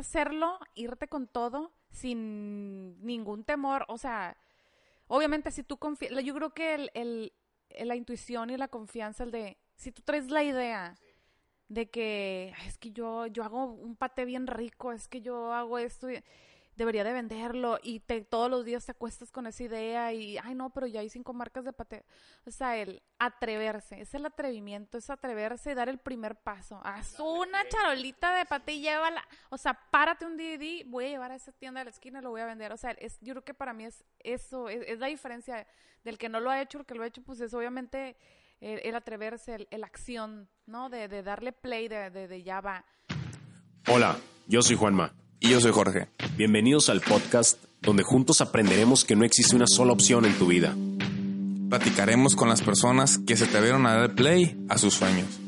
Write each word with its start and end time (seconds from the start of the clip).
Hacerlo, 0.00 0.58
irte 0.74 1.08
con 1.08 1.26
todo, 1.26 1.72
sin 1.90 3.04
ningún 3.04 3.44
temor. 3.44 3.84
O 3.88 3.98
sea, 3.98 4.36
obviamente 5.06 5.50
si 5.50 5.62
tú 5.62 5.78
confías, 5.78 6.12
yo 6.24 6.34
creo 6.34 6.50
que 6.50 6.74
el, 6.74 6.90
el, 6.94 7.32
la 7.86 7.96
intuición 7.96 8.50
y 8.50 8.56
la 8.56 8.68
confianza, 8.68 9.24
el 9.24 9.30
de, 9.30 9.58
si 9.76 9.92
tú 9.92 10.02
traes 10.02 10.30
la 10.30 10.42
idea 10.42 10.96
de 11.68 11.90
que 11.90 12.54
es 12.66 12.78
que 12.78 12.92
yo, 12.92 13.26
yo 13.26 13.44
hago 13.44 13.64
un 13.64 13.96
pate 13.96 14.24
bien 14.24 14.46
rico, 14.46 14.92
es 14.92 15.06
que 15.08 15.20
yo 15.20 15.52
hago 15.52 15.78
esto, 15.78 16.08
debería 16.78 17.02
de 17.02 17.12
venderlo 17.12 17.80
y 17.82 17.98
te, 17.98 18.22
todos 18.22 18.48
los 18.48 18.64
días 18.64 18.86
te 18.86 18.92
acuestas 18.92 19.32
con 19.32 19.48
esa 19.48 19.64
idea 19.64 20.12
y, 20.12 20.38
ay 20.38 20.54
no, 20.54 20.70
pero 20.70 20.86
ya 20.86 21.00
hay 21.00 21.10
cinco 21.10 21.32
marcas 21.34 21.64
de 21.64 21.72
pate. 21.72 22.04
O 22.46 22.52
sea, 22.52 22.76
el 22.76 23.02
atreverse, 23.18 24.00
es 24.00 24.14
el 24.14 24.24
atrevimiento, 24.24 24.96
es 24.96 25.10
atreverse 25.10 25.72
y 25.72 25.74
dar 25.74 25.88
el 25.88 25.98
primer 25.98 26.36
paso. 26.36 26.80
Haz 26.84 27.18
una 27.18 27.66
charolita 27.68 28.32
de 28.32 28.46
pate 28.46 28.74
y 28.74 28.80
llévala. 28.80 29.26
O 29.50 29.58
sea, 29.58 29.74
párate 29.90 30.24
un 30.24 30.36
DVD, 30.36 30.84
voy 30.86 31.06
a 31.06 31.08
llevar 31.08 31.32
a 31.32 31.34
esa 31.34 31.50
tienda 31.50 31.80
de 31.80 31.86
la 31.86 31.90
esquina 31.90 32.20
y 32.20 32.22
lo 32.22 32.30
voy 32.30 32.42
a 32.42 32.46
vender. 32.46 32.72
O 32.72 32.76
sea, 32.76 32.92
es, 32.92 33.18
yo 33.20 33.34
creo 33.34 33.44
que 33.44 33.54
para 33.54 33.72
mí 33.72 33.84
es 33.84 34.04
eso, 34.20 34.68
es, 34.68 34.98
la 35.00 35.08
diferencia 35.08 35.66
del 36.04 36.16
que 36.16 36.28
no 36.28 36.38
lo 36.38 36.48
ha 36.48 36.62
hecho, 36.62 36.78
el 36.78 36.86
que 36.86 36.94
lo 36.94 37.02
ha 37.02 37.08
hecho, 37.08 37.22
pues 37.22 37.40
es 37.40 37.52
obviamente 37.54 38.16
el, 38.60 38.94
atreverse, 38.94 39.66
el, 39.68 39.82
acción, 39.82 40.48
¿no? 40.66 40.90
De, 40.90 41.08
de, 41.08 41.24
darle 41.24 41.52
play, 41.52 41.88
de, 41.88 42.10
de, 42.10 42.28
de 42.28 42.42
ya 42.44 42.60
va. 42.60 42.84
Hola, 43.88 44.16
yo 44.46 44.62
soy 44.62 44.76
Juanma. 44.76 45.12
Y 45.40 45.50
yo 45.50 45.60
soy 45.60 45.70
Jorge. 45.70 46.08
Bienvenidos 46.36 46.88
al 46.88 47.00
podcast 47.00 47.62
donde 47.80 48.02
juntos 48.02 48.40
aprenderemos 48.40 49.04
que 49.04 49.14
no 49.14 49.24
existe 49.24 49.54
una 49.54 49.66
sola 49.68 49.92
opción 49.92 50.24
en 50.24 50.36
tu 50.36 50.46
vida. 50.46 50.74
Platicaremos 51.70 52.34
con 52.34 52.48
las 52.48 52.62
personas 52.62 53.18
que 53.18 53.36
se 53.36 53.44
atrevieron 53.44 53.86
a 53.86 53.94
dar 53.94 54.14
play 54.14 54.56
a 54.68 54.78
sus 54.78 54.94
sueños. 54.94 55.38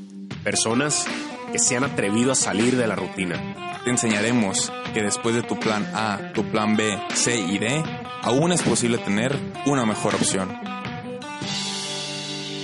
Personas 0.44 1.06
que 1.50 1.58
se 1.58 1.76
han 1.76 1.82
atrevido 1.82 2.30
a 2.30 2.36
salir 2.36 2.76
de 2.76 2.86
la 2.86 2.94
rutina. 2.94 3.80
Te 3.82 3.90
enseñaremos 3.90 4.72
que 4.94 5.02
después 5.02 5.34
de 5.34 5.42
tu 5.42 5.58
plan 5.58 5.84
A, 5.92 6.32
tu 6.34 6.44
plan 6.44 6.76
B, 6.76 6.96
C 7.14 7.40
y 7.40 7.58
D, 7.58 7.82
aún 8.22 8.52
es 8.52 8.62
posible 8.62 8.98
tener 8.98 9.36
una 9.66 9.84
mejor 9.86 10.14
opción. 10.14 10.50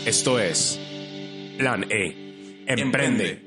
Esto 0.05 0.39
es 0.39 0.79
Plan 1.59 1.87
E. 1.91 2.65
Emprende. 2.67 3.46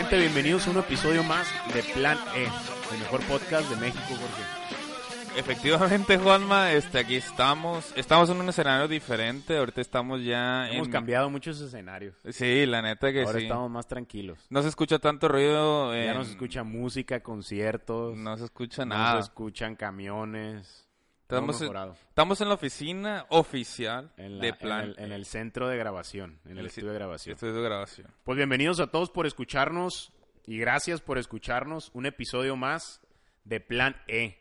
Gente, 0.00 0.18
bienvenidos 0.18 0.66
a 0.66 0.70
un 0.70 0.78
episodio 0.78 1.22
más 1.22 1.46
de 1.74 1.82
Plan 1.82 2.16
E, 2.34 2.44
el 2.44 3.00
mejor 3.00 3.20
podcast 3.26 3.68
de 3.68 3.76
México, 3.76 4.02
Jorge. 4.08 5.38
Efectivamente, 5.38 6.16
Juanma, 6.16 6.72
este, 6.72 7.00
aquí 7.00 7.16
estamos. 7.16 7.92
Estamos 7.94 8.30
en 8.30 8.38
un 8.38 8.48
escenario 8.48 8.88
diferente. 8.88 9.58
Ahorita 9.58 9.82
estamos 9.82 10.24
ya. 10.24 10.70
Hemos 10.70 10.88
cambiado 10.88 11.28
muchos 11.28 11.60
escenarios. 11.60 12.16
Sí, 12.30 12.64
la 12.64 12.80
neta 12.80 13.12
que 13.12 13.24
Ahora 13.24 13.40
sí. 13.40 13.44
estamos 13.44 13.70
más 13.70 13.86
tranquilos. 13.88 14.38
No 14.48 14.62
se 14.62 14.68
escucha 14.68 14.98
tanto 15.00 15.28
ruido. 15.28 15.94
Ya 15.94 16.14
no 16.14 16.24
se 16.24 16.30
escucha 16.30 16.64
música, 16.64 17.20
conciertos. 17.20 18.16
No 18.16 18.38
se 18.38 18.46
escucha 18.46 18.86
nada. 18.86 19.16
No 19.16 19.20
se 19.20 19.24
escuchan 19.24 19.76
camiones. 19.76 20.89
Estamos 21.30 21.62
en, 21.62 21.76
estamos 22.08 22.40
en 22.40 22.48
la 22.48 22.54
oficina 22.54 23.24
oficial 23.28 24.10
de 24.16 24.52
Plan. 24.52 24.96
En 24.98 25.12
el, 25.12 25.24
centro 25.24 25.68
de 25.68 25.76
grabación, 25.76 26.40
en 26.44 26.58
el, 26.58 26.66
estudio 26.66 26.88
de 26.88 26.94
grabación. 26.96 27.34
Estudio 27.34 27.54
de 27.54 27.62
grabación. 27.62 28.08
Pues 28.24 28.36
bienvenidos 28.36 28.80
a 28.80 28.88
todos 28.88 29.10
por 29.10 29.26
escucharnos 29.26 30.12
y 30.44 30.58
gracias 30.58 31.00
por 31.00 31.18
escucharnos. 31.18 31.92
Un 31.94 32.06
episodio 32.06 32.56
más 32.56 33.00
de 33.44 33.60
Plan 33.60 33.94
E. 34.08 34.38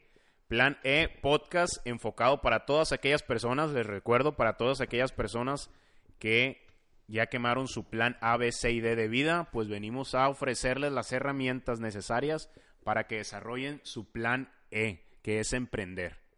Plan 0.48 0.80
E, 0.84 1.10
podcast 1.22 1.78
enfocado 1.86 2.42
para 2.42 2.66
todas 2.66 2.92
aquellas 2.92 3.22
personas, 3.22 3.70
les 3.70 3.86
recuerdo, 3.86 4.36
para 4.36 4.58
todas 4.58 4.82
aquellas 4.82 5.12
personas 5.12 5.70
que 6.18 6.66
ya 7.08 7.28
quemaron 7.28 7.68
su 7.68 7.84
plan 7.84 8.18
A, 8.20 8.36
B, 8.38 8.52
C 8.52 8.72
y 8.72 8.82
D 8.82 8.96
de 8.96 9.08
vida, 9.08 9.50
pues 9.52 9.68
venimos 9.68 10.16
a 10.16 10.28
ofrecerles 10.28 10.92
las 10.92 11.12
herramientas 11.12 11.80
necesarias 11.80 12.50
para 12.84 13.06
que 13.06 13.18
desarrollen 13.18 13.80
su 13.84 14.10
plan 14.10 14.52
E, 14.72 15.06
que 15.22 15.40
es 15.40 15.54
emprender. 15.54 16.29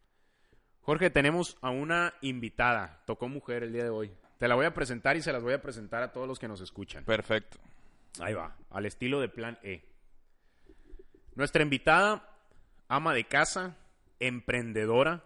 Jorge, 0.81 1.11
tenemos 1.11 1.57
a 1.61 1.69
una 1.69 2.15
invitada. 2.21 3.03
Tocó 3.05 3.27
mujer 3.29 3.63
el 3.63 3.71
día 3.71 3.83
de 3.83 3.89
hoy. 3.89 4.11
Te 4.39 4.47
la 4.47 4.55
voy 4.55 4.65
a 4.65 4.73
presentar 4.73 5.15
y 5.15 5.21
se 5.21 5.31
las 5.31 5.43
voy 5.43 5.53
a 5.53 5.61
presentar 5.61 6.01
a 6.01 6.11
todos 6.11 6.27
los 6.27 6.39
que 6.39 6.47
nos 6.47 6.59
escuchan. 6.61 7.05
Perfecto. 7.05 7.59
Ahí 8.19 8.33
va, 8.33 8.57
al 8.71 8.85
estilo 8.87 9.21
de 9.21 9.29
Plan 9.29 9.59
E. 9.61 9.83
Nuestra 11.35 11.61
invitada, 11.61 12.27
ama 12.87 13.13
de 13.13 13.25
casa, 13.25 13.77
emprendedora 14.19 15.23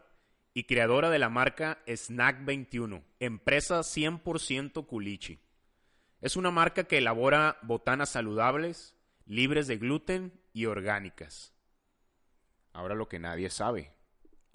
y 0.54 0.66
creadora 0.66 1.10
de 1.10 1.20
la 1.20 1.30
marca 1.30 1.80
Snack 1.88 2.44
21, 2.44 3.04
empresa 3.20 3.80
100% 3.80 4.86
culichi. 4.86 5.40
Es 6.22 6.36
una 6.36 6.52
marca 6.52 6.84
que 6.84 6.98
elabora 6.98 7.58
botanas 7.62 8.10
saludables, 8.10 8.94
libres 9.26 9.68
de 9.68 9.78
gluten 9.78 10.34
y 10.54 10.66
orgánicas. 10.66 11.54
Ahora 12.74 12.94
lo 12.94 13.08
que 13.08 13.20
nadie 13.20 13.50
sabe 13.50 13.95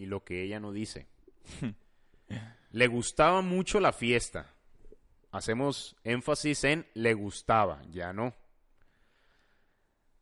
y 0.00 0.06
lo 0.06 0.24
que 0.24 0.42
ella 0.42 0.58
no 0.60 0.72
dice. 0.72 1.06
le 2.70 2.86
gustaba 2.86 3.42
mucho 3.42 3.80
la 3.80 3.92
fiesta. 3.92 4.54
Hacemos 5.30 5.94
énfasis 6.04 6.64
en 6.64 6.86
le 6.94 7.12
gustaba, 7.12 7.82
ya 7.90 8.14
no. 8.14 8.34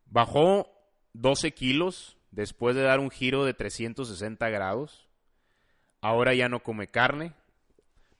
Bajó 0.07 0.69
12 1.13 1.53
kilos 1.53 2.19
después 2.33 2.75
de 2.75 2.83
dar 2.83 2.99
un 2.99 3.13
giro 3.13 3.45
de 3.45 3.55
360 3.55 4.49
grados. 4.49 5.09
Ahora 6.01 6.35
ya 6.35 6.49
no 6.49 6.65
come 6.65 6.89
carne, 6.89 7.35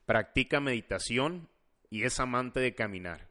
practica 0.07 0.61
meditación 0.61 1.49
y 1.91 2.05
es 2.05 2.21
amante 2.21 2.61
de 2.61 2.77
caminar. 2.77 3.27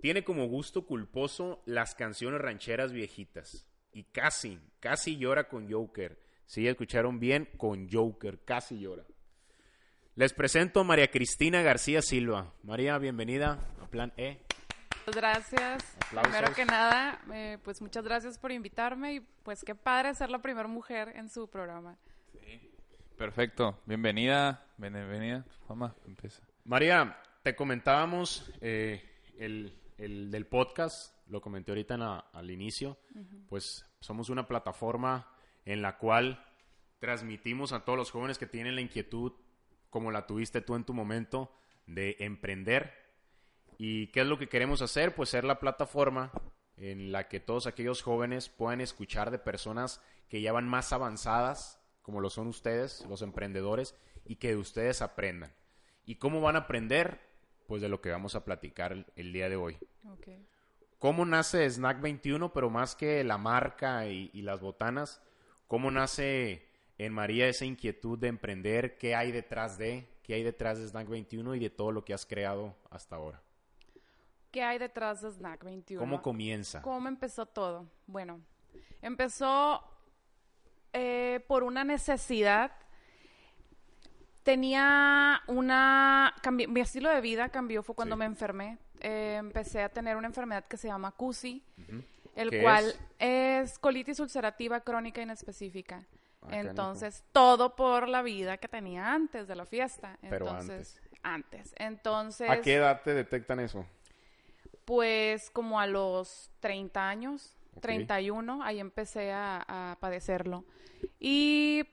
Tiene 0.00 0.24
como 0.24 0.48
gusto 0.48 0.86
culposo 0.86 1.62
las 1.66 1.94
canciones 1.94 2.40
rancheras 2.40 2.92
viejitas. 2.92 3.64
Y 3.92 4.02
casi, 4.02 4.58
casi 4.80 5.16
llora 5.16 5.48
con 5.48 5.70
Joker. 5.70 6.23
Si 6.46 6.66
escucharon 6.68 7.18
bien, 7.18 7.48
con 7.56 7.88
Joker, 7.90 8.44
casi 8.44 8.78
llora. 8.78 9.04
Les 10.14 10.32
presento 10.32 10.80
a 10.80 10.84
María 10.84 11.10
Cristina 11.10 11.62
García 11.62 12.02
Silva. 12.02 12.52
María, 12.62 12.98
bienvenida 12.98 13.58
a 13.82 13.86
Plan 13.86 14.12
E. 14.16 14.40
Muchas 15.06 15.16
gracias. 15.16 15.96
Primero 16.10 16.54
que 16.54 16.64
nada, 16.64 17.20
eh, 17.32 17.58
pues 17.64 17.82
muchas 17.82 18.04
gracias 18.04 18.38
por 18.38 18.52
invitarme 18.52 19.14
y 19.14 19.20
pues 19.20 19.62
qué 19.64 19.74
padre 19.74 20.14
ser 20.14 20.30
la 20.30 20.38
primera 20.40 20.68
mujer 20.68 21.12
en 21.16 21.28
su 21.28 21.48
programa. 21.48 21.98
Sí. 22.32 22.70
Perfecto. 23.16 23.80
Bienvenida, 23.86 24.66
bienvenida. 24.76 25.44
Mamá, 25.68 25.94
empieza. 26.06 26.42
María, 26.64 27.18
te 27.42 27.54
comentábamos 27.54 28.50
eh, 28.60 29.02
el, 29.38 29.76
el, 29.98 30.30
del 30.30 30.46
podcast, 30.46 31.14
lo 31.28 31.40
comenté 31.40 31.72
ahorita 31.72 31.94
en 31.94 32.00
la, 32.00 32.18
al 32.32 32.50
inicio, 32.50 32.98
uh 33.14 33.18
-huh. 33.18 33.46
pues 33.48 33.84
somos 34.00 34.30
una 34.30 34.46
plataforma 34.46 35.33
en 35.64 35.82
la 35.82 35.98
cual 35.98 36.44
transmitimos 36.98 37.72
a 37.72 37.84
todos 37.84 37.98
los 37.98 38.10
jóvenes 38.10 38.38
que 38.38 38.46
tienen 38.46 38.74
la 38.74 38.80
inquietud, 38.80 39.32
como 39.90 40.10
la 40.10 40.26
tuviste 40.26 40.60
tú 40.60 40.74
en 40.74 40.84
tu 40.84 40.94
momento, 40.94 41.52
de 41.86 42.16
emprender. 42.20 42.92
¿Y 43.78 44.08
qué 44.08 44.20
es 44.20 44.26
lo 44.26 44.38
que 44.38 44.48
queremos 44.48 44.82
hacer? 44.82 45.14
Pues 45.14 45.28
ser 45.28 45.44
la 45.44 45.60
plataforma 45.60 46.32
en 46.76 47.12
la 47.12 47.28
que 47.28 47.40
todos 47.40 47.66
aquellos 47.66 48.02
jóvenes 48.02 48.48
puedan 48.48 48.80
escuchar 48.80 49.30
de 49.30 49.38
personas 49.38 50.00
que 50.28 50.40
ya 50.40 50.52
van 50.52 50.68
más 50.68 50.92
avanzadas, 50.92 51.80
como 52.02 52.20
lo 52.20 52.30
son 52.30 52.48
ustedes, 52.48 53.04
los 53.08 53.22
emprendedores, 53.22 53.94
y 54.24 54.36
que 54.36 54.48
de 54.48 54.56
ustedes 54.56 55.02
aprendan. 55.02 55.52
¿Y 56.04 56.16
cómo 56.16 56.40
van 56.40 56.56
a 56.56 56.60
aprender? 56.60 57.20
Pues 57.66 57.80
de 57.80 57.88
lo 57.88 58.00
que 58.00 58.10
vamos 58.10 58.34
a 58.34 58.44
platicar 58.44 58.92
el, 58.92 59.06
el 59.16 59.32
día 59.32 59.48
de 59.48 59.56
hoy. 59.56 59.78
Okay. 60.18 60.46
¿Cómo 60.98 61.24
nace 61.24 61.68
Snack 61.68 62.00
21? 62.00 62.52
Pero 62.52 62.70
más 62.70 62.94
que 62.94 63.24
la 63.24 63.38
marca 63.38 64.06
y, 64.06 64.30
y 64.32 64.42
las 64.42 64.60
botanas, 64.60 65.22
¿cómo 65.66 65.90
nace 65.90 66.66
en 66.98 67.12
María 67.12 67.48
esa 67.48 67.64
inquietud 67.64 68.18
de 68.18 68.28
emprender? 68.28 68.98
¿Qué 68.98 69.14
hay 69.14 69.32
detrás 69.32 69.78
de? 69.78 70.08
¿Qué 70.22 70.34
hay 70.34 70.42
detrás 70.42 70.78
de 70.78 70.86
Snack 70.88 71.08
21 71.08 71.54
y 71.54 71.58
de 71.58 71.70
todo 71.70 71.92
lo 71.92 72.04
que 72.04 72.14
has 72.14 72.24
creado 72.24 72.74
hasta 72.90 73.16
ahora? 73.16 73.42
¿Qué 74.50 74.62
hay 74.62 74.78
detrás 74.78 75.20
de 75.20 75.30
Snack 75.32 75.64
21? 75.64 76.00
¿Cómo 76.00 76.22
comienza? 76.22 76.80
¿Cómo 76.82 77.08
empezó 77.08 77.46
todo? 77.46 77.86
Bueno, 78.06 78.40
Empezó 79.02 79.82
eh, 80.92 81.44
por 81.46 81.62
una 81.62 81.84
necesidad. 81.84 82.72
Tenía 84.42 85.42
una... 85.46 86.34
mi 86.68 86.80
estilo 86.80 87.10
de 87.10 87.20
vida 87.20 87.48
cambió 87.50 87.82
fue 87.82 87.94
cuando 87.94 88.14
Sí. 88.14 88.18
me 88.20 88.24
enfermé. 88.26 88.78
Eh, 89.00 89.36
empecé 89.38 89.82
a 89.82 89.88
tener 89.90 90.16
una 90.16 90.26
enfermedad 90.26 90.64
que 90.66 90.76
se 90.76 90.88
llama 90.88 91.12
CUSI, 91.12 91.62
el 92.34 92.50
¿Qué 92.50 92.62
cual 92.62 92.94
es? 93.18 93.78
colitis 93.78 94.20
ulcerativa 94.20 94.80
crónica 94.80 95.22
inespecífica. 95.22 96.04
Ah. 96.42 96.48
Entonces, 96.52 97.24
todo 97.32 97.74
por 97.74 98.08
la 98.08 98.22
vida 98.22 98.56
que 98.58 98.68
tenía 98.68 99.12
antes 99.12 99.48
de 99.48 99.56
la 99.56 99.66
fiesta. 99.66 100.18
Pero 100.20 100.46
Entonces, 100.48 101.00
antes. 101.22 101.74
Entonces, 101.78 102.50
¿A 102.50 102.60
qué 102.60 102.74
edad 102.74 103.02
te 103.02 103.14
detectan 103.14 103.60
eso? 103.60 103.86
pues 104.84 105.48
como 105.50 105.80
a 105.80 105.86
los 105.86 106.50
30 106.60 107.08
años, 107.08 107.54
Ok. 107.76 107.80
31, 107.82 108.62
ahí 108.62 108.78
empecé 108.80 109.32
a, 109.32 109.64
a 109.66 109.96
padecerlo. 109.98 110.64
Y 111.18 111.84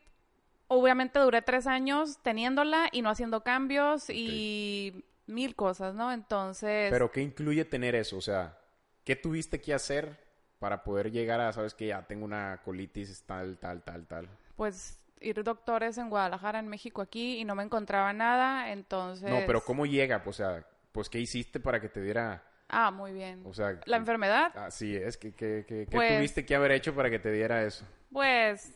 obviamente 0.67 1.19
duré 1.19 1.41
tres 1.41 1.67
años 1.67 2.19
teniéndola 2.21 2.89
y 2.91 3.01
no 3.01 3.09
haciendo 3.09 3.43
cambios 3.43 4.09
y 4.09 5.05
mil 5.25 5.55
cosas, 5.55 5.95
¿no? 5.95 6.11
Entonces, 6.11 6.91
Pero 6.91 7.11
¿qué 7.11 7.21
incluye 7.21 7.65
tener 7.65 7.95
eso? 7.95 8.17
O 8.17 8.21
sea, 8.21 8.57
¿qué 9.03 9.15
tuviste 9.15 9.59
que 9.61 9.73
hacer 9.73 10.19
para 10.61 10.83
poder 10.83 11.11
llegar 11.11 11.41
a, 11.41 11.51
sabes 11.51 11.73
que 11.73 11.87
ya 11.87 12.03
tengo 12.03 12.23
una 12.23 12.61
colitis 12.63 13.23
tal, 13.25 13.57
tal, 13.57 13.81
tal, 13.81 14.05
tal? 14.05 14.29
pues 14.55 14.99
ir 15.19 15.43
doctores 15.43 15.97
en 15.97 16.09
Guadalajara, 16.11 16.59
en 16.59 16.67
México, 16.67 17.01
aquí 17.01 17.37
y 17.39 17.45
no 17.45 17.55
me 17.55 17.63
encontraba 17.63 18.13
nada, 18.13 18.71
entonces... 18.71 19.27
No, 19.29 19.39
pero 19.47 19.61
¿cómo 19.63 19.85
llega? 19.87 20.23
Pues, 20.23 20.39
o 20.39 20.43
sea, 20.43 20.63
pues 20.91 21.09
¿qué 21.09 21.19
hiciste 21.19 21.59
para 21.59 21.81
que 21.81 21.89
te 21.89 21.99
diera, 22.01 22.43
Ah, 22.69 22.91
muy 22.91 23.11
bien. 23.11 23.41
o 23.45 23.53
sea... 23.55 23.79
La 23.85 23.97
enfermedad, 23.97 24.55
Así 24.55 24.95
es, 24.95 25.17
¿qué, 25.17 25.33
qué- 25.33 25.65
qué 25.67 25.87
Pues- 25.91 26.15
tuviste 26.15 26.45
que 26.45 26.55
haber 26.55 26.71
hecho 26.73 26.93
para 26.93 27.09
que 27.09 27.17
te 27.17 27.31
diera 27.31 27.63
eso? 27.63 27.83
Pues 28.11 28.71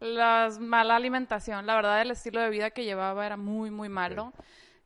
la 0.00 0.48
mala 0.58 0.96
alimentación, 0.96 1.66
la 1.66 1.74
verdad 1.74 2.00
el 2.00 2.10
estilo 2.12 2.40
de 2.40 2.48
vida 2.48 2.70
que 2.70 2.84
llevaba 2.84 3.26
era 3.26 3.36
muy 3.36 3.70
muy 3.70 3.90
malo. 3.90 4.32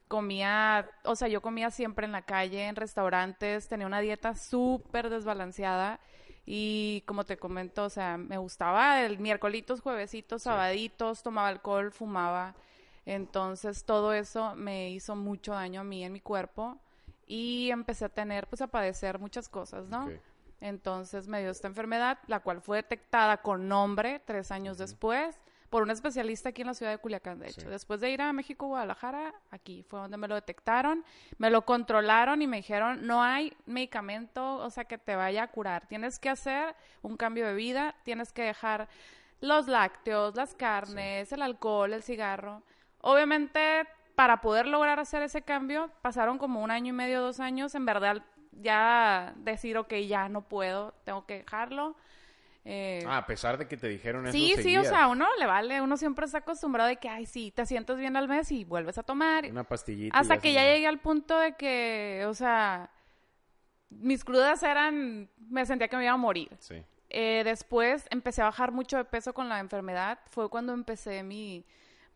Comía, 0.09 0.89
o 1.05 1.17
sea, 1.17 1.29
yo 1.29 1.41
comía 1.41 1.71
siempre 1.71 2.05
en 2.07 2.13
la 2.13 2.23
calle, 2.23 2.67
en 2.67 2.77
restaurantes, 2.77 3.69
tenía 3.69 3.87
una 3.87 4.01
dieta 4.01 4.35
súper 4.37 5.09
desbalanceada 5.11 5.99
y 6.46 7.02
como 7.06 7.25
te 7.25 7.37
comento, 7.37 7.85
o 7.85 7.91
sea, 7.91 8.17
me 8.19 8.37
gustaba 8.37 9.02
el 9.02 9.19
miércolitos, 9.19 9.81
juevesitos, 9.81 10.43
sabaditos, 10.43 11.23
tomaba 11.23 11.49
alcohol, 11.49 11.91
fumaba. 11.91 12.55
Entonces 13.06 13.85
todo 13.85 14.12
eso 14.12 14.55
me 14.55 14.91
hizo 14.91 15.17
mucho 15.17 15.52
daño 15.52 15.82
a 15.82 15.85
mí 15.85 16.05
en 16.05 16.12
mi 16.12 16.20
cuerpo 16.20 16.79
y 17.26 17.70
empecé 17.70 18.06
a 18.06 18.08
tener, 18.08 18.46
pues 18.46 18.62
a 18.62 18.67
padecer 18.67 19.19
muchas 19.19 19.49
cosas, 19.49 19.88
¿no? 19.88 20.11
Entonces 20.61 21.29
me 21.29 21.41
dio 21.41 21.50
esta 21.50 21.69
enfermedad, 21.69 22.19
la 22.26 22.41
cual 22.41 22.61
fue 22.61 22.79
detectada 22.79 23.38
con 23.38 23.69
nombre 23.69 24.20
tres 24.25 24.50
años 24.50 24.79
después 24.79 25.38
por 25.75 25.82
un 25.82 25.91
especialista 25.91 26.50
aquí 26.50 26.61
en 26.61 26.69
la 26.69 26.75
ciudad 26.75 26.93
de 26.93 26.99
Culiacán, 26.99 27.41
de 27.41 27.49
hecho. 27.49 27.62
Sí. 27.62 27.67
Después 27.67 28.00
de 28.00 28.09
ir 28.09 28.23
a 28.23 28.32
México, 28.32 28.69
Guadalajara, 28.69 29.35
aquí 29.50 29.82
fue 29.82 29.99
donde 29.99 30.17
me 30.17 30.29
lo 30.29 30.37
detectaron, 30.37 31.05
me 31.38 31.50
lo 31.50 31.62
controlaron 31.65 32.41
y 32.43 32.47
me 32.47 32.59
dijeron, 32.59 33.05
no 33.05 33.25
hay 33.25 33.53
medicamento, 33.67 34.59
o 34.59 34.71
sea, 34.71 34.85
que 34.85 34.99
te 34.99 35.17
vaya 35.17 35.43
a 35.43 35.49
curar. 35.49 35.88
Tienes 35.88 36.21
que 36.21 36.31
hacer 36.31 36.76
un 37.03 37.17
cambio 37.17 37.44
de 37.44 37.55
vida, 37.55 37.97
tienes 38.05 38.32
que 38.32 38.43
dejar 38.43 38.88
los 39.41 39.67
lácteos, 39.67 40.37
las 40.37 40.55
carnes, 40.55 41.32
el 41.32 41.43
alcohol, 41.43 41.93
el 41.93 42.05
cigarro. 42.05 42.62
Obviamente, 43.00 43.85
para 44.15 44.41
poder 44.43 44.69
lograr 44.69 45.00
hacer 45.00 45.25
ese 45.25 45.43
cambio, 45.43 45.91
pasaron 46.03 46.38
como 46.38 46.62
un 46.62 46.71
año 46.71 46.91
y 46.91 46.97
medio, 46.97 47.21
dos 47.21 47.41
años, 47.41 47.75
en 47.75 47.85
verdad 47.85 48.23
ya 48.53 49.35
decir, 49.38 49.76
ok, 49.76 49.93
ya 50.06 50.29
no 50.29 50.43
puedo, 50.43 50.94
tengo 51.03 51.26
que 51.26 51.38
dejarlo. 51.38 51.97
Eh, 52.66 53.05
Ah, 53.06 53.19
a 53.19 53.26
pesar 53.26 53.58
de 53.58 53.69
que 53.69 53.76
te 53.76 53.88
dijeron 53.88 54.26
eso, 54.26 54.32
sí, 54.32 54.55
sí, 54.62 54.76
o 54.78 54.84
sea, 54.84 55.05
a 55.05 55.08
uno 55.08 55.26
le 55.38 55.44
vale, 55.44 55.82
uno 55.82 55.96
siempre 55.99 56.25
está 56.25 56.38
acostumbrado 56.38 56.88
de 56.88 56.96
que, 56.96 57.08
ay, 57.11 57.26
sí, 57.26 57.52
te 57.55 57.66
sientes 57.66 57.96
bien 57.99 58.16
al 58.16 58.26
mes 58.26 58.50
y 58.50 58.64
vuelves 58.64 58.96
a 58.96 59.02
tomar. 59.02 59.44
Una 59.50 59.64
pastillita. 59.64 60.16
Hasta 60.19 60.38
que 60.38 60.52
ya 60.52 60.62
llegué 60.64 60.87
al 60.87 60.99
punto 60.99 61.38
de 61.38 61.52
que, 61.56 62.25
o 62.26 62.32
sea, 62.32 62.90
mis 63.90 64.25
crudas 64.25 64.62
eran, 64.62 65.28
me 65.50 65.66
sentía 65.66 65.88
que 65.88 65.96
me 65.96 66.05
iba 66.05 66.14
a 66.14 66.16
morir. 66.16 66.49
Sí. 66.58 66.82
Eh, 67.11 67.43
después 67.44 68.06
empecé 68.11 68.40
a 68.43 68.46
bajar 68.46 68.72
mucho 68.72 68.96
de 68.96 69.05
peso 69.05 69.34
con 69.34 69.49
la 69.49 69.61
enfermedad. 69.61 70.19
Fue 70.31 70.49
cuando 70.49 70.72
empecé 70.72 71.22
mi, 71.22 71.64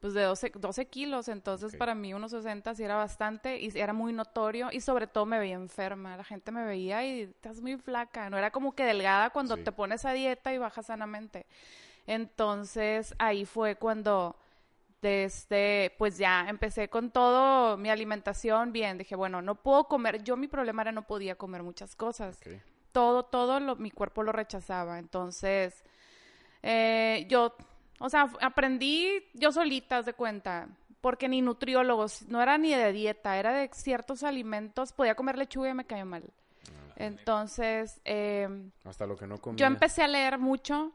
pues 0.00 0.14
de 0.14 0.22
12, 0.22 0.52
12 0.54 0.86
kilos. 0.86 1.28
Entonces 1.28 1.74
para 1.76 1.94
mí 1.94 2.14
unos 2.14 2.30
60 2.30 2.74
sí 2.74 2.84
era 2.84 2.94
bastante 2.96 3.58
y 3.60 3.70
era 3.78 3.92
muy 3.92 4.12
notorio 4.12 4.68
y 4.72 4.80
sobre 4.80 5.06
todo 5.06 5.26
me 5.26 5.38
veía 5.38 5.54
enferma. 5.56 6.16
La 6.16 6.24
gente 6.24 6.52
me 6.52 6.64
veía 6.64 7.04
y 7.04 7.22
estás 7.22 7.60
muy 7.60 7.76
flaca. 7.78 8.30
No 8.30 8.38
era 8.38 8.50
como 8.50 8.72
que 8.74 8.84
delgada 8.84 9.30
cuando 9.30 9.56
Sí. 9.56 9.64
te 9.64 9.72
pones 9.72 10.04
a 10.04 10.12
dieta 10.12 10.52
y 10.52 10.58
bajas 10.58 10.86
sanamente. 10.86 11.46
Entonces 12.06 13.14
ahí 13.18 13.44
fue 13.44 13.76
cuando 13.76 14.36
desde, 15.02 15.94
pues 15.98 16.18
ya 16.18 16.48
empecé 16.48 16.88
con 16.88 17.10
todo 17.10 17.76
mi 17.76 17.88
alimentación 17.90 18.72
bien. 18.72 18.98
Dije, 18.98 19.14
bueno, 19.14 19.42
no 19.42 19.54
puedo 19.54 19.84
comer. 19.84 20.22
Yo 20.24 20.36
mi 20.36 20.48
problema 20.48 20.82
era 20.82 20.90
no 20.92 21.02
podía 21.06 21.36
comer 21.36 21.62
muchas 21.62 21.94
cosas 21.94 22.40
todo, 22.92 23.24
todo 23.24 23.60
lo- 23.60 23.76
mi 23.76 23.90
cuerpo 23.92 24.22
lo 24.24 24.32
rechazaba. 24.32 24.98
Entonces, 24.98 25.84
eh, 26.62 27.26
yo, 27.28 27.54
o 27.98 28.08
sea, 28.08 28.30
aprendí 28.40 29.24
yo 29.34 29.52
solita, 29.52 30.02
de 30.02 30.12
cuenta, 30.14 30.68
porque 31.00 31.28
ni 31.28 31.42
nutriólogos, 31.42 32.22
no 32.28 32.42
era 32.42 32.58
ni 32.58 32.74
de 32.74 32.92
dieta, 32.92 33.38
era 33.38 33.52
de 33.52 33.70
ciertos 33.72 34.22
alimentos, 34.22 34.92
podía 34.92 35.14
comer 35.14 35.38
lechuga 35.38 35.70
y 35.70 35.74
me 35.74 35.84
cayó 35.84 36.04
mal. 36.06 36.24
Entonces, 36.96 38.00
eh, 38.04 38.48
Hasta 38.84 39.06
lo 39.06 39.16
que 39.16 39.26
no 39.26 39.38
comía. 39.38 39.58
yo 39.58 39.66
empecé 39.66 40.02
a 40.02 40.08
leer 40.08 40.38
mucho, 40.38 40.92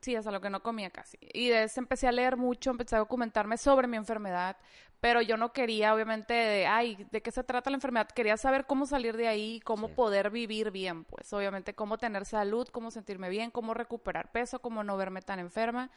sí, 0.00 0.16
hasta 0.16 0.30
lo 0.30 0.40
que 0.40 0.48
no 0.50 0.62
comía 0.62 0.90
casi. 0.90 1.18
Y 1.20 1.48
de 1.48 1.64
eso 1.64 1.80
empecé 1.80 2.08
a 2.08 2.12
leer 2.12 2.36
mucho, 2.36 2.70
empecé 2.70 2.96
a 2.96 3.00
documentarme 3.00 3.58
sobre 3.58 3.86
mi 3.86 3.96
enfermedad, 3.98 4.56
pero 5.00 5.20
yo 5.20 5.36
no 5.36 5.52
quería, 5.52 5.94
obviamente, 5.94 6.32
de, 6.32 6.66
ay, 6.66 7.06
¿de 7.10 7.20
qué 7.20 7.30
se 7.30 7.44
trata 7.44 7.68
la 7.70 7.76
enfermedad? 7.76 8.08
Quería 8.08 8.36
saber 8.36 8.64
cómo 8.66 8.86
salir 8.86 9.16
de 9.16 9.28
ahí, 9.28 9.60
cómo 9.60 9.88
Sí. 9.88 9.94
poder 9.94 10.30
vivir 10.30 10.70
bien, 10.70 11.04
pues, 11.04 11.30
obviamente, 11.32 11.74
cómo 11.74 11.98
tener 11.98 12.24
salud, 12.24 12.68
cómo 12.68 12.90
sentirme 12.90 13.28
bien, 13.28 13.50
cómo 13.50 13.74
recuperar 13.74 14.30
peso, 14.32 14.60
cómo 14.60 14.82
no 14.84 14.96
verme 14.96 15.20
tan 15.20 15.38
enferma. 15.38 15.90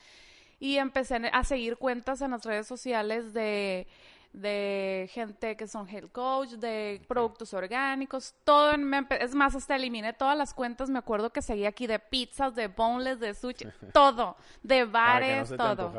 Y 0.59 0.77
empecé 0.77 1.29
a 1.31 1.43
seguir 1.43 1.77
cuentas 1.77 2.21
en 2.21 2.31
las 2.31 2.43
redes 2.45 2.67
sociales 2.67 3.33
de 3.33 3.87
de 4.33 5.09
gente 5.13 5.55
que 5.55 5.65
son 5.65 5.87
health 5.87 6.11
coach, 6.11 6.49
de 6.55 7.01
productos 7.07 7.53
orgánicos, 7.53 8.35
todo, 8.43 8.73
en- 8.73 8.93
es 9.21 9.33
más, 9.33 9.55
hasta 9.55 9.77
eliminé 9.77 10.11
todas 10.11 10.37
las 10.37 10.53
cuentas, 10.53 10.89
me 10.89 10.99
acuerdo 10.99 11.29
que 11.29 11.41
seguía 11.41 11.69
aquí 11.69 11.87
de 11.87 11.99
pizzas, 11.99 12.53
de 12.53 12.67
boneless, 12.67 13.21
de 13.21 13.33
sushi, 13.33 13.65
todo, 13.93 14.35
de 14.61 14.85
Para 14.85 15.21
que 15.21 15.27
no 15.27 15.37
bares, 15.37 15.47
se 15.47 15.53
te 15.53 15.57
todo 15.57 15.89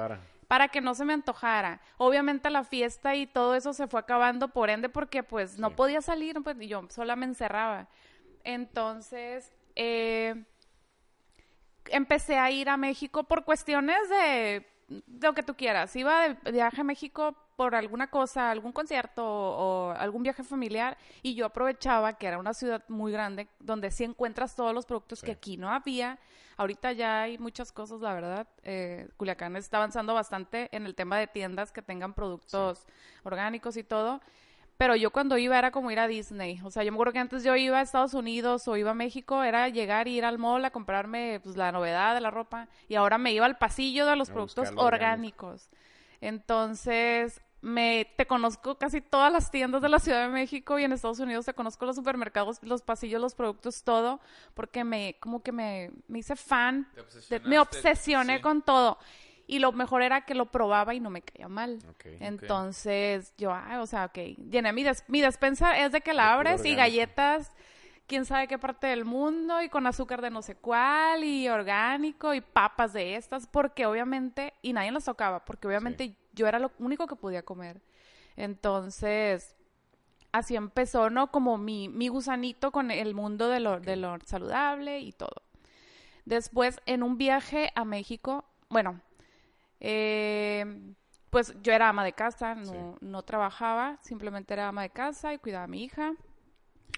para 0.48 0.68
que 0.68 0.80
no 0.82 0.94
se 0.94 1.06
me 1.06 1.14
antojara. 1.14 1.80
Obviamente 1.96 2.50
la 2.50 2.62
fiesta 2.62 3.14
y 3.16 3.26
todo 3.26 3.54
eso 3.54 3.72
se 3.72 3.88
fue 3.88 4.00
acabando 4.00 4.48
por 4.48 4.68
ende 4.68 4.90
porque 4.90 5.22
pues 5.22 5.58
no 5.58 5.70
podía 5.76 6.02
salir, 6.02 6.36
pues 6.44 6.60
y 6.60 6.68
yo 6.68 6.86
sola 6.90 7.16
me 7.16 7.24
encerraba. 7.24 7.88
Entonces, 8.44 9.50
eh, 9.76 10.44
empecé 11.90 12.38
a 12.38 12.50
ir 12.50 12.68
a 12.68 12.76
México 12.76 13.24
por 13.24 13.44
cuestiones 13.44 14.08
de, 14.08 14.66
de 14.88 15.26
lo 15.26 15.34
que 15.34 15.42
tú 15.42 15.54
quieras. 15.54 15.94
Iba 15.96 16.28
de 16.30 16.52
viaje 16.52 16.80
a 16.80 16.84
México 16.84 17.34
por 17.56 17.74
alguna 17.74 18.08
cosa, 18.10 18.50
algún 18.50 18.72
concierto 18.72 19.24
o, 19.24 19.88
o 19.88 19.90
algún 19.92 20.22
viaje 20.22 20.42
familiar 20.44 20.98
y 21.22 21.34
yo 21.34 21.46
aprovechaba 21.46 22.12
que 22.18 22.26
era 22.26 22.38
una 22.38 22.52
ciudad 22.52 22.84
muy 22.88 23.12
grande 23.12 23.48
donde 23.60 23.90
sí 23.90 24.04
encuentras 24.04 24.54
todos 24.54 24.74
los 24.74 24.84
productos 24.84 25.20
Sí. 25.20 25.26
que 25.26 25.32
aquí 25.32 25.56
no 25.56 25.70
había. 25.70 26.18
Ahorita 26.58 26.92
ya 26.92 27.22
hay 27.22 27.38
muchas 27.38 27.72
cosas, 27.72 28.00
la 28.00 28.14
verdad. 28.14 28.46
Eh, 28.62 29.08
Culiacán 29.16 29.56
está 29.56 29.76
avanzando 29.78 30.14
bastante 30.14 30.68
en 30.74 30.86
el 30.86 30.94
tema 30.94 31.18
de 31.18 31.26
tiendas 31.26 31.72
que 31.72 31.82
tengan 31.82 32.12
productos 32.14 32.86
orgánicos 33.24 33.76
y 33.76 33.84
todo. 33.84 34.20
Pero 34.76 34.94
yo 34.94 35.10
cuando 35.10 35.38
iba 35.38 35.58
era 35.58 35.70
como 35.70 35.90
ir 35.90 35.98
a 35.98 36.06
Disney. 36.06 36.60
O 36.62 36.70
sea, 36.70 36.82
yo 36.82 36.92
me 36.92 36.96
acuerdo 36.96 37.14
que 37.14 37.18
antes 37.18 37.42
yo 37.44 37.56
iba 37.56 37.78
a 37.78 37.82
Estados 37.82 38.14
Unidos 38.14 38.68
o 38.68 38.76
iba 38.76 38.90
a 38.90 38.94
México, 38.94 39.42
era 39.42 39.68
llegar 39.68 40.06
y 40.06 40.18
ir 40.18 40.24
al 40.24 40.38
mall 40.38 40.64
a 40.64 40.70
comprarme 40.70 41.40
pues, 41.42 41.56
la 41.56 41.72
novedad 41.72 42.14
de 42.14 42.20
la 42.20 42.30
ropa. 42.30 42.68
Y 42.88 42.94
ahora 42.96 43.16
me 43.16 43.32
iba 43.32 43.46
al 43.46 43.56
pasillo 43.56 44.06
de 44.06 44.16
los 44.16 44.30
A 44.30 44.34
productos 44.34 44.72
orgánicos. 44.76 45.70
Entonces, 46.20 47.40
me 47.62 48.06
te 48.16 48.26
conozco 48.26 48.76
casi 48.76 49.00
todas 49.00 49.32
las 49.32 49.50
tiendas 49.50 49.82
de 49.82 49.88
la 49.88 49.98
Ciudad 49.98 50.22
de 50.22 50.32
México 50.32 50.78
y 50.78 50.84
en 50.84 50.92
Estados 50.92 51.18
Unidos 51.18 51.46
te 51.46 51.54
conozco 51.54 51.84
los 51.84 51.96
supermercados, 51.96 52.58
los 52.62 52.82
pasillos, 52.82 53.20
los 53.20 53.34
productos, 53.34 53.82
todo, 53.82 54.20
porque 54.54 54.84
me, 54.84 55.16
como 55.20 55.42
que 55.42 55.52
me, 55.52 55.90
me 56.06 56.20
hice 56.20 56.36
fan, 56.36 56.88
de- 57.28 57.40
me 57.40 57.58
obsesioné 57.58 58.36
sí. 58.36 58.42
con 58.42 58.62
todo. 58.62 58.98
Y 59.46 59.58
lo 59.60 59.72
mejor 59.72 60.02
era 60.02 60.22
que 60.22 60.34
lo 60.34 60.46
probaba 60.46 60.94
y 60.94 61.00
no 61.00 61.10
me 61.10 61.22
caía 61.22 61.48
mal. 61.48 61.78
Entonces, 62.20 63.32
yo, 63.38 63.52
ah, 63.52 63.80
o 63.80 63.86
sea, 63.86 64.06
ok, 64.06 64.18
llené 64.50 64.72
mi, 64.72 64.82
des- 64.82 65.04
mi 65.08 65.20
despensa, 65.20 65.78
es 65.78 65.92
de 65.92 66.00
que 66.00 66.14
la 66.14 66.32
abres 66.34 66.64
y 66.64 66.74
galletas, 66.76 67.52
quién 68.06 68.24
sabe 68.24 68.48
qué 68.48 68.58
parte 68.58 68.86
del 68.88 69.04
mundo, 69.04 69.60
y 69.62 69.68
con 69.68 69.86
azúcar 69.86 70.20
de 70.22 70.30
no 70.30 70.42
sé 70.42 70.54
cuál, 70.56 71.22
y 71.24 71.48
orgánico, 71.48 72.34
y 72.34 72.40
papas 72.40 72.92
de 72.92 73.16
estas, 73.16 73.46
porque 73.46 73.86
obviamente, 73.86 74.52
y 74.62 74.72
nadie 74.72 74.90
las 74.92 75.04
tocaba, 75.04 75.44
porque 75.44 75.68
obviamente 75.68 76.16
yo 76.32 76.46
era 76.48 76.58
lo 76.58 76.72
único 76.78 77.06
que 77.06 77.16
podía 77.16 77.42
comer. 77.44 77.80
Entonces, 78.36 79.54
así 80.32 80.56
empezó, 80.56 81.10
¿no? 81.10 81.30
Como 81.30 81.58
mi, 81.58 81.88
mi 81.88 82.08
gusanito 82.08 82.70
con 82.72 82.90
el 82.90 83.14
mundo 83.14 83.48
de 83.48 83.60
lo, 83.60 83.80
de 83.80 83.96
lo 83.96 84.18
saludable 84.24 85.00
y 85.00 85.12
todo. 85.12 85.42
Después, 86.24 86.80
en 86.86 87.02
un 87.02 87.18
viaje 87.18 87.70
a 87.74 87.84
México, 87.84 88.44
bueno, 88.68 89.00
eh, 89.80 90.94
pues 91.30 91.54
yo 91.62 91.72
era 91.72 91.88
ama 91.88 92.04
de 92.04 92.12
casa, 92.12 92.54
no, 92.54 92.96
no 93.00 93.22
trabajaba, 93.22 93.98
simplemente 94.02 94.54
era 94.54 94.68
ama 94.68 94.82
de 94.82 94.90
casa 94.90 95.34
y 95.34 95.38
cuidaba 95.38 95.64
a 95.64 95.68
mi 95.68 95.84
hija. 95.84 96.14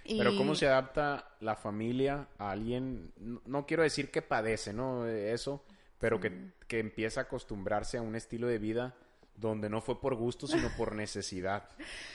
Pero 0.04 0.36
¿cómo 0.36 0.54
se 0.54 0.66
adapta 0.66 1.36
la 1.40 1.54
familia 1.56 2.28
a 2.38 2.50
alguien? 2.50 3.12
No, 3.16 3.42
no 3.44 3.66
quiero 3.66 3.82
decir 3.82 4.10
que 4.10 4.22
padece, 4.22 4.72
¿no? 4.72 5.06
Eso, 5.06 5.64
pero 5.98 6.20
que, 6.20 6.52
que 6.66 6.78
empieza 6.78 7.20
a 7.20 7.22
acostumbrarse 7.24 7.98
a 7.98 8.02
un 8.02 8.14
estilo 8.14 8.46
de 8.46 8.58
vida 8.58 8.94
donde 9.38 9.68
no 9.68 9.80
fue 9.80 10.00
por 10.00 10.16
gusto, 10.16 10.46
sino 10.46 10.68
por 10.76 10.94
necesidad. 10.94 11.68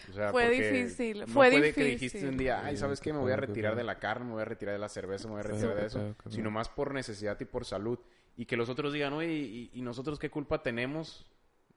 O 0.09 0.13
sea, 0.13 0.31
Fue 0.31 0.49
difícil, 0.49 1.21
no 1.21 1.27
fue 1.27 1.49
de 1.49 1.73
que 1.73 1.83
dijiste 1.85 2.27
un 2.27 2.37
día, 2.37 2.65
ay, 2.65 2.77
¿sabes 2.77 2.99
qué? 2.99 3.13
Me 3.13 3.19
voy 3.19 3.31
a 3.31 3.37
retirar 3.37 3.75
de 3.75 3.83
la 3.83 3.97
carne, 3.99 4.25
me 4.25 4.33
voy 4.33 4.41
a 4.41 4.45
retirar 4.45 4.73
de 4.73 4.79
la 4.79 4.89
cerveza, 4.89 5.27
me 5.27 5.33
voy 5.33 5.39
a 5.39 5.43
retirar 5.43 5.75
de 5.75 5.85
eso, 5.85 6.15
sino 6.29 6.51
más 6.51 6.69
por 6.69 6.93
necesidad 6.93 7.39
y 7.39 7.45
por 7.45 7.65
salud. 7.65 7.99
Y 8.37 8.45
que 8.45 8.57
los 8.57 8.69
otros 8.69 8.93
digan, 8.93 9.13
oye, 9.13 9.31
¿y, 9.31 9.69
y 9.73 9.81
nosotros 9.81 10.19
qué 10.19 10.29
culpa 10.29 10.61
tenemos? 10.63 11.25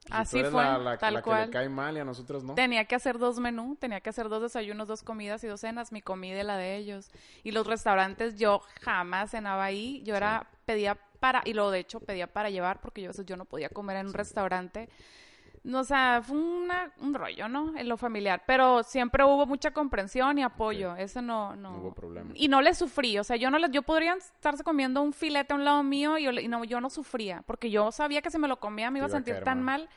Si 0.07 0.13
Así 0.13 0.43
fue, 0.45 0.51
la, 0.63 0.79
la- 0.79 0.99
tal 0.99 1.15
la 1.15 1.21
que 1.21 1.31
cual. 1.31 1.47
le 1.47 1.51
cae 1.53 1.69
mal 1.69 1.97
y 1.97 2.01
a 2.01 2.05
nosotros 2.05 2.45
no. 2.45 2.55
Tenía 2.55 2.85
que 2.85 2.95
hacer 2.95 3.19
dos 3.19 3.39
menús, 3.39 3.79
tenía 3.79 4.01
que 4.01 4.11
hacer 4.11 4.29
dos 4.29 4.41
desayunos, 4.43 4.89
dos 4.89 5.03
comidas 5.03 5.43
y 5.45 5.49
dos 5.49 5.61
cenas, 5.61 5.93
mi 5.93 6.01
comida 6.01 6.41
y 6.41 6.45
la 6.45 6.57
de 6.57 6.77
ellos. 6.77 7.11
Y 7.45 7.51
los 7.53 7.67
restaurantes 7.67 8.37
yo 8.37 8.61
jamás 8.83 9.31
cenaba 9.33 9.65
ahí, 9.65 10.03
yo 10.05 10.17
era 10.17 10.47
pedía 10.65 10.97
para 11.21 11.43
y 11.45 11.55
luego 11.55 11.71
de 11.71 11.81
hecho 11.81 12.01
pedía 12.01 12.27
para 12.27 12.51
llevar 12.51 12.81
porque 12.81 13.03
yo 13.03 13.09
a 13.09 13.13
veces 13.13 13.27
yo 13.27 13.37
no 13.37 13.45
podía 13.45 13.69
comer 13.69 13.97
en 13.99 14.07
un 14.09 14.15
restaurante. 14.15 14.89
No, 15.67 15.81
o 15.81 15.85
sea, 15.85 16.23
fue 16.23 16.39
una- 16.39 16.93
un 17.01 17.13
rollo, 17.13 17.49
¿no? 17.49 17.77
En 17.77 17.89
lo 17.89 17.97
familiar, 17.97 18.45
pero 18.47 18.85
siempre 18.85 19.25
hubo 19.25 19.47
mucha 19.47 19.73
comprensión 19.73 20.39
y 20.39 20.43
apoyo, 20.45 20.95
eso 20.97 21.21
no 21.21 21.57
no 21.57 21.73
No 21.73 21.79
hubo 21.81 21.93
problema. 21.93 22.31
Y 22.35 22.47
no 22.47 22.61
le 22.63 22.73
sufrí, 22.73 23.19
o 23.19 23.25
sea, 23.25 23.35
yo 23.37 23.51
no 23.51 23.59
le, 23.59 23.69
yo 23.71 23.83
podría 23.83 24.15
estarse 24.15 24.63
comiendo 24.63 25.03
un 25.03 25.13
filete 25.13 25.53
a 25.53 25.57
un 25.57 25.65
lado 25.65 25.83
mío 25.83 26.19
y 26.19 26.23
yo, 26.23 26.31
y 26.31 26.47
no 26.47 26.63
yo 26.65 26.81
no 26.81 26.89
sufría, 26.89 27.43
porque 27.47 27.69
yo 27.71 27.91
sabía 27.91 28.23
que 28.23 28.31
si 28.31 28.39
me 28.39 28.47
lo 28.47 28.61
comía 28.61 28.91
me 28.93 29.01
iba 29.01 29.07
a 29.07 29.09
iba 29.09 29.17
a 29.17 29.19
sentir 29.19 29.35
caer 29.35 29.45
tan 29.45 29.63
mal. 29.63 29.81
mal 29.83 29.89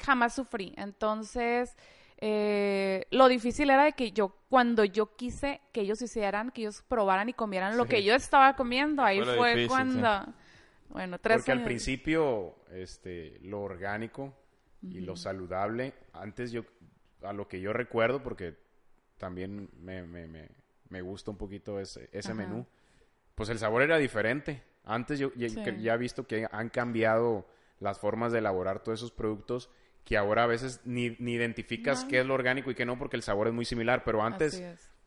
jamás 0.00 0.34
sufrí. 0.36 0.72
Entonces, 0.76 1.76
eh, 2.18 3.04
lo 3.10 3.26
difícil 3.26 3.70
era 3.70 3.84
de 3.84 3.92
que 3.94 4.12
yo, 4.12 4.36
cuando 4.48 4.84
yo 4.84 5.16
quise 5.16 5.60
que 5.72 5.80
ellos 5.80 6.00
hicieran, 6.00 6.52
que 6.52 6.60
ellos 6.62 6.82
probaran 6.86 7.28
y 7.28 7.32
comieran 7.32 7.76
lo 7.76 7.86
que 7.86 8.04
yo 8.04 8.14
estaba 8.14 8.54
comiendo, 8.54 9.02
ahí 9.02 9.18
Fue 9.18 9.26
lo 9.26 9.34
fue 9.34 9.54
difícil, 9.56 9.68
cuando, 9.68 10.32
bueno, 10.90 11.18
tres 11.18 11.38
Porque 11.38 11.52
al 11.52 11.64
principio, 11.64 12.54
este, 12.70 13.38
lo 13.42 13.62
orgánico 13.62 14.32
y 14.82 15.00
lo 15.00 15.16
saludable, 15.16 15.92
antes 16.12 16.52
yo, 16.52 16.64
a 17.22 17.32
lo 17.32 17.48
que 17.48 17.60
yo 17.60 17.72
recuerdo, 17.72 18.22
porque 18.22 18.56
también 19.16 19.68
me, 19.80 20.02
me, 20.04 20.26
me, 20.28 20.48
me 20.88 21.00
gusta 21.02 21.30
un 21.30 21.36
poquito 21.36 21.80
ese, 21.80 22.08
ese 22.12 22.32
Ajá. 22.32 22.42
menú, 22.42 22.66
pues 23.34 23.48
el 23.48 23.58
sabor 23.58 23.82
era 23.82 23.98
diferente. 23.98 24.62
Antes 24.84 25.18
yo 25.18 25.32
ya, 25.34 25.48
Sí. 25.48 25.62
ya 25.80 25.94
he 25.94 25.98
visto 25.98 26.26
que 26.26 26.46
han 26.50 26.68
cambiado 26.70 27.46
las 27.80 27.98
formas 27.98 28.32
de 28.32 28.38
elaborar 28.38 28.82
todos 28.82 29.00
esos 29.00 29.12
productos 29.12 29.70
que 30.04 30.16
ahora 30.16 30.44
a 30.44 30.46
veces 30.46 30.80
ni, 30.84 31.10
ni 31.18 31.34
identificas 31.34 32.02
No. 32.04 32.08
qué 32.08 32.20
es 32.20 32.26
lo 32.26 32.34
orgánico 32.34 32.70
y 32.70 32.74
qué 32.74 32.86
no 32.86 32.98
porque 32.98 33.16
el 33.16 33.22
sabor 33.22 33.48
es 33.48 33.52
muy 33.52 33.64
similar, 33.66 34.02
pero 34.04 34.22
antes 34.22 34.62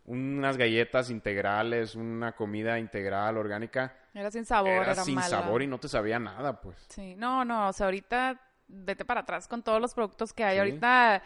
unas 0.05 0.57
galletas 0.57 1.09
integrales, 1.09 1.95
una 1.95 2.33
comida 2.33 2.77
integral, 2.77 3.37
orgánica, 3.37 3.95
Era 4.13 4.29
sin 4.29 4.45
sabor, 4.45 4.69
era, 4.83 4.91
era, 4.91 5.03
sin 5.03 5.15
mala. 5.15 5.27
sabor 5.27 5.61
y 5.63 5.67
no 5.67 5.79
te 5.79 5.87
sabía 5.87 6.19
nada, 6.19 6.61
pues. 6.61 6.77
Sí, 6.89 7.15
no, 7.15 7.43
no, 7.45 7.69
o 7.69 7.73
sea, 7.73 7.87
ahorita 7.87 8.39
vete 8.71 9.05
para 9.05 9.21
atrás 9.21 9.47
con 9.47 9.61
todos 9.63 9.79
los 9.81 9.93
productos 9.93 10.33
que 10.33 10.43
hay. 10.43 10.55
Sí. 10.55 10.59
Ahorita 10.59 11.21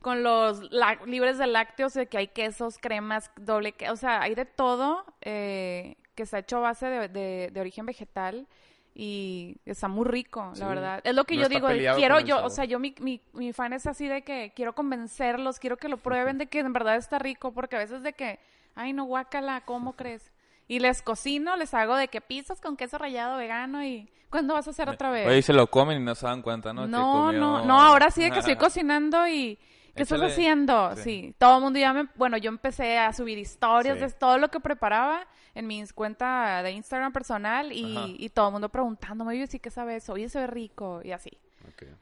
con 0.00 0.22
los 0.22 0.60
libres 1.06 1.38
de 1.38 1.46
lácteos, 1.46 1.92
de 1.94 2.06
que 2.06 2.18
hay 2.18 2.28
quesos, 2.28 2.78
cremas, 2.78 3.30
doble 3.36 3.72
que, 3.72 3.90
o 3.90 3.96
sea, 3.96 4.20
hay 4.22 4.34
de 4.34 4.44
todo 4.44 5.04
eh, 5.22 5.96
que 6.14 6.22
está 6.22 6.38
hecho 6.38 6.58
a 6.58 6.60
base 6.60 6.86
de, 6.86 7.08
de- 7.08 7.50
de 7.52 7.60
origen 7.60 7.84
vegetal 7.86 8.46
y 8.94 9.56
está 9.64 9.88
muy 9.88 10.04
rico, 10.06 10.50
Sí. 10.54 10.60
la 10.60 10.68
verdad. 10.68 11.00
Es 11.04 11.14
lo 11.14 11.24
que 11.24 11.34
No 11.36 11.42
yo 11.42 11.48
digo, 11.48 11.68
quiero 11.96 12.20
yo, 12.20 12.44
o 12.44 12.50
sea, 12.50 12.64
yo 12.64 12.78
mi, 12.78 12.94
mi, 13.00 13.20
mi 13.32 13.52
fan 13.52 13.72
es 13.72 13.86
así 13.86 14.08
de 14.08 14.22
que 14.22 14.52
quiero 14.56 14.72
convencerlos, 14.74 15.58
quiero 15.58 15.76
que 15.76 15.88
lo 15.88 15.96
prueben 15.98 16.38
de 16.38 16.46
que 16.46 16.60
en 16.60 16.72
verdad 16.72 16.96
está 16.96 17.18
rico, 17.18 17.52
porque 17.52 17.76
a 17.76 17.80
veces 17.80 18.02
de 18.02 18.12
que, 18.12 18.38
ay 18.74 18.92
no, 18.92 19.04
guácala, 19.04 19.62
¿cómo 19.64 19.94
crees? 19.94 20.32
Y 20.68 20.80
les 20.80 21.02
cocino, 21.02 21.56
les 21.56 21.74
hago 21.74 21.96
de 21.96 22.08
que 22.08 22.20
pizzas 22.20 22.60
con 22.60 22.76
queso 22.76 22.98
rallado 22.98 23.36
vegano 23.38 23.82
y 23.84 24.08
¿cuándo 24.30 24.54
vas 24.54 24.66
a 24.66 24.70
hacer 24.70 24.88
otra 24.88 25.10
vez? 25.10 25.26
Oye, 25.26 25.42
se 25.42 25.52
lo 25.52 25.68
comen 25.68 26.00
y 26.00 26.04
no 26.04 26.14
se 26.14 26.26
dan 26.26 26.42
cuenta, 26.42 26.72
¿no? 26.72 26.86
No, 26.86 27.32
no, 27.32 27.64
no, 27.64 27.80
ahora 27.80 28.10
sí 28.10 28.22
de 28.22 28.30
que 28.30 28.38
estoy 28.40 28.56
cocinando 28.56 29.26
y... 29.28 29.58
¿Qué 29.94 30.02
estás 30.04 30.22
haciendo? 30.22 30.94
Sí. 30.94 31.02
Sí. 31.02 31.34
todo 31.38 31.56
el 31.56 31.64
mundo 31.64 31.78
ya 31.80 31.92
me... 31.92 32.08
Bueno, 32.14 32.36
yo 32.36 32.50
empecé 32.50 32.98
a 32.98 33.12
subir 33.12 33.36
historias 33.36 33.98
Sí. 33.98 34.04
de 34.04 34.10
todo 34.12 34.38
lo 34.38 34.48
que 34.48 34.60
preparaba 34.60 35.26
en 35.56 35.66
mi 35.66 35.84
cuenta 35.88 36.62
de 36.62 36.70
Instagram 36.70 37.12
personal 37.12 37.72
y, 37.72 38.14
y 38.16 38.28
todo 38.28 38.46
el 38.46 38.52
mundo 38.52 38.68
preguntándome, 38.68 39.32
oye, 39.32 39.48
sí, 39.48 39.58
¿qué 39.58 39.70
sabes? 39.70 40.08
Oye, 40.08 40.28
se 40.28 40.38
ve 40.38 40.46
rico 40.46 41.00
y 41.02 41.10
así. 41.10 41.36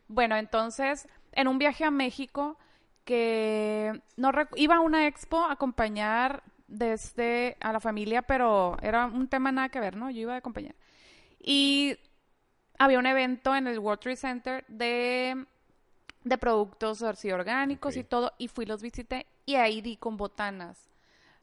Bueno, 0.08 0.36
entonces, 0.36 1.08
en 1.32 1.48
un 1.48 1.58
viaje 1.58 1.84
a 1.84 1.90
México, 1.90 2.58
que 3.04 3.98
no 4.16 4.30
iba 4.56 4.76
a 4.76 4.80
una 4.80 5.06
expo 5.06 5.44
a 5.44 5.52
acompañar 5.52 6.42
desde 6.68 7.56
a 7.60 7.72
la 7.72 7.80
familia, 7.80 8.22
pero 8.22 8.76
era 8.82 9.06
un 9.06 9.28
tema 9.28 9.52
nada 9.52 9.68
que 9.68 9.80
ver, 9.80 9.96
¿no? 9.96 10.10
Yo 10.10 10.20
iba 10.20 10.34
a 10.34 10.38
acompañar. 10.38 10.74
Y 11.38 11.96
había 12.78 12.98
un 12.98 13.06
evento 13.06 13.54
en 13.54 13.66
el 13.66 13.78
World 13.78 14.00
Trade 14.00 14.16
Center 14.16 14.64
de, 14.68 15.46
de 16.24 16.38
productos 16.38 17.02
así 17.02 17.30
orgánicos 17.30 17.96
y 17.96 18.04
todo, 18.04 18.32
y 18.38 18.48
fui, 18.48 18.66
los 18.66 18.82
visité, 18.82 19.26
y 19.44 19.54
ahí 19.54 19.80
di 19.80 19.96
con 19.96 20.16
botanas. 20.16 20.90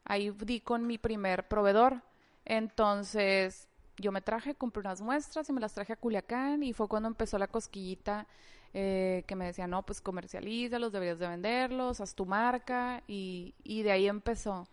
Ahí 0.04 0.30
di 0.30 0.60
con 0.60 0.86
mi 0.86 0.98
primer 0.98 1.48
proveedor. 1.48 2.02
Entonces, 2.44 3.68
yo 3.96 4.12
me 4.12 4.20
traje, 4.20 4.54
compré 4.54 4.80
unas 4.80 5.00
muestras 5.00 5.48
y 5.48 5.52
me 5.52 5.60
las 5.60 5.72
traje 5.72 5.92
a 5.92 5.96
Culiacán 5.96 6.62
y 6.62 6.72
fue 6.72 6.88
cuando 6.88 7.08
empezó 7.08 7.38
la 7.38 7.46
cosquillita 7.46 8.26
eh, 8.74 9.24
que 9.26 9.36
me 9.36 9.46
decía, 9.46 9.66
no, 9.66 9.82
pues 9.84 10.00
comercialízalos, 10.00 10.92
deberías 10.92 11.18
de 11.18 11.28
venderlos, 11.28 12.00
haz 12.00 12.14
tu 12.14 12.26
marca 12.26 13.02
y, 13.06 13.54
y 13.62 13.82
de 13.82 13.92
ahí 13.92 14.08
empezó. 14.08 14.68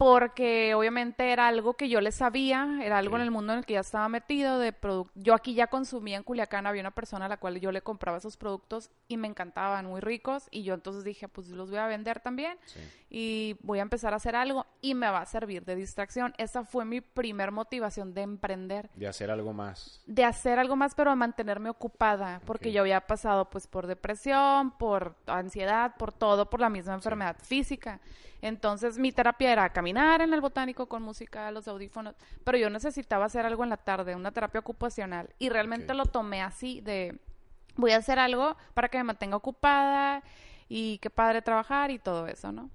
Porque 0.00 0.74
obviamente 0.74 1.30
era 1.30 1.46
algo 1.48 1.74
que 1.74 1.90
yo 1.90 2.00
le 2.00 2.10
sabía, 2.10 2.78
era 2.82 2.96
algo 2.96 3.16
Sí. 3.16 3.20
en 3.20 3.20
el 3.20 3.30
mundo 3.30 3.52
en 3.52 3.58
el 3.58 3.66
que 3.66 3.74
ya 3.74 3.80
estaba 3.80 4.08
metido 4.08 4.58
de 4.58 4.72
producto. 4.72 5.12
Yo 5.14 5.34
aquí 5.34 5.52
ya 5.52 5.66
consumía 5.66 6.16
en 6.16 6.22
Culiacán, 6.22 6.66
había 6.66 6.80
una 6.80 6.90
persona 6.90 7.26
a 7.26 7.28
la 7.28 7.36
cual 7.36 7.60
yo 7.60 7.70
le 7.70 7.82
compraba 7.82 8.16
esos 8.16 8.38
productos 8.38 8.90
y 9.08 9.18
me 9.18 9.28
encantaban, 9.28 9.84
muy 9.84 10.00
ricos, 10.00 10.48
y 10.50 10.62
yo 10.62 10.72
entonces 10.72 11.04
dije, 11.04 11.28
pues 11.28 11.48
los 11.48 11.68
voy 11.68 11.80
a 11.80 11.86
vender 11.86 12.18
también 12.20 12.56
Sí. 12.64 12.80
Y 13.12 13.56
voy 13.62 13.80
a 13.80 13.82
empezar 13.82 14.12
a 14.12 14.16
hacer 14.16 14.36
algo 14.36 14.64
y 14.80 14.94
me 14.94 15.10
va 15.10 15.20
a 15.20 15.26
servir 15.26 15.64
de 15.64 15.74
distracción. 15.74 16.32
Esa 16.38 16.64
fue 16.64 16.84
mi 16.84 17.00
primer 17.00 17.50
motivación 17.50 18.14
de 18.14 18.22
emprender 18.22 18.88
De 18.94 19.08
hacer 19.08 19.32
algo 19.32 19.52
más. 19.52 20.00
de 20.06 20.24
hacer 20.24 20.60
algo 20.60 20.76
más, 20.76 20.94
pero 20.94 21.10
de 21.10 21.16
mantenerme 21.16 21.68
ocupada, 21.68 22.40
porque 22.46 22.70
yo 22.70 22.82
había 22.82 23.00
pasado 23.00 23.50
pues 23.50 23.66
por 23.66 23.88
depresión, 23.88 24.70
por 24.78 25.16
ansiedad, 25.26 25.96
por 25.98 26.12
todo, 26.12 26.48
por 26.48 26.60
la 26.60 26.70
misma 26.70 26.94
enfermedad 26.94 27.36
física. 27.42 28.00
Entonces 28.42 28.96
mi 28.96 29.10
terapia 29.10 29.52
era 29.52 29.68
caminar 29.70 30.22
en 30.22 30.32
el 30.32 30.40
botánico 30.40 30.86
con 30.86 31.02
música, 31.02 31.50
los 31.50 31.66
audífonos, 31.66 32.14
pero 32.44 32.56
yo 32.56 32.70
necesitaba 32.70 33.26
hacer 33.26 33.44
algo 33.44 33.64
en 33.64 33.70
la 33.70 33.76
tarde, 33.76 34.14
una 34.14 34.30
terapia 34.30 34.60
ocupacional, 34.60 35.28
y 35.38 35.48
realmente 35.48 35.94
lo 35.94 36.06
tomé 36.06 36.42
así 36.42 36.80
de 36.80 37.18
voy 37.76 37.90
a 37.90 37.96
hacer 37.98 38.18
algo 38.18 38.56
para 38.72 38.88
que 38.88 38.98
me 38.98 39.04
mantenga 39.04 39.36
ocupada 39.36 40.22
y 40.68 40.98
qué 40.98 41.10
padre 41.10 41.42
trabajar 41.42 41.90
y 41.90 41.98
todo 41.98 42.26
eso, 42.28 42.52
¿no? 42.52 42.70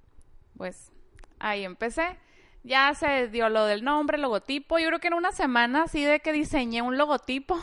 Pues 0.56 0.90
ahí 1.38 1.64
empecé. 1.64 2.16
Ya 2.62 2.92
se 2.94 3.28
dio 3.28 3.48
lo 3.48 3.64
del 3.64 3.84
nombre, 3.84 4.18
logotipo. 4.18 4.78
Yo 4.78 4.88
creo 4.88 4.98
que 4.98 5.06
en 5.08 5.14
una 5.14 5.32
semana 5.32 5.84
así 5.84 6.04
de 6.04 6.20
que 6.20 6.32
diseñé 6.32 6.82
un 6.82 6.98
logotipo. 6.98 7.58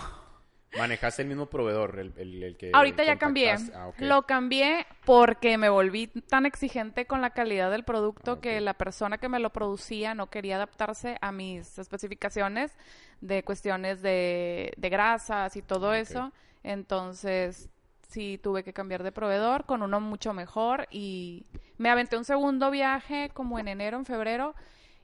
Manejaste 0.77 1.21
el 1.21 1.27
mismo 1.27 1.45
proveedor, 1.47 2.00
el, 2.00 2.13
el- 2.17 2.41
el 2.41 2.57
que 2.57 2.71
Ahorita 2.73 3.03
ya 3.03 3.17
cambié. 3.19 3.51
Ah. 3.75 3.91
Lo 4.00 4.23
cambié 4.23 4.88
porque 5.05 5.57
me 5.59 5.69
volví 5.69 6.07
tan 6.07 6.47
exigente 6.47 7.05
con 7.05 7.21
la 7.21 7.29
calidad 7.29 7.69
del 7.69 7.83
producto 7.83 8.31
Ah, 8.33 8.41
que 8.41 8.59
la 8.59 8.73
persona 8.73 9.19
que 9.19 9.29
me 9.29 9.38
lo 9.39 9.51
producía 9.51 10.15
no 10.15 10.31
quería 10.31 10.55
adaptarse 10.55 11.17
a 11.21 11.31
mis 11.31 11.77
especificaciones 11.77 12.75
de 13.21 13.43
cuestiones 13.43 14.01
de, 14.01 14.73
de 14.77 14.89
grasas 14.89 15.55
y 15.57 15.62
todo 15.62 15.89
Ok. 15.89 15.95
eso. 15.95 16.31
Entonces, 16.63 17.69
sí 18.13 18.39
tuve 18.41 18.63
que 18.63 18.74
cambiar 18.74 19.03
de 19.03 19.12
proveedor 19.12 19.65
con 19.65 19.82
uno 19.82 20.00
mucho 20.00 20.34
mejor 20.34 20.88
y 20.91 21.46
me 21.77 21.89
aventé 21.89 22.15
un 22.15 22.25
segundo 22.25 22.70
viaje 22.70 23.32
como 23.34 23.60
en 23.60 23.67
enero, 23.67 23.98
en 23.98 24.05
febrero 24.05 24.53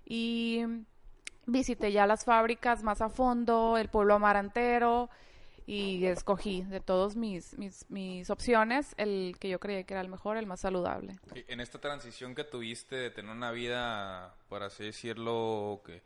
y 0.06 0.63
visité 1.46 1.92
ya 1.92 2.06
las 2.06 2.24
fábricas 2.24 2.84
más 2.84 3.01
a 3.01 3.10
fondo, 3.10 3.78
el 3.78 3.89
pueblo 3.89 4.13
amarantero 4.13 5.10
y 5.66 6.06
escogí 6.06 6.63
de 6.63 6.80
todos 6.80 7.16
mis, 7.16 7.58
mis, 7.58 7.86
mis 7.89 8.30
opciones 8.30 8.94
el 8.98 9.36
que 9.39 9.50
yo 9.50 9.60
creía 9.60 9.84
que 9.84 9.94
era 9.94 10.01
el 10.01 10.10
mejor, 10.10 10.38
el 10.38 10.48
más 10.48 10.62
saludable. 10.62 11.16
En 11.48 11.60
esta 11.60 11.80
transición 11.80 12.34
que 12.34 12.44
tuviste 12.44 12.96
de 12.96 13.12
tener 13.12 13.32
una 13.32 13.51
vida, 13.51 14.36
por 14.48 14.63
así 14.63 14.86
decirlo, 14.86 15.82
que 15.86 16.01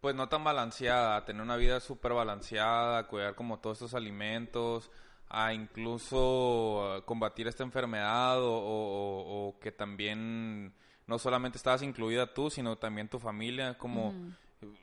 pues 0.00 0.14
no 0.14 0.28
tan 0.30 0.42
balanceada, 0.42 1.24
tener 1.26 1.42
una 1.42 1.56
vida 1.56 1.80
súper 1.80 2.14
balanceada, 2.14 3.06
cuidar 3.06 3.34
como 3.34 3.58
todos 3.58 3.78
estos 3.78 3.94
alimentos, 3.94 4.90
a 5.30 5.54
incluso 5.54 7.02
combatir 7.06 7.46
esta 7.46 7.62
enfermedad 7.62 8.42
o, 8.42 8.52
o- 8.52 9.22
o- 9.22 9.48
o 9.48 9.58
que 9.60 9.72
también 9.72 10.72
no 11.06 11.18
solamente 11.18 11.56
estabas 11.58 11.82
incluida 11.82 12.32
tú, 12.34 12.50
sino 12.50 12.76
también 12.76 13.08
tu 13.08 13.18
familia, 13.18 13.78
como 13.78 14.12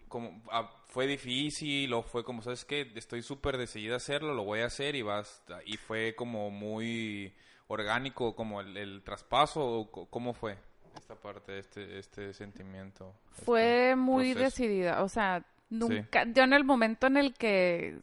como 0.08 0.42
ah, 0.52 0.72
fue 0.88 1.06
difícil 1.06 1.94
o 1.94 2.02
fue 2.02 2.24
como 2.24 2.42
sabes 2.42 2.66
que 2.66 2.92
estoy 2.96 3.22
súper 3.22 3.58
decidida 3.58 3.94
a 3.94 3.98
hacerlo 3.98 4.34
lo 4.34 4.44
voy 4.44 4.62
a 4.62 4.66
hacer 4.66 4.96
y 4.96 5.04
vas 5.04 5.44
y 5.66 5.78
fue 5.78 6.16
como 6.16 6.50
muy 6.50 7.32
orgánico 7.68 8.36
como 8.36 8.60
el, 8.62 8.76
el 8.76 9.04
traspaso 9.04 9.62
o 9.64 10.10
cómo 10.10 10.34
fue 10.34 10.58
esta 10.96 11.14
parte 11.16 11.60
este 11.60 12.00
este 12.00 12.34
sentimiento 12.34 13.14
Fue 13.46 13.90
este 13.92 13.96
muy 13.98 14.34
proceso? 14.34 14.40
decidida, 14.64 15.04
o 15.04 15.10
sea, 15.10 15.46
nunca, 15.70 16.26
yo 16.34 16.42
en 16.44 16.54
el 16.54 16.64
momento 16.64 17.06
en 17.06 17.18
el 17.18 17.34
que 17.36 18.00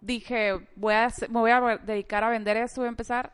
dije, 0.00 0.68
voy 0.76 0.94
a, 0.94 1.08
me 1.28 1.40
voy 1.40 1.50
a 1.50 1.78
dedicar 1.78 2.24
a 2.24 2.30
vender 2.30 2.56
esto, 2.56 2.80
voy 2.80 2.86
a 2.86 2.90
empezar, 2.90 3.32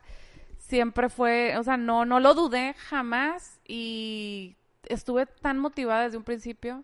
siempre 0.57 1.09
fue, 1.09 1.57
o 1.57 1.63
sea, 1.63 1.77
no, 1.77 2.05
no 2.05 2.19
lo 2.19 2.33
dudé 2.33 2.73
jamás 2.75 3.59
y 3.67 4.55
estuve 4.87 5.25
tan 5.25 5.59
motivada 5.59 6.03
desde 6.03 6.17
un 6.17 6.23
principio 6.23 6.83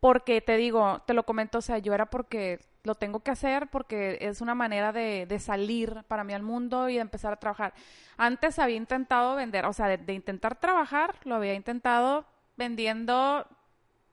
porque 0.00 0.40
te 0.40 0.56
digo, 0.56 1.02
te 1.06 1.14
lo 1.14 1.24
comento, 1.24 1.58
o 1.58 1.62
sea, 1.62 1.78
yo 1.78 1.94
era 1.94 2.06
porque 2.06 2.60
lo 2.82 2.94
tengo 2.94 3.20
que 3.20 3.30
hacer 3.30 3.68
porque 3.68 4.18
es 4.20 4.40
una 4.42 4.54
manera 4.54 4.92
de, 4.92 5.24
de 5.26 5.38
salir 5.38 6.04
para 6.08 6.24
mí 6.24 6.34
al 6.34 6.42
mundo 6.42 6.88
y 6.90 6.94
de 6.96 7.00
empezar 7.00 7.32
a 7.32 7.36
trabajar. 7.36 7.72
Antes 8.18 8.58
había 8.58 8.76
intentado 8.76 9.36
vender, 9.36 9.64
o 9.64 9.72
sea, 9.72 9.86
de, 9.88 9.96
de 9.96 10.12
intentar 10.12 10.60
trabajar, 10.60 11.16
lo 11.24 11.36
había 11.36 11.54
intentado 11.54 12.26
vendiendo 12.56 13.46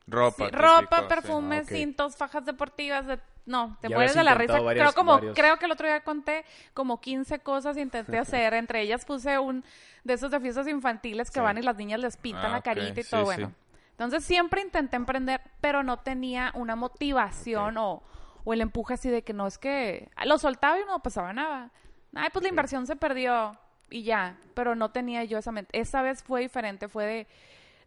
ropa 0.07 0.45
sí, 0.45 0.55
ropa, 0.55 1.01
sí. 1.01 1.07
perfumes, 1.09 1.63
ok. 1.63 1.71
cintos, 1.73 2.15
fajas 2.15 2.45
deportivas, 2.45 3.05
de- 3.07 3.19
no, 3.45 3.77
te 3.81 3.89
Ya 3.89 3.95
mueres 3.95 4.13
de 4.15 4.24
la 4.24 4.36
risa. 4.36 4.60
varias- 4.62 4.83
creo 4.91 4.93
como 4.95 5.13
varios. 5.13 5.36
creo 5.36 5.57
que 5.57 5.65
el 5.65 5.71
otro 5.71 5.88
día 5.88 6.01
conté 6.03 6.45
como 6.74 7.01
15 7.01 7.39
cosas 7.39 7.77
intenté 7.77 8.17
hacer, 8.19 8.53
entre 8.53 8.81
ellas 8.81 9.03
puse 9.05 9.38
un 9.39 9.63
de 10.03 10.13
esos 10.13 10.31
de 10.31 10.39
fiestas 10.39 10.67
infantiles 10.67 11.29
que 11.31 11.39
Sí. 11.39 11.43
van 11.43 11.57
y 11.57 11.62
las 11.62 11.75
niñas 11.75 12.00
les 12.00 12.17
pintan 12.17 12.45
Ah, 12.48 12.55
la 12.55 12.62
carita 12.62 13.00
y 13.00 13.03
todo 13.03 13.21
sí. 13.21 13.25
bueno. 13.25 13.53
Entonces 13.91 14.24
siempre 14.24 14.62
intenté 14.62 14.95
emprender, 14.95 15.41
pero 15.60 15.83
no 15.83 15.98
tenía 15.98 16.51
una 16.55 16.75
motivación 16.75 17.77
o, 17.77 18.01
o 18.43 18.53
el 18.53 18.62
empuje 18.62 18.95
así 18.95 19.10
de 19.10 19.21
que 19.24 19.33
no 19.33 19.45
es 19.48 19.57
que 19.57 20.10
lo 20.25 20.38
soltaba 20.39 20.79
y 20.79 20.86
no 20.86 21.00
pasaba 21.03 21.33
nada. 21.33 21.69
Ay, 22.15 22.29
pues 22.33 22.41
la 22.43 22.50
inversión 22.50 22.88
se 22.88 22.95
perdió 22.95 23.57
y 23.89 24.03
ya, 24.03 24.38
pero 24.55 24.75
no 24.75 24.89
tenía 24.91 25.24
yo 25.24 25.38
esa 25.38 25.51
mente. 25.51 25.79
Esa 25.79 26.01
vez 26.01 26.24
fue 26.24 26.41
diferente, 26.41 26.88
fue 26.88 27.05
de 27.05 27.27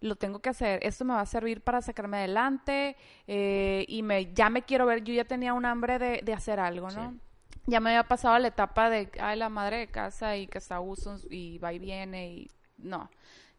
lo 0.04 0.16
tengo 0.16 0.40
que 0.40 0.50
hacer, 0.50 0.80
esto 0.82 1.04
me 1.06 1.14
va 1.14 1.22
a 1.22 1.26
servir 1.26 1.62
para 1.62 1.80
sacarme 1.80 2.18
adelante 2.18 2.94
eh, 3.26 3.86
y 3.88 4.02
me 4.02 4.34
ya 4.34 4.50
me 4.50 4.60
quiero 4.60 4.84
ver, 4.84 5.02
yo 5.02 5.14
ya 5.14 5.24
tenía 5.24 5.54
un 5.54 5.64
hambre 5.64 5.98
de, 5.98 6.20
de 6.22 6.32
hacer 6.34 6.60
algo, 6.60 6.90
¿no? 6.90 7.14
Ya 7.66 7.80
me 7.80 7.90
había 7.90 8.06
pasado 8.06 8.38
la 8.38 8.48
etapa 8.48 8.90
de, 8.90 9.10
ay, 9.18 9.38
la 9.38 9.48
madre 9.48 9.78
de 9.78 9.86
casa 9.86 10.36
y 10.36 10.46
que 10.46 10.58
está 10.58 10.76
a 10.76 10.80
gusto 10.80 11.16
y 11.30 11.56
va 11.56 11.72
y 11.72 11.78
viene 11.78 12.28
y 12.28 12.50
no. 12.76 13.10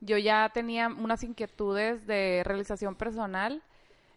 Yo 0.02 0.20
ya 0.20 0.52
tenía 0.54 0.88
unas 0.88 1.24
inquietudes 1.24 2.06
de 2.06 2.44
realización 2.46 2.94
personal. 2.96 3.64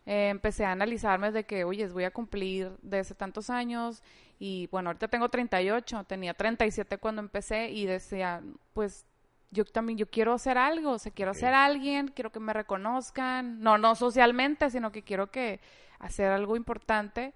Eh, 0.04 0.28
empecé 0.28 0.66
a 0.66 0.72
analizarme 0.72 1.32
de 1.32 1.44
que, 1.44 1.64
oye, 1.64 1.88
voy 1.88 2.04
a 2.04 2.10
cumplir 2.10 2.72
desde 2.82 3.14
tantos 3.14 3.48
años 3.48 4.02
y 4.38 4.66
bueno, 4.66 4.90
ahorita 4.90 5.08
tengo 5.08 5.30
38, 5.30 6.04
tenía 6.04 6.34
37 6.34 6.98
cuando 6.98 7.22
empecé 7.22 7.70
y 7.70 7.86
decía, 7.86 8.42
pues 8.74 9.06
yo 9.50 9.64
también, 9.64 9.98
yo 9.98 10.10
quiero 10.10 10.34
hacer 10.34 10.58
algo, 10.58 10.92
o 10.92 10.98
sea, 10.98 11.12
quiero 11.12 11.34
ser 11.34 11.54
alguien, 11.54 12.08
quiero 12.08 12.30
que 12.30 12.40
me 12.40 12.52
reconozcan, 12.52 13.60
no, 13.60 13.78
no 13.78 13.94
socialmente, 13.94 14.70
sino 14.70 14.92
que 14.92 15.02
quiero 15.02 15.30
que 15.30 15.60
hacer 15.98 16.30
algo 16.30 16.56
importante 16.56 17.34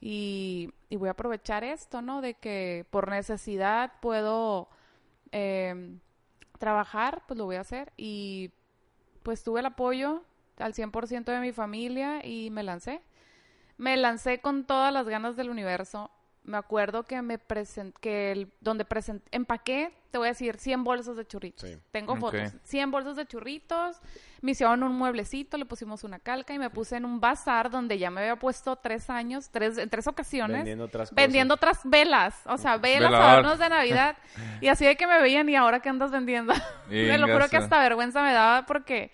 y, 0.00 0.70
y 0.88 0.96
voy 0.96 1.08
a 1.08 1.12
aprovechar 1.12 1.64
esto, 1.64 2.02
¿no? 2.02 2.20
De 2.20 2.34
que 2.34 2.86
por 2.90 3.08
necesidad 3.08 3.92
puedo 4.00 4.68
eh, 5.32 5.98
trabajar, 6.58 7.22
pues 7.26 7.38
lo 7.38 7.44
voy 7.44 7.56
a 7.56 7.60
hacer 7.60 7.92
y 7.96 8.52
pues 9.22 9.42
tuve 9.42 9.60
el 9.60 9.66
apoyo 9.66 10.22
al 10.58 10.74
100% 10.74 11.24
de 11.24 11.40
mi 11.40 11.52
familia 11.52 12.24
y 12.24 12.50
me 12.50 12.62
lancé. 12.62 13.02
Me 13.76 13.96
lancé 13.96 14.40
con 14.40 14.64
todas 14.64 14.92
las 14.92 15.08
ganas 15.08 15.36
del 15.36 15.50
universo. 15.50 16.10
Me 16.44 16.58
acuerdo 16.58 17.04
que 17.04 17.20
me 17.22 17.38
presenté, 17.38 17.98
que 18.00 18.32
el, 18.32 18.52
donde 18.60 18.84
presenté, 18.84 19.24
empaqué, 19.32 19.92
te 20.10 20.18
voy 20.18 20.28
a 20.28 20.30
decir, 20.30 20.58
100 20.58 20.84
bolsas 20.84 21.16
de 21.16 21.26
churritos. 21.26 21.68
Sí. 21.68 21.76
Tengo 21.90 22.16
fotos. 22.16 22.52
100 22.64 22.90
bolsas 22.90 23.16
de 23.16 23.26
churritos, 23.26 24.00
me 24.42 24.52
hicieron 24.52 24.82
un 24.82 24.92
mueblecito, 24.92 25.56
le 25.56 25.64
pusimos 25.64 26.04
una 26.04 26.18
calca 26.18 26.52
y 26.52 26.58
me 26.58 26.68
puse 26.70 26.96
en 26.96 27.06
un 27.06 27.18
bazar 27.18 27.70
donde 27.70 27.98
ya 27.98 28.10
me 28.10 28.20
había 28.20 28.36
puesto 28.36 28.76
tres 28.76 29.08
años, 29.08 29.48
tres, 29.50 29.78
en 29.78 29.88
tres 29.88 30.06
ocasiones. 30.06 30.58
Vendiendo 30.58 30.84
otras 30.84 31.08
cosas. 31.08 31.16
Vendiendo 31.16 31.54
otras 31.54 31.80
velas, 31.84 32.34
o 32.44 32.58
sea, 32.58 32.76
velas, 32.76 33.10
Velador. 33.10 33.30
adornos 33.30 33.58
de 33.58 33.68
Navidad. 33.68 34.16
Y 34.60 34.68
así 34.68 34.84
de 34.84 34.96
que 34.96 35.06
me 35.06 35.20
veían 35.20 35.48
y 35.48 35.56
ahora 35.56 35.80
que 35.80 35.88
andas 35.88 36.10
vendiendo. 36.10 36.52
me 36.88 37.18
lo 37.18 37.26
juro 37.26 37.48
que 37.48 37.56
hasta 37.56 37.80
vergüenza 37.80 38.22
me 38.22 38.32
daba 38.32 38.66
porque 38.66 39.10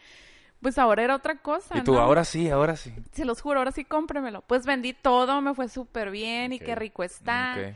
pues 0.60 0.78
ahora 0.78 1.02
era 1.02 1.14
otra 1.16 1.36
cosa. 1.38 1.78
y 1.78 1.82
tú 1.82 1.94
¿no? 1.94 2.00
ahora 2.00 2.24
sí 2.24 2.48
ahora 2.50 2.76
sí 2.76 2.92
Se 3.12 3.24
los 3.24 3.40
juro, 3.40 3.58
ahora 3.60 3.72
sí 3.72 3.84
cómpremelo. 3.84 4.42
Pues 4.42 4.66
vendí 4.66 4.92
todo, 4.92 5.40
me 5.40 5.54
fue 5.54 5.68
súper 5.68 6.10
bien 6.10 6.52
y 6.52 6.58
qué 6.58 6.74
rico 6.74 7.02
está. 7.02 7.74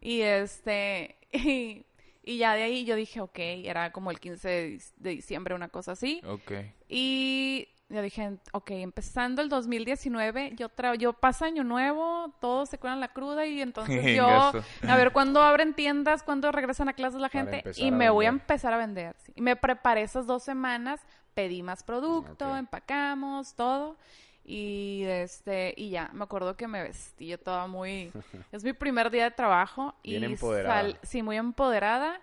Y 0.00 0.20
este, 0.20 1.16
y, 1.32 1.84
y 2.22 2.38
ya 2.38 2.54
de 2.54 2.62
ahí 2.62 2.84
yo 2.84 2.94
dije, 2.96 3.20
ok, 3.20 3.38
era 3.38 3.92
como 3.92 4.10
el 4.10 4.20
15 4.20 4.48
de, 4.48 4.68
dic- 4.76 4.92
de 4.96 5.10
diciembre, 5.10 5.54
una 5.54 5.68
cosa 5.68 5.92
así. 5.92 6.20
Ok. 6.26 6.52
Y 6.88 7.68
yo 7.90 8.02
dije, 8.02 8.36
ok, 8.52 8.70
empezando 8.72 9.40
el 9.40 9.48
2019, 9.48 10.52
yo, 10.56 10.68
tra 10.68 10.94
yo 10.94 11.14
pasa 11.14 11.46
año 11.46 11.64
nuevo, 11.64 12.34
todos 12.38 12.68
se 12.68 12.78
curan 12.78 13.00
la 13.00 13.08
cruda 13.08 13.46
y 13.46 13.62
entonces 13.62 14.04
yo, 14.16 14.52
a 14.86 14.96
ver 14.96 15.12
cuándo 15.12 15.42
abren 15.42 15.72
tiendas, 15.74 16.22
cuándo 16.22 16.52
regresan 16.52 16.88
a 16.90 16.92
clases 16.92 17.20
la 17.20 17.30
gente 17.30 17.64
y 17.76 17.90
me 17.90 18.10
voy 18.10 18.26
a 18.26 18.28
empezar 18.30 18.72
a 18.74 18.76
vender. 18.76 19.16
sí. 19.24 19.32
Y 19.36 19.40
me 19.40 19.56
preparé 19.56 20.02
esas 20.02 20.26
dos 20.26 20.42
semanas, 20.42 21.00
pedí 21.38 21.62
más 21.62 21.84
producto, 21.84 22.50
Ok. 22.50 22.58
empacamos, 22.58 23.54
todo. 23.54 23.96
Y 24.44 25.04
este, 25.04 25.72
y 25.76 25.90
ya, 25.90 26.10
me 26.12 26.24
acuerdo 26.24 26.56
que 26.56 26.66
me 26.66 26.82
vestí 26.82 27.28
yo 27.28 27.38
toda 27.38 27.68
muy, 27.68 28.10
es 28.50 28.64
mi 28.64 28.72
primer 28.72 29.08
día 29.10 29.22
de 29.24 29.30
trabajo 29.30 29.94
Bien 30.02 30.22
y 30.22 30.26
empoderada. 30.26 30.98
sí, 31.04 31.22
muy 31.22 31.36
empoderada. 31.36 32.20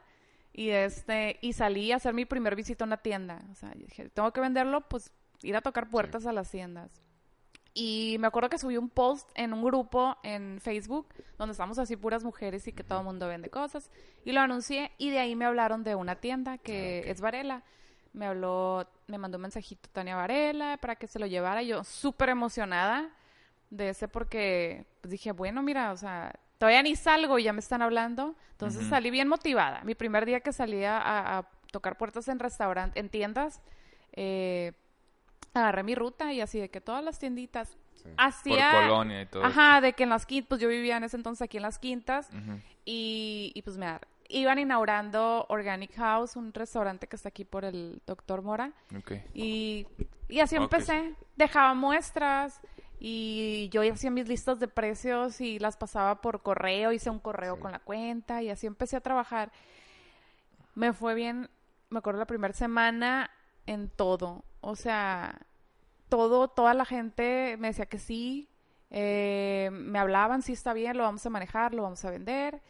Y 0.51 0.69
este, 0.69 1.37
y 1.41 1.53
salí 1.53 1.93
a 1.93 1.95
hacer 1.97 2.13
mi 2.13 2.25
primer 2.25 2.55
visita 2.57 2.83
a 2.83 2.87
una 2.87 2.97
tienda. 2.97 3.41
O 3.51 3.55
sea, 3.55 3.73
yo 3.73 3.85
dije, 3.85 4.09
tengo 4.09 4.31
que 4.33 4.41
venderlo, 4.41 4.81
pues 4.81 5.11
ir 5.43 5.55
a 5.55 5.61
tocar 5.61 5.89
puertas 5.89 6.25
a 6.25 6.33
las 6.33 6.51
tiendas. 6.51 6.91
Y 7.73 8.17
me 8.19 8.27
acuerdo 8.27 8.49
que 8.49 8.57
subí 8.57 8.75
un 8.77 8.89
post 8.89 9.29
en 9.35 9.53
un 9.53 9.63
grupo 9.63 10.17
en 10.23 10.59
Facebook 10.61 11.07
donde 11.37 11.51
estamos 11.53 11.77
así 11.77 11.95
puras 11.95 12.23
mujeres 12.23 12.67
y 12.67 12.73
que 12.73 12.83
todo 12.83 12.99
el 12.99 13.05
mundo 13.05 13.27
vende 13.27 13.49
cosas. 13.49 13.89
Y 14.25 14.31
lo 14.33 14.41
anuncié 14.41 14.91
y 14.97 15.09
de 15.09 15.19
ahí 15.19 15.35
me 15.35 15.45
hablaron 15.45 15.83
de 15.83 15.95
una 15.95 16.15
tienda 16.15 16.57
que 16.57 17.09
es 17.09 17.21
Varela. 17.21 17.63
Me 18.15 18.27
habló, 18.27 18.87
me 19.07 19.17
mandó 19.17 19.37
un 19.37 19.43
mensajito 19.43 19.89
Tania 19.91 20.15
Varela 20.15 20.77
para 20.77 20.95
que 20.95 21.05
se 21.05 21.19
lo 21.19 21.27
llevara. 21.27 21.61
Yo 21.61 21.83
súper 21.83 22.29
emocionada 22.29 23.09
de 23.69 23.89
ese 23.89 24.07
porque 24.07 24.85
pues, 25.01 25.11
dije, 25.11 25.33
bueno, 25.33 25.61
mira, 25.61 25.91
o 25.91 25.97
sea, 25.97 26.33
todavía 26.57 26.81
ni 26.81 26.95
salgo 26.95 27.37
y 27.37 27.43
ya 27.43 27.53
me 27.53 27.59
están 27.59 27.81
hablando. 27.81 28.35
Entonces 28.51 28.87
salí 28.87 29.11
bien 29.11 29.27
motivada. 29.27 29.81
Mi 29.83 29.95
primer 29.95 30.25
día 30.25 30.39
que 30.39 30.53
salí 30.53 30.83
a, 30.85 31.45
tocar 31.71 31.97
puertas 31.97 32.29
en 32.29 32.39
restaurantes, 32.39 32.97
en 32.97 33.09
tiendas, 33.09 33.61
eh, 34.13 34.71
agarré 35.53 35.83
mi 35.83 35.93
ruta 35.93 36.31
y 36.31 36.39
así 36.39 36.57
de 36.57 36.69
que 36.69 36.79
todas 36.79 37.03
las 37.03 37.19
tienditas 37.19 37.75
Por 38.01 38.13
hacía... 38.17 38.71
colonia 38.71 39.23
y 39.23 39.25
todo 39.25 39.43
Ajá, 39.43 39.81
de 39.81 39.91
que 39.91 40.03
en 40.03 40.09
las 40.09 40.25
quintas, 40.25 40.47
pues 40.47 40.61
yo 40.61 40.69
vivía 40.69 40.95
en 40.95 41.03
ese 41.03 41.17
entonces 41.17 41.41
aquí 41.41 41.57
en 41.57 41.63
las 41.63 41.77
quintas 41.77 42.29
y, 42.85 43.51
y 43.53 43.61
pues 43.61 43.77
me 43.77 43.99
iban 44.29 44.59
inaugurando 44.59 45.45
Organic 45.49 45.93
House, 45.95 46.35
un 46.35 46.53
restaurante 46.53 47.07
que 47.07 47.15
está 47.15 47.29
aquí 47.29 47.45
por 47.45 47.65
el 47.65 48.01
Doctor 48.05 48.41
Mora. 48.41 48.71
Ok. 48.97 49.13
Y, 49.33 49.87
y 50.27 50.39
así 50.39 50.55
empecé. 50.55 51.15
Dejaba 51.35 51.73
muestras 51.73 52.59
y 52.99 53.69
yo 53.71 53.81
hacía 53.91 54.09
mis 54.09 54.27
listas 54.27 54.59
de 54.59 54.67
precios 54.67 55.41
y 55.41 55.59
las 55.59 55.77
pasaba 55.77 56.21
por 56.21 56.41
correo. 56.41 56.91
Hice 56.91 57.09
un 57.09 57.19
correo 57.19 57.55
Sí. 57.55 57.61
con 57.61 57.71
la 57.71 57.79
cuenta 57.79 58.41
y 58.41 58.49
así 58.49 58.67
empecé 58.67 58.95
a 58.97 59.01
trabajar. 59.01 59.51
Me 60.73 60.91
fue 60.93 61.13
bien, 61.15 61.49
me 61.89 61.99
acuerdo 61.99 62.19
la 62.19 62.25
primera 62.27 62.53
semana 62.53 63.29
en 63.65 63.89
todo. 63.89 64.43
O 64.61 64.75
sea, 64.75 65.39
todo, 66.09 66.47
toda 66.49 66.73
la 66.73 66.85
gente 66.85 67.55
me 67.59 67.67
decía 67.67 67.85
que 67.85 67.99
sí. 67.99 68.49
eh, 68.91 69.69
me 69.73 69.99
hablaban, 69.99 70.41
sí 70.41 70.53
está 70.53 70.73
bien, 70.73 70.95
lo 70.97 71.03
vamos 71.03 71.25
a 71.25 71.29
manejar, 71.29 71.73
lo 71.73 71.83
vamos 71.83 72.03
a 72.05 72.11
vender. 72.11 72.61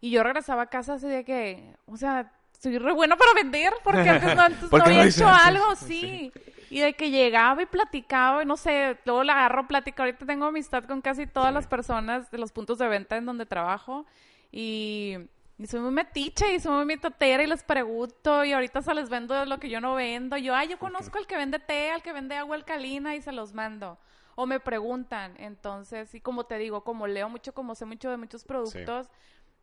Y 0.00 0.10
yo 0.10 0.22
regresaba 0.22 0.62
a 0.62 0.66
casa 0.66 0.94
así 0.94 1.06
de 1.06 1.24
que, 1.24 1.74
o 1.86 1.96
sea, 1.96 2.32
soy 2.58 2.78
re 2.78 2.92
buena 2.92 3.16
para 3.16 3.32
vender, 3.34 3.72
porque 3.82 4.08
antes 4.08 4.34
no, 4.34 4.42
antes 4.42 4.68
¿Por 4.68 4.80
no 4.80 4.84
qué 4.84 4.90
no 4.90 4.96
había 4.98 5.10
hecho 5.10 5.28
algo, 5.28 5.76
sí. 5.76 6.32
Y 6.70 6.80
de 6.80 6.92
que 6.94 7.10
llegaba 7.10 7.62
y 7.62 7.66
platicaba, 7.66 8.42
y 8.42 8.46
no 8.46 8.56
sé, 8.56 8.96
luego 9.04 9.24
la 9.24 9.32
agarro 9.32 9.66
plática. 9.66 10.04
Ahorita 10.04 10.24
tengo 10.24 10.46
amistad 10.46 10.84
con 10.84 11.00
casi 11.00 11.26
todas 11.26 11.52
las 11.52 11.66
personas 11.66 12.30
de 12.30 12.38
los 12.38 12.52
puntos 12.52 12.78
de 12.78 12.86
venta 12.86 13.16
en 13.16 13.26
donde 13.26 13.44
trabajo. 13.44 14.06
Y, 14.52 15.16
y 15.58 15.66
soy 15.66 15.80
muy 15.80 15.90
metiche 15.90 16.54
y 16.54 16.60
soy 16.60 16.76
muy 16.76 16.84
mitotera 16.84 17.42
y 17.42 17.46
les 17.46 17.64
pregunto. 17.64 18.44
Y 18.44 18.52
ahorita 18.52 18.82
se 18.82 18.94
les 18.94 19.08
vendo 19.08 19.44
lo 19.46 19.58
que 19.58 19.68
yo 19.68 19.80
no 19.80 19.94
vendo. 19.94 20.36
Yo, 20.36 20.54
ay, 20.54 20.68
yo 20.68 20.78
conozco 20.78 21.18
al 21.18 21.26
que 21.26 21.36
vende 21.36 21.58
té, 21.58 21.90
al 21.90 22.02
que 22.02 22.12
vende 22.12 22.36
agua 22.36 22.56
alcalina 22.56 23.16
y 23.16 23.22
se 23.22 23.32
los 23.32 23.52
mando. 23.52 23.98
O 24.36 24.46
me 24.46 24.60
preguntan. 24.60 25.34
Entonces, 25.38 26.14
y 26.14 26.20
como 26.20 26.44
te 26.44 26.56
digo, 26.58 26.84
como 26.84 27.08
leo 27.08 27.28
mucho, 27.28 27.52
como 27.52 27.74
sé 27.74 27.84
mucho 27.84 28.10
de 28.10 28.16
muchos 28.16 28.44
productos, 28.44 29.08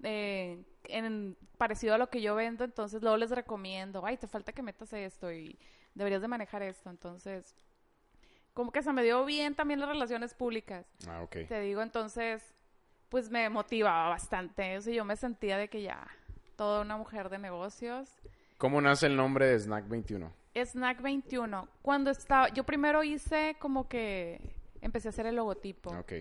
eh, 0.04 0.64
en, 0.86 1.38
parecido 1.58 1.96
a 1.96 1.98
lo 1.98 2.10
que 2.10 2.22
yo 2.22 2.36
vendo, 2.36 2.64
entonces 2.64 3.02
luego 3.02 3.18
les 3.18 3.32
recomiendo, 3.32 4.06
ay, 4.06 4.18
te 4.18 4.28
falta 4.28 4.54
que 4.54 4.62
metas 4.62 4.94
esto 4.94 5.32
y 5.32 5.58
deberías 5.96 6.22
de 6.22 6.28
manejar 6.28 6.64
esto. 6.64 6.90
Entonces, 6.90 7.56
como 8.54 8.72
que 8.72 8.82
se 8.82 8.94
me 8.94 9.04
dio 9.04 9.26
bien 9.26 9.56
también 9.56 9.80
las 9.80 9.90
relaciones 9.90 10.34
públicas. 10.34 10.86
Ah, 11.08 11.22
ok. 11.22 11.48
Te 11.48 11.62
digo, 11.62 11.82
entonces, 11.82 12.44
pues 13.10 13.30
me 13.30 13.50
motivaba 13.50 14.10
bastante. 14.10 14.78
O 14.78 14.82
sea, 14.82 14.94
yo 14.94 15.06
me 15.06 15.16
sentía 15.16 15.58
de 15.58 15.68
que 15.68 15.82
ya, 15.82 16.08
toda 16.56 16.82
una 16.82 16.98
mujer 16.98 17.30
de 17.30 17.40
negocios. 17.40 18.10
¿Cómo 18.58 18.82
nace 18.82 19.08
el 19.08 19.16
nombre 19.16 19.48
de 19.48 19.60
Snack 19.60 19.88
21? 19.88 20.32
Snack 20.56 21.02
21. 21.02 21.68
Cuando 21.82 22.10
estaba, 22.10 22.50
yo 22.50 22.64
primero 22.64 23.04
hice 23.04 23.56
como 23.60 23.88
que 23.88 24.42
empecé 24.82 25.08
a 25.08 25.10
hacer 25.10 25.28
el 25.28 25.36
logotipo. 25.36 25.92
Ok. 25.92 26.14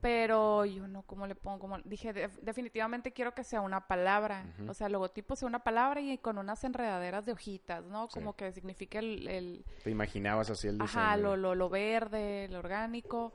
Pero 0.00 0.64
yo 0.64 0.86
no, 0.86 1.02
¿cómo 1.02 1.26
le 1.26 1.34
pongo? 1.34 1.58
Como, 1.58 1.78
dije, 1.80 2.12
"Def- 2.12 2.38
definitivamente 2.40 3.12
quiero 3.12 3.34
que 3.34 3.42
sea 3.42 3.60
una 3.60 3.88
palabra. 3.88 4.44
O 4.68 4.74
sea, 4.74 4.86
el 4.86 4.92
logotipo 4.92 5.34
sea 5.34 5.48
una 5.48 5.58
palabra 5.64 6.00
y 6.00 6.18
con 6.18 6.38
unas 6.38 6.62
enredaderas 6.62 7.26
de 7.26 7.32
hojitas, 7.32 7.84
¿no? 7.84 8.06
Sí. 8.06 8.14
Como 8.14 8.36
que 8.36 8.52
signifique 8.52 8.98
el, 8.98 9.26
el- 9.26 9.64
¿Te 9.82 9.90
imaginabas 9.90 10.50
así 10.50 10.68
el 10.68 10.78
diseño? 10.78 11.02
ajá, 11.02 11.16
lo, 11.16 11.36
lo, 11.36 11.54
lo 11.56 11.68
verde, 11.68 12.46
lo 12.48 12.60
orgánico. 12.60 13.32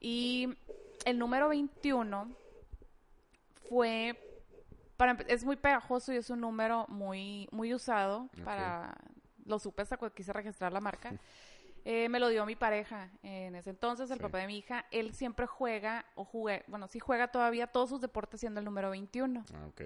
Y 0.00 0.56
el 1.04 1.18
número 1.18 1.48
21 1.50 2.34
fue, 3.68 4.18
para, 4.96 5.12
es 5.28 5.44
muy 5.44 5.56
pegajoso 5.56 6.12
y 6.12 6.16
es 6.16 6.30
un 6.30 6.40
número 6.40 6.86
muy, 6.88 7.48
muy 7.50 7.74
usado 7.74 8.28
para, 8.44 8.94
lo 9.44 9.58
supe 9.58 9.82
hasta 9.82 9.96
cuando 9.96 10.14
quise 10.14 10.32
registrar 10.32 10.72
la 10.72 10.80
marca. 10.80 11.12
Eh, 11.88 12.08
me 12.08 12.18
lo 12.18 12.28
dio 12.30 12.44
mi 12.44 12.56
pareja 12.56 13.10
en 13.22 13.54
ese 13.54 13.70
entonces, 13.70 14.10
el 14.10 14.16
Sí. 14.16 14.22
papá 14.22 14.38
de 14.38 14.48
mi 14.48 14.58
hija. 14.58 14.86
Él 14.90 15.14
siempre 15.14 15.46
juega, 15.46 16.04
o 16.16 16.24
jugué, 16.24 16.64
bueno, 16.66 16.88
sí 16.88 16.98
juega 16.98 17.28
todavía 17.28 17.68
todos 17.68 17.90
sus 17.90 18.00
deportes 18.00 18.40
siendo 18.40 18.58
el 18.58 18.64
número 18.64 18.90
21. 18.90 19.44
Ah, 19.54 19.66
ok. 19.68 19.82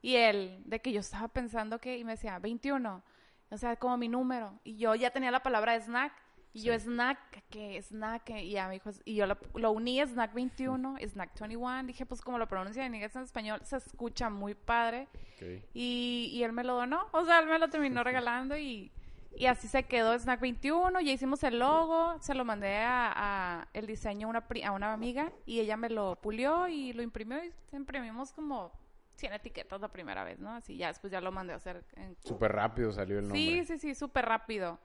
Y 0.00 0.16
él, 0.16 0.62
de 0.64 0.80
que 0.80 0.92
yo 0.92 1.00
estaba 1.00 1.28
pensando 1.28 1.78
que, 1.78 1.98
y 1.98 2.04
me 2.04 2.12
decía, 2.12 2.38
21, 2.38 3.02
o 3.50 3.56
sea, 3.58 3.76
como 3.76 3.98
mi 3.98 4.08
número. 4.08 4.58
Y 4.64 4.78
yo 4.78 4.94
ya 4.94 5.10
tenía 5.10 5.30
la 5.30 5.42
palabra 5.42 5.76
snack, 5.78 6.14
y 6.54 6.62
yo 6.62 6.72
snack, 6.72 7.44
que 7.50 7.80
snack, 7.82 8.30
y 8.30 8.52
ya 8.52 8.66
me 8.68 8.74
dijo, 8.74 8.88
y 9.04 9.14
yo 9.14 9.26
lo, 9.26 9.36
lo 9.54 9.72
uní, 9.72 10.00
snack 10.00 10.32
21, 10.32 10.96
snack 11.06 11.38
21. 11.38 11.84
Dije, 11.84 12.06
pues 12.06 12.22
como 12.22 12.38
lo 12.38 12.48
pronuncia 12.48 12.86
en 12.86 12.94
inglés 12.94 13.14
en 13.14 13.24
español, 13.24 13.60
se 13.64 13.76
escucha 13.76 14.30
muy 14.30 14.54
padre. 14.54 15.06
Ok. 15.36 15.64
Y, 15.74 16.30
y 16.32 16.42
él 16.44 16.52
me 16.54 16.64
lo 16.64 16.76
donó, 16.76 17.08
o 17.12 17.24
sea, 17.26 17.40
él 17.40 17.46
me 17.46 17.58
lo 17.58 17.68
terminó 17.68 18.02
regalando 18.04 18.56
y, 18.56 18.90
y 19.36 19.46
así 19.46 19.68
se 19.68 19.82
quedó 19.84 20.18
Snack 20.18 20.40
21, 20.40 21.00
ya 21.00 21.12
hicimos 21.12 21.42
el 21.44 21.58
logo, 21.58 22.16
se 22.20 22.34
lo 22.34 22.44
mandé 22.44 22.78
a, 22.78 23.12
a 23.14 23.68
el 23.72 23.86
diseño 23.86 24.26
a 24.26 24.30
una, 24.30 24.46
pri- 24.48 24.62
a 24.62 24.72
una 24.72 24.92
amiga 24.92 25.32
y 25.46 25.60
ella 25.60 25.76
me 25.76 25.88
lo 25.90 26.16
pulió 26.16 26.68
y 26.68 26.92
lo 26.92 27.02
imprimió 27.02 27.42
y 27.44 27.52
imprimimos 27.72 28.32
como 28.32 28.70
100 29.16 29.32
etiquetas 29.34 29.80
la 29.80 29.88
primera 29.88 30.24
vez, 30.24 30.38
¿no? 30.38 30.50
Así 30.54 30.76
ya 30.76 30.88
después 30.88 31.10
ya 31.12 31.20
lo 31.20 31.30
mandé 31.32 31.52
a 31.52 31.56
hacer 31.56 31.84
en... 31.96 32.16
Súper 32.24 32.52
rápido 32.52 32.92
salió 32.92 33.18
el 33.18 33.28
nombre. 33.28 33.38
Sí, 33.40 33.64
sí, 33.64 33.78
sí, 33.78 33.94
súper 33.94 34.24
rápido. 34.26 34.78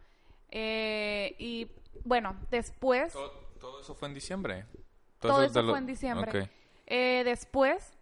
Eh, 0.50 1.36
y 1.40 1.68
bueno, 2.04 2.36
después... 2.52 3.14
¿Todo, 3.14 3.32
todo 3.60 3.82
eso 3.82 3.96
fue 3.96 4.08
en 4.08 4.14
diciembre? 4.14 4.66
Todo 5.20 5.42
eso 5.44 5.52
eso 5.52 5.62
lo- 5.64 5.72
fue 5.72 5.80
en 5.80 5.86
diciembre. 5.88 6.50
Eh, 6.86 7.24
después, 7.26 7.97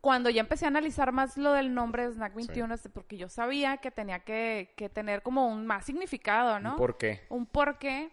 cuando 0.00 0.30
ya 0.30 0.40
empecé 0.40 0.64
a 0.64 0.68
analizar 0.68 1.12
más 1.12 1.36
lo 1.36 1.52
del 1.52 1.74
nombre 1.74 2.06
de 2.06 2.14
Snack 2.14 2.34
21, 2.34 2.72
este, 2.74 2.88
porque 2.88 3.16
yo 3.16 3.28
sabía 3.28 3.78
que 3.78 3.90
tenía 3.90 4.20
que, 4.20 4.72
que 4.76 4.88
tener 4.88 5.22
como 5.22 5.48
un 5.48 5.66
más 5.66 5.84
significado, 5.84 6.60
¿no? 6.60 6.76
¿Por 6.76 6.96
qué? 6.96 7.22
Un 7.28 7.46
porqué. 7.46 8.10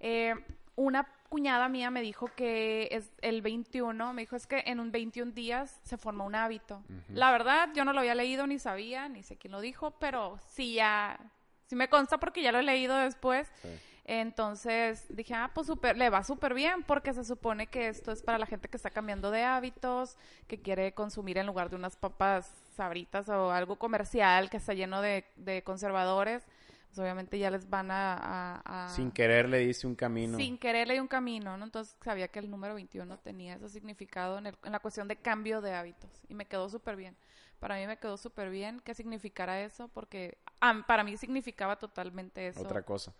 Eh, 0.00 0.34
una 0.76 1.08
cuñada 1.28 1.68
mía 1.68 1.90
me 1.90 2.02
dijo 2.02 2.26
que 2.36 2.88
es 2.90 3.10
el 3.22 3.40
21, 3.40 4.12
me 4.12 4.22
dijo 4.22 4.36
es 4.36 4.46
que 4.46 4.62
en 4.66 4.80
un 4.80 4.92
21 4.92 5.32
días 5.32 5.80
se 5.82 5.96
forma 5.96 6.24
un 6.24 6.34
hábito. 6.34 6.82
La 7.08 7.30
verdad, 7.30 7.70
yo 7.74 7.84
no 7.84 7.94
lo 7.94 8.00
había 8.00 8.14
leído 8.14 8.46
ni 8.46 8.58
sabía, 8.58 9.08
ni 9.08 9.22
sé 9.22 9.36
quién 9.36 9.52
lo 9.52 9.60
dijo, 9.60 9.92
pero 9.92 10.38
sí 10.48 10.74
ya, 10.74 11.18
sí 11.66 11.76
me 11.76 11.88
consta 11.88 12.18
porque 12.18 12.42
ya 12.42 12.52
lo 12.52 12.58
he 12.58 12.62
leído 12.62 12.96
después. 12.96 13.50
Sí. 13.62 13.68
Entonces 14.04 15.06
dije, 15.08 15.34
ah, 15.34 15.50
pues 15.54 15.66
súper, 15.66 15.96
le 15.96 16.10
va 16.10 16.24
súper 16.24 16.54
bien 16.54 16.82
porque 16.82 17.12
se 17.14 17.24
supone 17.24 17.68
que 17.68 17.88
esto 17.88 18.12
es 18.12 18.22
para 18.22 18.38
la 18.38 18.46
gente 18.46 18.68
que 18.68 18.76
está 18.76 18.90
cambiando 18.90 19.30
de 19.30 19.42
hábitos, 19.44 20.16
que 20.48 20.60
quiere 20.60 20.92
consumir 20.92 21.38
en 21.38 21.46
lugar 21.46 21.70
de 21.70 21.76
unas 21.76 21.96
papas 21.96 22.52
sabritas 22.74 23.28
o 23.28 23.50
algo 23.52 23.76
comercial 23.76 24.50
que 24.50 24.56
está 24.56 24.74
lleno 24.74 25.00
de, 25.02 25.24
de 25.36 25.62
conservadores. 25.62 26.42
Pues 26.88 26.98
obviamente 26.98 27.38
ya 27.38 27.50
les 27.50 27.70
van 27.70 27.90
a... 27.90 28.14
a- 28.14 28.86
a- 28.86 28.88
Sin 28.90 29.10
querer 29.12 29.48
le 29.48 29.58
diste 29.58 29.86
un 29.86 29.94
camino. 29.94 30.36
sin 30.36 30.58
querer 30.58 30.86
le 30.88 30.94
di 30.94 31.00
un 31.00 31.08
camino, 31.08 31.56
¿no? 31.56 31.64
Entonces 31.64 31.96
sabía 32.04 32.28
que 32.28 32.38
el 32.38 32.50
número 32.50 32.74
21 32.74 33.18
tenía 33.18 33.54
ese 33.54 33.70
significado 33.70 34.36
en, 34.36 34.48
el- 34.48 34.58
en 34.64 34.72
la 34.72 34.80
cuestión 34.80 35.08
de 35.08 35.16
cambio 35.16 35.62
de 35.62 35.72
hábitos 35.74 36.10
y 36.28 36.34
me 36.34 36.44
quedó 36.44 36.68
súper 36.68 36.96
bien. 36.96 37.16
Para 37.60 37.76
mí 37.76 37.86
me 37.86 37.96
quedó 37.96 38.16
súper 38.18 38.50
bien 38.50 38.80
que 38.80 38.92
significara 38.92 39.62
eso 39.62 39.88
porque 39.88 40.36
ah, 40.60 40.84
para 40.86 41.02
mí 41.04 41.16
significaba 41.16 41.76
totalmente 41.76 42.48
eso. 42.48 42.60
Otra 42.60 42.82
cosa. 42.82 43.14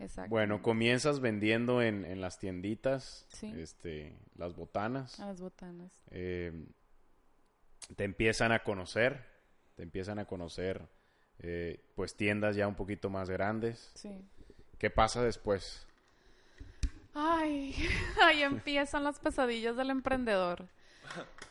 Exacto. 0.00 0.30
Bueno, 0.30 0.62
comienzas 0.62 1.20
vendiendo 1.20 1.82
en, 1.82 2.04
en 2.04 2.20
las 2.20 2.38
tienditas, 2.38 3.26
Sí. 3.30 3.52
este, 3.58 4.16
las 4.36 4.54
botanas. 4.54 5.18
A 5.20 5.26
las 5.26 5.40
botanas. 5.40 5.92
eh, 6.10 6.52
te 7.96 8.04
empiezan 8.04 8.52
a 8.52 8.60
conocer, 8.64 9.24
te 9.76 9.82
empiezan 9.82 10.18
a 10.18 10.26
conocer, 10.26 10.86
eh, 11.38 11.80
pues 11.94 12.16
tiendas 12.16 12.54
ya 12.56 12.68
un 12.68 12.74
poquito 12.74 13.08
más 13.10 13.30
grandes. 13.30 13.90
Sí. 13.94 14.10
¿Qué 14.78 14.90
pasa 14.90 15.22
después? 15.22 15.86
Ay, 17.14 17.74
ahí 18.22 18.42
empiezan 18.42 19.04
las 19.04 19.18
pesadillas 19.18 19.76
del 19.76 19.90
emprendedor. 19.90 20.66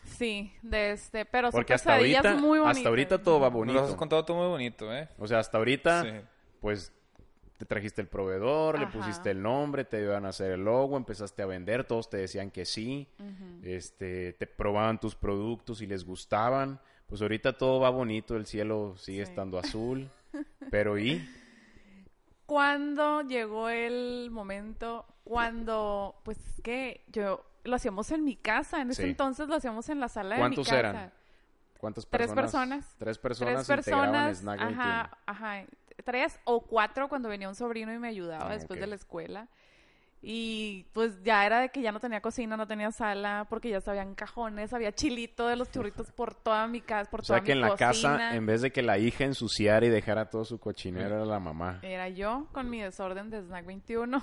Sí, 0.06 0.54
de 0.62 0.92
este, 0.92 1.26
pero 1.26 1.48
son 1.52 1.58
Porque 1.60 1.74
hasta 1.74 1.96
pesadillas 1.96 2.24
ahorita, 2.24 2.42
muy 2.42 2.60
bonitas. 2.60 2.78
hasta 2.78 2.90
ahorita 2.90 3.24
todo 3.24 3.40
va 3.40 3.48
Nos 3.50 3.54
lo 3.54 3.60
bonito. 3.60 3.84
has 3.84 3.96
contado 3.96 4.24
todo 4.24 4.38
muy 4.38 4.48
bonito, 4.48 4.94
¿eh? 4.96 5.10
O 5.18 5.28
sea, 5.28 5.40
hasta 5.40 5.58
ahorita, 5.58 6.04
Sí. 6.04 6.10
pues 6.62 6.94
te 7.58 7.66
trajiste 7.66 8.02
el 8.02 8.08
proveedor, 8.08 8.80
le 8.80 8.88
pusiste 8.88 9.32
el 9.32 9.42
nombre, 9.42 9.84
te 9.84 10.02
iban 10.02 10.26
a 10.26 10.30
hacer 10.30 10.52
el 10.52 10.64
logo, 10.64 10.96
empezaste 10.96 11.42
a 11.42 11.46
vender, 11.48 11.84
todos 11.86 12.10
te 12.10 12.18
decían 12.18 12.52
que 12.52 12.66
sí, 12.66 13.08
este, 13.64 14.34
te 14.34 14.46
probaban 14.48 15.00
tus 15.00 15.16
productos 15.16 15.82
y 15.82 15.88
les 15.88 16.06
gustaban. 16.06 16.80
Pues 17.08 17.22
ahorita 17.22 17.58
todo 17.58 17.80
va 17.80 17.90
bonito, 17.90 18.36
el 18.36 18.46
cielo 18.46 18.96
sigue 18.98 19.26
Sí. 19.26 19.32
estando 19.32 19.58
azul, 19.58 20.10
pero 20.72 20.98
¿y? 21.00 21.28
Cuando 22.46 23.22
llegó 23.24 23.70
el 23.70 24.30
momento, 24.32 25.06
cuando, 25.24 26.16
pues 26.24 26.38
es 26.38 26.62
que 26.62 27.04
yo 27.08 27.44
lo 27.66 27.76
hacíamos 27.76 28.12
en 28.12 28.24
mi 28.24 28.36
casa, 28.38 28.82
en 28.82 28.92
ese 28.92 29.04
Sí. 29.04 29.10
entonces 29.10 29.48
lo 29.50 29.56
hacíamos 29.56 29.90
en 29.90 30.00
la 30.00 30.08
sala 30.08 30.30
de 30.30 30.36
mi 30.36 30.40
¿Cuántos 30.42 30.68
casa. 30.68 30.80
eran? 30.80 31.14
¿Cuántas 31.78 32.08
Tres 32.08 32.28
personas? 32.32 32.44
personas. 32.86 32.96
Tres 32.98 33.18
personas 33.18 33.68
Tres 33.68 33.86
personas, 33.86 34.38
Snack 34.40 34.60
21. 34.60 34.82
ajá, 34.82 35.18
ajá, 35.26 35.66
tres 36.04 36.40
o 36.46 36.62
cuatro 36.62 37.08
cuando 37.10 37.30
venía 37.30 37.50
un 37.50 37.56
sobrino 37.56 37.94
y 37.94 38.00
me 38.00 38.08
ayudaba 38.08 38.50
Ah, 38.50 38.54
después 38.54 38.80
de 38.80 38.88
la 38.88 38.96
escuela. 38.96 39.48
Y 40.20 40.88
pues 40.94 41.22
ya 41.24 41.46
era 41.46 41.60
de 41.60 41.70
que 41.70 41.80
ya 41.82 41.92
no 41.92 42.00
tenía 42.00 42.22
cocina, 42.22 42.58
no 42.58 42.66
tenía 42.66 42.92
sala, 42.92 43.46
porque 43.50 43.70
ya 43.70 43.80
sabían 43.82 44.16
cajones, 44.16 44.74
había 44.74 44.92
chilito 44.92 45.48
de 45.48 45.56
los 45.56 45.70
churritos 45.72 46.12
por 46.12 46.34
toda 46.34 46.66
mi 46.68 46.82
casa, 46.82 47.10
por 47.12 47.22
O 47.22 47.24
sea 47.24 47.36
toda 47.38 47.46
que 47.46 47.54
mi 47.54 47.60
en 47.60 47.62
la 47.62 47.70
cocina. 47.78 48.18
casa, 48.18 48.36
en 48.36 48.46
vez 48.48 48.62
de 48.62 48.72
que 48.72 48.82
la 48.82 48.98
hija 48.98 49.26
ensuciara 49.26 49.86
y 49.86 49.90
dejara 49.90 50.30
todo 50.32 50.44
su 50.44 50.60
cochinero, 50.60 51.18
era 51.18 51.26
la 51.26 51.40
mamá. 51.40 51.80
Era 51.84 52.10
yo 52.10 52.48
con 52.52 52.68
mi 52.70 52.82
desorden 52.82 53.30
de 53.30 53.42
Snack 53.44 53.66
21. 53.68 54.18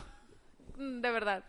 Mm, 0.77 1.01
de 1.01 1.11
verdad. 1.13 1.45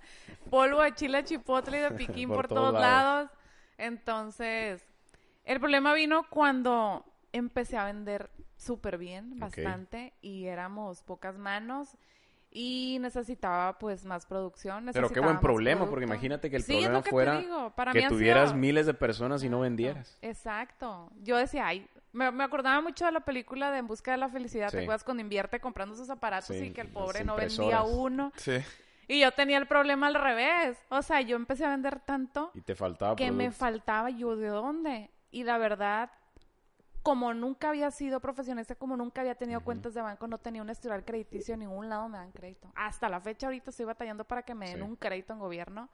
Polvo 0.52 0.82
de 0.84 0.94
chile 0.94 1.24
chipotle 1.24 1.80
y 1.80 1.82
de 1.82 1.92
piquín 1.98 2.30
Por 2.30 2.38
por, 2.38 2.48
todos 2.50 2.62
todos 2.70 2.82
lados. 2.82 3.26
lados. 3.26 3.32
Entonces, 3.80 4.86
el 5.44 5.60
problema 5.60 5.94
vino 5.96 6.28
cuando 6.30 7.04
empecé 7.34 7.78
a 7.78 7.86
vender 7.86 8.30
súper 8.58 8.98
bien, 8.98 9.40
bastante, 9.40 10.14
y 10.22 10.46
éramos 10.46 11.02
pocas 11.04 11.38
manos. 11.38 11.98
Y 12.58 13.00
necesitaba 13.02 13.78
pues 13.80 14.06
más 14.06 14.26
producción. 14.26 14.90
Pero 14.94 15.10
qué 15.10 15.20
buen 15.20 15.40
problema, 15.42 15.80
producto. 15.80 15.92
porque 15.92 16.06
imagínate 16.06 16.50
que 16.50 16.56
el 16.56 16.64
Sí, 16.64 16.72
es 16.74 16.78
problema 16.84 16.98
lo 17.00 17.04
que 17.04 17.10
te 17.10 17.12
fuera 17.12 17.40
digo. 17.40 17.70
Para 17.76 17.92
que 17.92 18.08
tuvieras 18.08 18.50
sido- 18.52 18.60
miles 18.62 18.86
de 18.86 18.94
personas 18.94 19.44
y 19.44 19.50
no 19.50 19.60
vendieras. 19.60 20.18
Exacto. 20.22 21.12
Yo 21.22 21.36
decía, 21.36 21.68
ay, 21.68 21.86
me, 22.14 22.32
me 22.32 22.46
acordaba 22.46 22.80
mucho 22.80 23.06
de 23.06 23.12
la 23.12 23.20
película 23.20 23.72
de 23.72 23.80
En 23.80 23.88
busca 23.88 24.12
de 24.12 24.18
la 24.20 24.30
felicidad. 24.30 24.70
Sí. 24.70 24.78
¿Te 24.78 24.84
acuerdas 24.84 25.04
cuando 25.04 25.20
invierte 25.22 25.60
comprando 25.60 25.96
sus 25.98 26.10
aparatos 26.10 26.56
Sí, 26.56 26.68
y 26.68 26.72
que 26.72 26.80
el 26.80 26.88
pobre 26.88 27.26
no 27.26 27.36
vendía 27.36 27.84
uno? 27.84 28.32
Sí. 28.38 28.54
Y 29.10 29.20
yo 29.20 29.34
tenía 29.34 29.58
el 29.58 29.68
problema 29.68 30.08
al 30.08 30.16
revés. 30.16 30.78
O 30.88 31.02
sea, 31.02 31.20
yo 31.20 31.36
empecé 31.36 31.66
a 31.66 31.72
vender 31.72 32.00
tanto 32.00 32.52
Y 32.54 32.62
te 32.62 32.74
faltaba 32.74 33.18
que 33.18 33.32
me 33.34 33.52
faltaba 33.52 34.10
yo 34.12 34.38
de 34.38 34.48
dónde. 34.48 35.12
Y 35.30 35.44
la 35.44 35.58
verdad, 35.58 36.10
como 37.06 37.36
nunca 37.36 37.70
había 37.70 37.92
sido 37.92 38.20
profesionista, 38.20 38.74
como 38.74 38.98
nunca 38.98 39.22
había 39.22 39.36
tenido 39.36 39.62
cuentas 39.62 39.94
de 39.94 40.02
banco, 40.02 40.26
no 40.28 40.40
tenía 40.40 40.64
un 40.64 40.70
historial 40.72 41.06
crediticio, 41.06 41.54
en 41.54 41.60
ningún 41.60 41.88
lado 41.88 42.10
me 42.10 42.18
dan 42.18 42.32
crédito. 42.32 42.72
Hasta 42.74 43.08
la 43.10 43.22
fecha 43.22 43.46
ahorita 43.46 43.70
estoy 43.70 43.86
batallando 43.86 44.26
para 44.26 44.42
que 44.42 44.56
me 44.56 44.70
den 44.70 44.78
Sí. 44.78 44.82
un 44.82 44.96
crédito 44.96 45.32
en 45.32 45.38
gobierno, 45.38 45.88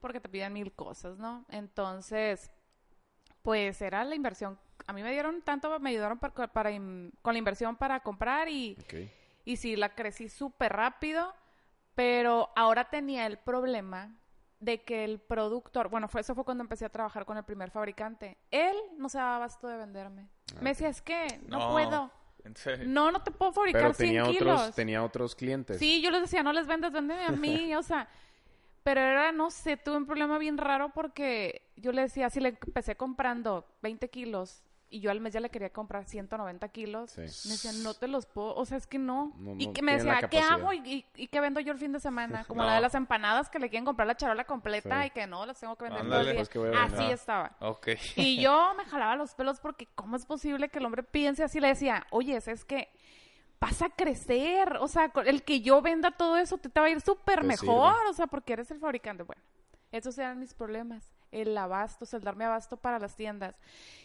porque 0.00 0.18
te 0.18 0.28
piden 0.28 0.52
mil 0.54 0.72
cosas, 0.72 1.18
¿no? 1.18 1.44
Entonces, 1.50 2.50
pues 3.42 3.80
era 3.80 4.02
la 4.02 4.16
inversión. 4.16 4.58
A 4.88 4.92
mí 4.92 5.04
me 5.04 5.12
dieron 5.12 5.40
tanto, 5.42 5.78
me 5.78 5.90
ayudaron 5.90 6.18
para, 6.18 6.34
con 6.34 7.32
la 7.32 7.38
inversión 7.38 7.76
para 7.76 8.00
comprar 8.00 8.48
y, 8.48 8.76
y 9.44 9.58
sí, 9.58 9.76
la 9.76 9.94
crecí 9.94 10.28
súper 10.28 10.72
rápido, 10.72 11.32
pero 11.94 12.50
ahora 12.56 12.90
tenía 12.90 13.26
el 13.26 13.38
problema 13.38 14.16
de 14.58 14.82
que 14.82 15.04
el 15.04 15.20
productor, 15.20 15.90
bueno, 15.90 16.08
fue, 16.08 16.22
eso 16.22 16.34
fue 16.34 16.44
cuando 16.44 16.64
empecé 16.64 16.86
a 16.86 16.88
trabajar 16.88 17.24
con 17.24 17.36
el 17.36 17.44
primer 17.44 17.70
fabricante. 17.70 18.36
Él 18.50 18.74
no 18.98 19.08
se 19.08 19.18
daba 19.18 19.36
abasto 19.36 19.68
de 19.68 19.76
venderme. 19.76 20.28
Ah, 20.54 20.58
Me 20.60 20.70
decía, 20.70 20.88
es 20.88 21.02
que 21.02 21.40
no, 21.48 21.58
No. 21.58 21.72
puedo. 21.72 22.10
¿En 22.44 22.54
serio? 22.56 22.84
No, 22.88 23.10
no 23.10 23.20
te 23.22 23.32
puedo 23.32 23.52
fabricar 23.52 23.82
Pero 23.82 23.94
100 23.94 24.08
tenía 24.08 24.24
kilos. 24.24 24.60
otros, 24.60 24.74
tenía 24.76 25.02
otros 25.02 25.34
clientes. 25.34 25.78
Sí, 25.78 26.00
yo 26.00 26.10
les 26.12 26.20
decía, 26.22 26.42
no 26.44 26.52
les 26.52 26.66
vendas, 26.68 26.92
véndeme 26.92 27.24
a 27.24 27.32
mí, 27.32 27.74
o 27.76 27.82
sea, 27.82 28.08
pero 28.84 29.00
era, 29.00 29.32
no 29.32 29.50
sé, 29.50 29.76
tuve 29.76 29.96
un 29.96 30.06
problema 30.06 30.38
bien 30.38 30.56
raro 30.56 30.90
porque 30.90 31.62
yo 31.76 31.90
le 31.90 32.02
decía, 32.02 32.30
si 32.30 32.38
le 32.38 32.50
empecé 32.50 32.94
comprando 32.96 33.66
20 33.82 34.08
kilos 34.10 34.62
y 34.88 35.00
yo 35.00 35.10
al 35.10 35.20
mes 35.20 35.32
ya 35.32 35.40
le 35.40 35.50
quería 35.50 35.70
comprar 35.70 36.04
190 36.04 36.68
kilos, 36.68 37.10
Sí. 37.10 37.20
me 37.20 37.52
decían, 37.54 37.82
no 37.82 37.94
te 37.94 38.06
los 38.08 38.24
puedo, 38.26 38.54
o 38.54 38.64
sea, 38.64 38.78
es 38.78 38.86
que 38.86 38.98
no. 38.98 39.32
No, 39.36 39.54
y 39.58 39.72
que 39.72 39.82
me 39.82 39.94
decía, 39.94 40.28
¿qué 40.30 40.38
hago? 40.38 40.72
¿Y, 40.72 40.78
y, 40.78 41.04
y 41.16 41.26
qué 41.28 41.40
vendo 41.40 41.58
yo 41.60 41.72
el 41.72 41.78
fin 41.78 41.92
de 41.92 42.00
semana? 42.00 42.44
Como 42.48 42.62
No. 42.62 42.68
la 42.68 42.76
de 42.76 42.80
las 42.82 42.94
empanadas 42.94 43.50
que 43.50 43.58
le 43.58 43.68
quieren 43.68 43.84
comprar 43.84 44.06
la 44.06 44.16
charola 44.16 44.44
completa 44.44 45.00
Sí. 45.02 45.06
y 45.08 45.10
que 45.10 45.26
no, 45.26 45.44
las 45.44 45.58
tengo 45.58 45.74
que 45.76 45.84
vender 45.84 46.02
Ándale. 46.02 46.20
todo 46.22 46.30
el 46.30 46.36
día. 46.36 46.40
Pues 46.40 46.48
que 46.48 46.58
voy 46.58 46.74
a 46.74 46.84
Así 46.84 47.04
estaba. 47.12 47.56
Y 48.16 48.40
yo 48.40 48.74
me 48.76 48.84
jalaba 48.84 49.16
los 49.16 49.34
pelos 49.34 49.58
porque 49.60 49.86
¿cómo 49.94 50.16
es 50.16 50.24
posible 50.24 50.68
que 50.68 50.78
el 50.78 50.84
hombre 50.86 51.02
piense 51.02 51.42
así? 51.42 51.58
Le 51.60 51.68
decía, 51.68 52.06
oye, 52.10 52.36
es 52.36 52.64
que 52.64 52.88
vas 53.60 53.80
a 53.82 53.88
crecer, 53.88 54.76
o 54.80 54.86
sea, 54.86 55.10
el 55.24 55.42
que 55.42 55.62
yo 55.62 55.80
venda 55.82 56.10
todo 56.12 56.36
eso 56.36 56.58
te, 56.58 56.68
te 56.68 56.78
va 56.78 56.86
a 56.86 56.90
ir 56.90 57.00
súper 57.00 57.42
mejor, 57.42 57.94
sirve. 57.96 58.10
o 58.10 58.12
sea, 58.12 58.26
porque 58.26 58.52
eres 58.52 58.70
el 58.70 58.78
fabricante. 58.78 59.22
Bueno, 59.24 59.42
esos 59.90 60.16
eran 60.18 60.38
mis 60.38 60.52
problemas, 60.54 61.10
el 61.30 61.56
abasto, 61.56 62.04
o 62.04 62.06
sea, 62.06 62.18
el 62.18 62.24
darme 62.24 62.44
abasto 62.44 62.76
para 62.76 62.98
las 62.98 63.16
tiendas. 63.16 63.56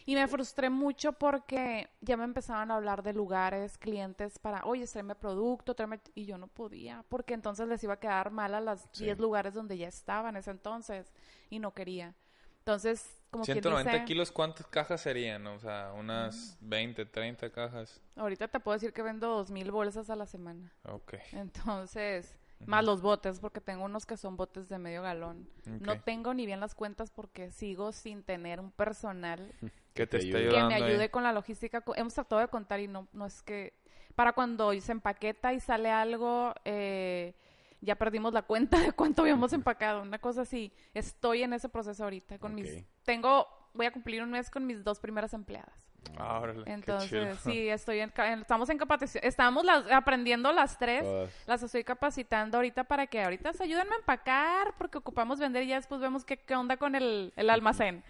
Y 0.05 0.15
me 0.15 0.27
frustré 0.27 0.69
mucho 0.69 1.13
porque 1.13 1.89
ya 2.01 2.17
me 2.17 2.23
empezaban 2.23 2.71
a 2.71 2.75
hablar 2.75 3.03
de 3.03 3.13
lugares, 3.13 3.77
clientes 3.77 4.39
para, 4.39 4.63
oye, 4.65 4.87
tráeme 4.87 5.15
producto, 5.15 5.75
tráeme... 5.75 5.99
Y 6.15 6.25
yo 6.25 6.37
no 6.37 6.47
podía, 6.47 7.03
porque 7.09 7.33
entonces 7.33 7.67
les 7.67 7.83
iba 7.83 7.93
a 7.93 7.99
quedar 7.99 8.31
mal 8.31 8.53
a 8.55 8.61
las 8.61 8.87
Sí. 8.91 9.05
10 9.05 9.19
lugares 9.19 9.53
donde 9.53 9.77
ya 9.77 9.87
estaba 9.87 10.29
en 10.29 10.37
ese 10.37 10.51
entonces 10.51 11.13
y 11.49 11.59
no 11.59 11.73
quería. 11.73 12.15
Entonces, 12.59 13.19
como 13.31 13.43
quien 13.43 13.55
190 13.55 13.91
dice, 13.91 14.05
kilos, 14.05 14.31
¿cuántas 14.31 14.67
cajas 14.67 15.01
serían? 15.01 15.47
O 15.47 15.59
sea, 15.59 15.93
unas 15.93 16.57
20, 16.61 17.05
30 17.05 17.49
cajas. 17.51 17.99
ahorita 18.15 18.47
te 18.49 18.59
puedo 18.59 18.75
decir 18.75 18.93
que 18.93 19.01
vendo 19.01 19.27
2000 19.29 19.71
bolsas 19.71 20.09
a 20.11 20.15
la 20.15 20.25
semana. 20.27 20.71
Ok. 20.83 21.15
Entonces, 21.31 22.35
más 22.65 22.83
los 22.83 23.01
botes, 23.01 23.39
porque 23.39 23.61
tengo 23.61 23.85
unos 23.85 24.05
que 24.05 24.17
son 24.17 24.37
botes 24.37 24.69
de 24.69 24.77
medio 24.77 25.01
galón. 25.01 25.49
No 25.65 25.99
tengo 26.01 26.33
ni 26.33 26.45
bien 26.45 26.59
las 26.59 26.75
cuentas 26.75 27.11
porque 27.11 27.51
sigo 27.51 27.91
sin 27.91 28.23
tener 28.23 28.59
un 28.59 28.71
personal 28.71 29.53
Que 29.93 30.07
te 30.07 30.17
esté 30.17 30.37
ayude. 30.37 30.51
que 30.55 30.63
me 30.63 30.75
ahí. 30.75 30.83
ayude 30.83 31.11
con 31.11 31.23
la 31.23 31.33
logística. 31.33 31.83
Hemos 31.95 32.13
tratado 32.13 32.41
de 32.41 32.47
contar 32.47 32.79
y 32.79 32.87
no, 32.87 33.07
no 33.13 33.25
es 33.25 33.41
que... 33.43 33.73
Para 34.15 34.33
cuando 34.33 34.73
se 34.79 34.91
empaqueta 34.91 35.53
y 35.53 35.59
sale 35.59 35.89
algo, 35.89 36.53
eh, 36.65 37.33
ya 37.81 37.95
perdimos 37.95 38.33
la 38.33 38.41
cuenta 38.41 38.79
de 38.79 38.91
cuánto 38.93 39.21
habíamos 39.23 39.51
empacado. 39.53 40.01
Una 40.01 40.19
cosa 40.19 40.41
así. 40.41 40.71
Estoy 40.93 41.43
en 41.43 41.53
ese 41.53 41.67
proceso 41.69 42.03
ahorita 42.03 42.39
con 42.39 42.55
mis... 42.55 42.85
Tengo... 43.03 43.47
Voy 43.73 43.85
a 43.85 43.91
cumplir 43.91 44.21
un 44.21 44.31
mes 44.31 44.49
con 44.49 44.65
mis 44.65 44.83
dos 44.83 44.99
primeras 44.99 45.33
empleadas. 45.33 45.90
Ah, 46.17 46.39
órale, 46.39 46.63
Entonces, 46.65 47.39
sí, 47.39 47.69
estoy 47.69 47.99
en, 47.99 48.11
estamos 48.41 48.69
en 48.69 48.77
capacitación, 48.77 49.23
estamos 49.23 49.63
las- 49.63 49.89
aprendiendo 49.91 50.51
las 50.51 50.77
tres, 50.77 51.03
Todas. 51.03 51.31
las 51.47 51.63
estoy 51.63 51.83
capacitando 51.83 52.57
ahorita 52.57 52.83
para 52.83 53.07
que 53.07 53.23
ahorita 53.23 53.53
se 53.53 53.63
ayuden 53.63 53.91
a 53.91 53.95
empacar 53.95 54.73
porque 54.77 54.97
ocupamos 54.97 55.39
vender 55.39 55.63
y 55.63 55.67
ya 55.67 55.75
después 55.75 56.01
vemos 56.01 56.25
qué, 56.25 56.37
qué 56.37 56.55
onda 56.55 56.77
con 56.77 56.95
el, 56.95 57.33
el 57.35 57.49
almacén. 57.49 58.03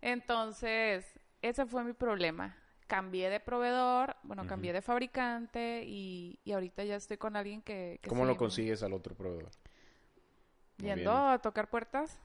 Entonces, 0.00 1.18
ese 1.40 1.66
fue 1.66 1.84
mi 1.84 1.92
problema. 1.92 2.56
Cambié 2.86 3.30
de 3.30 3.40
proveedor, 3.40 4.16
bueno, 4.22 4.46
cambié 4.46 4.72
de 4.74 4.82
fabricante 4.82 5.82
y, 5.86 6.38
y 6.44 6.52
ahorita 6.52 6.84
ya 6.84 6.96
estoy 6.96 7.16
con 7.16 7.36
alguien 7.36 7.62
que... 7.62 7.98
que 8.02 8.08
¿Cómo 8.08 8.24
lo 8.26 8.36
consigues 8.36 8.82
al 8.82 8.92
otro 8.92 9.14
proveedor? 9.14 9.50
Yendo 10.78 11.12
a 11.16 11.38
tocar 11.38 11.68
puertas. 11.68 12.18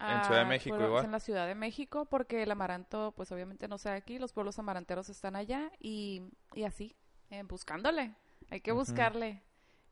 En 0.00 0.24
Ciudad 0.24 0.40
de 0.40 0.40
a 0.40 0.44
México 0.44 0.80
igual. 0.80 1.04
En 1.04 1.12
la 1.12 1.20
Ciudad 1.20 1.46
de 1.46 1.54
México, 1.54 2.04
porque 2.06 2.42
el 2.42 2.50
amaranto, 2.50 3.12
pues 3.16 3.30
obviamente 3.32 3.68
no 3.68 3.78
sé 3.78 3.90
aquí, 3.90 4.18
los 4.18 4.32
pueblos 4.32 4.58
amaranteros 4.58 5.08
están 5.08 5.36
allá 5.36 5.70
y, 5.78 6.22
y 6.54 6.64
así, 6.64 6.96
eh, 7.30 7.42
buscándole, 7.44 8.14
hay 8.50 8.60
que 8.60 8.72
buscarle. 8.72 9.42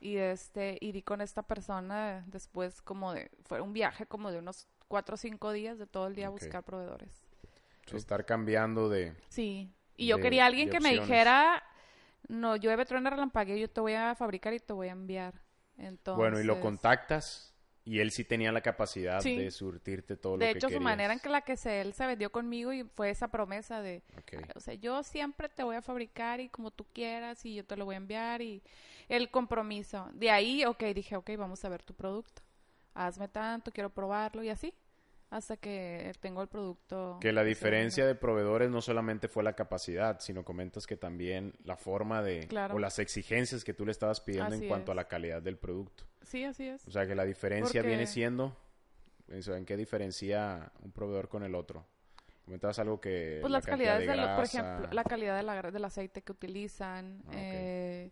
Y 0.01 0.17
este, 0.17 0.79
y 0.81 0.91
di 0.91 1.03
con 1.03 1.21
esta 1.21 1.43
persona 1.43 2.25
después 2.27 2.83
como 2.83 3.13
de, 3.13 3.31
fue 3.45 3.61
un 3.61 3.73
viaje 3.73 4.07
como 4.07 4.33
de 4.33 4.39
unos 4.39 4.67
cuatro 4.89 5.15
o 5.15 5.17
cinco 5.17 5.53
días 5.53 5.79
de 5.79 5.87
todo 5.87 6.09
el 6.09 6.17
día 6.17 6.27
a 6.27 6.31
buscar 6.31 6.65
proveedores. 6.65 7.25
Estar 7.93 8.25
cambiando 8.25 8.89
de... 8.89 9.15
Sí, 9.29 9.73
y 9.97 10.09
yo 10.09 10.19
quería 10.19 10.47
alguien 10.47 10.71
que 10.71 10.81
me 10.81 10.93
dijera, 10.93 11.63
no, 12.29 12.57
llueve, 12.57 12.85
truena, 12.85 13.11
relampagueo, 13.11 13.57
yo 13.57 13.71
te 13.71 13.81
voy 13.81 13.95
a 13.95 14.15
fabricar 14.15 14.53
y 14.55 14.61
te 14.61 14.73
voy 14.73 14.89
a 14.89 14.93
enviar. 14.93 15.35
Entonces, 15.77 16.19
Bueno, 16.19 16.41
y 16.41 16.45
lo 16.45 16.61
contactas 16.61 17.52
y 17.85 17.99
él 17.99 18.11
sí 18.13 18.25
tenía 18.25 18.53
la 18.53 18.61
capacidad 18.61 19.21
Sí. 19.21 19.37
de 19.37 19.51
surtirte 19.51 20.17
todo 20.17 20.37
De 20.39 20.47
lo 20.47 20.53
que 20.53 20.59
hecho, 20.59 20.69
su 20.69 20.75
querías. 20.75 20.83
manera 20.85 21.13
en 21.13 21.19
que 21.21 21.29
la 21.29 21.41
que 21.43 21.57
se, 21.57 21.81
él 21.81 21.95
se 21.95 22.07
vendió 22.07 22.31
conmigo 22.31 22.73
y 22.73 22.85
fue 22.85 23.11
esa 23.11 23.29
promesa 23.29 23.83
de, 23.83 24.03
o 24.55 24.61
sea, 24.61 24.75
yo 24.75 25.03
siempre 25.03 25.49
te 25.49 25.63
voy 25.65 25.77
a 25.77 25.83
fabricar 25.83 26.41
y 26.41 26.49
como 26.49 26.71
tú 26.71 26.87
quieras 26.93 27.45
y 27.45 27.55
yo 27.57 27.65
te 27.65 27.77
lo 27.77 27.85
voy 27.85 27.95
a 27.95 27.99
enviar 27.99 28.41
y 28.43 28.63
el 29.09 29.31
compromiso. 29.31 30.09
De 30.15 30.31
ahí, 30.31 30.65
ok, 30.65 30.83
dije, 30.95 31.17
ok, 31.17 31.31
vamos 31.37 31.65
a 31.65 31.69
ver 31.69 31.83
tu 31.83 31.93
producto. 31.95 32.43
Hazme 32.95 33.27
tanto, 33.29 33.73
quiero 33.73 33.91
probarlo 33.91 34.43
y 34.45 34.51
así, 34.51 34.73
hasta 35.31 35.57
que 35.57 36.13
tengo 36.21 36.41
el 36.43 36.49
producto. 36.49 37.19
Que 37.21 37.33
la 37.33 37.43
diferencia 37.43 38.07
de 38.07 38.15
proveedores 38.15 38.71
no 38.71 38.81
solamente 38.83 39.29
fue 39.29 39.43
la 39.43 39.55
capacidad, 39.55 40.21
sino 40.21 40.45
comentas 40.45 40.87
que 40.87 40.97
también 40.97 41.55
la 41.65 41.77
forma 41.77 42.23
de... 42.23 42.47
Claro. 42.47 42.75
o 42.75 42.79
las 42.79 42.99
exigencias 42.99 43.65
que 43.65 43.73
tú 43.75 43.85
le 43.87 43.93
estabas 43.93 44.21
pidiendo 44.21 44.55
Así 44.55 44.63
en 44.65 44.69
cuanto 44.69 44.93
es. 44.93 44.95
a 44.95 44.95
la 44.95 45.09
calidad 45.09 45.41
del 45.43 45.57
producto. 45.59 46.05
Sí, 46.25 46.45
así 46.45 46.67
es. 46.69 46.87
O 46.87 46.91
sea, 46.91 47.07
que 47.07 47.15
la 47.15 47.25
diferencia 47.25 47.81
Porque- 47.81 47.89
viene 47.89 48.07
siendo... 48.07 48.57
¿En 49.29 49.65
qué 49.65 49.77
diferencia 49.77 50.71
un 50.83 50.93
proveedor 50.93 51.29
con 51.29 51.43
el 51.43 51.55
otro? 51.55 51.87
Comentabas 52.45 52.79
algo 52.81 53.01
que... 53.01 53.39
Pues 53.41 53.51
la 53.51 53.59
las 53.59 53.67
calidades, 53.67 54.07
de 54.07 54.13
de 54.15 54.17
lo- 54.21 54.35
por 54.37 54.45
ejemplo, 54.45 54.89
la 54.93 55.05
calidad 55.05 55.37
de 55.37 55.43
la 55.43 55.63
gra- 55.63 55.71
del 55.71 55.85
aceite 55.85 56.23
que 56.23 56.33
utilizan. 56.33 57.23
Ah, 57.29 57.31
eh, 57.35 58.11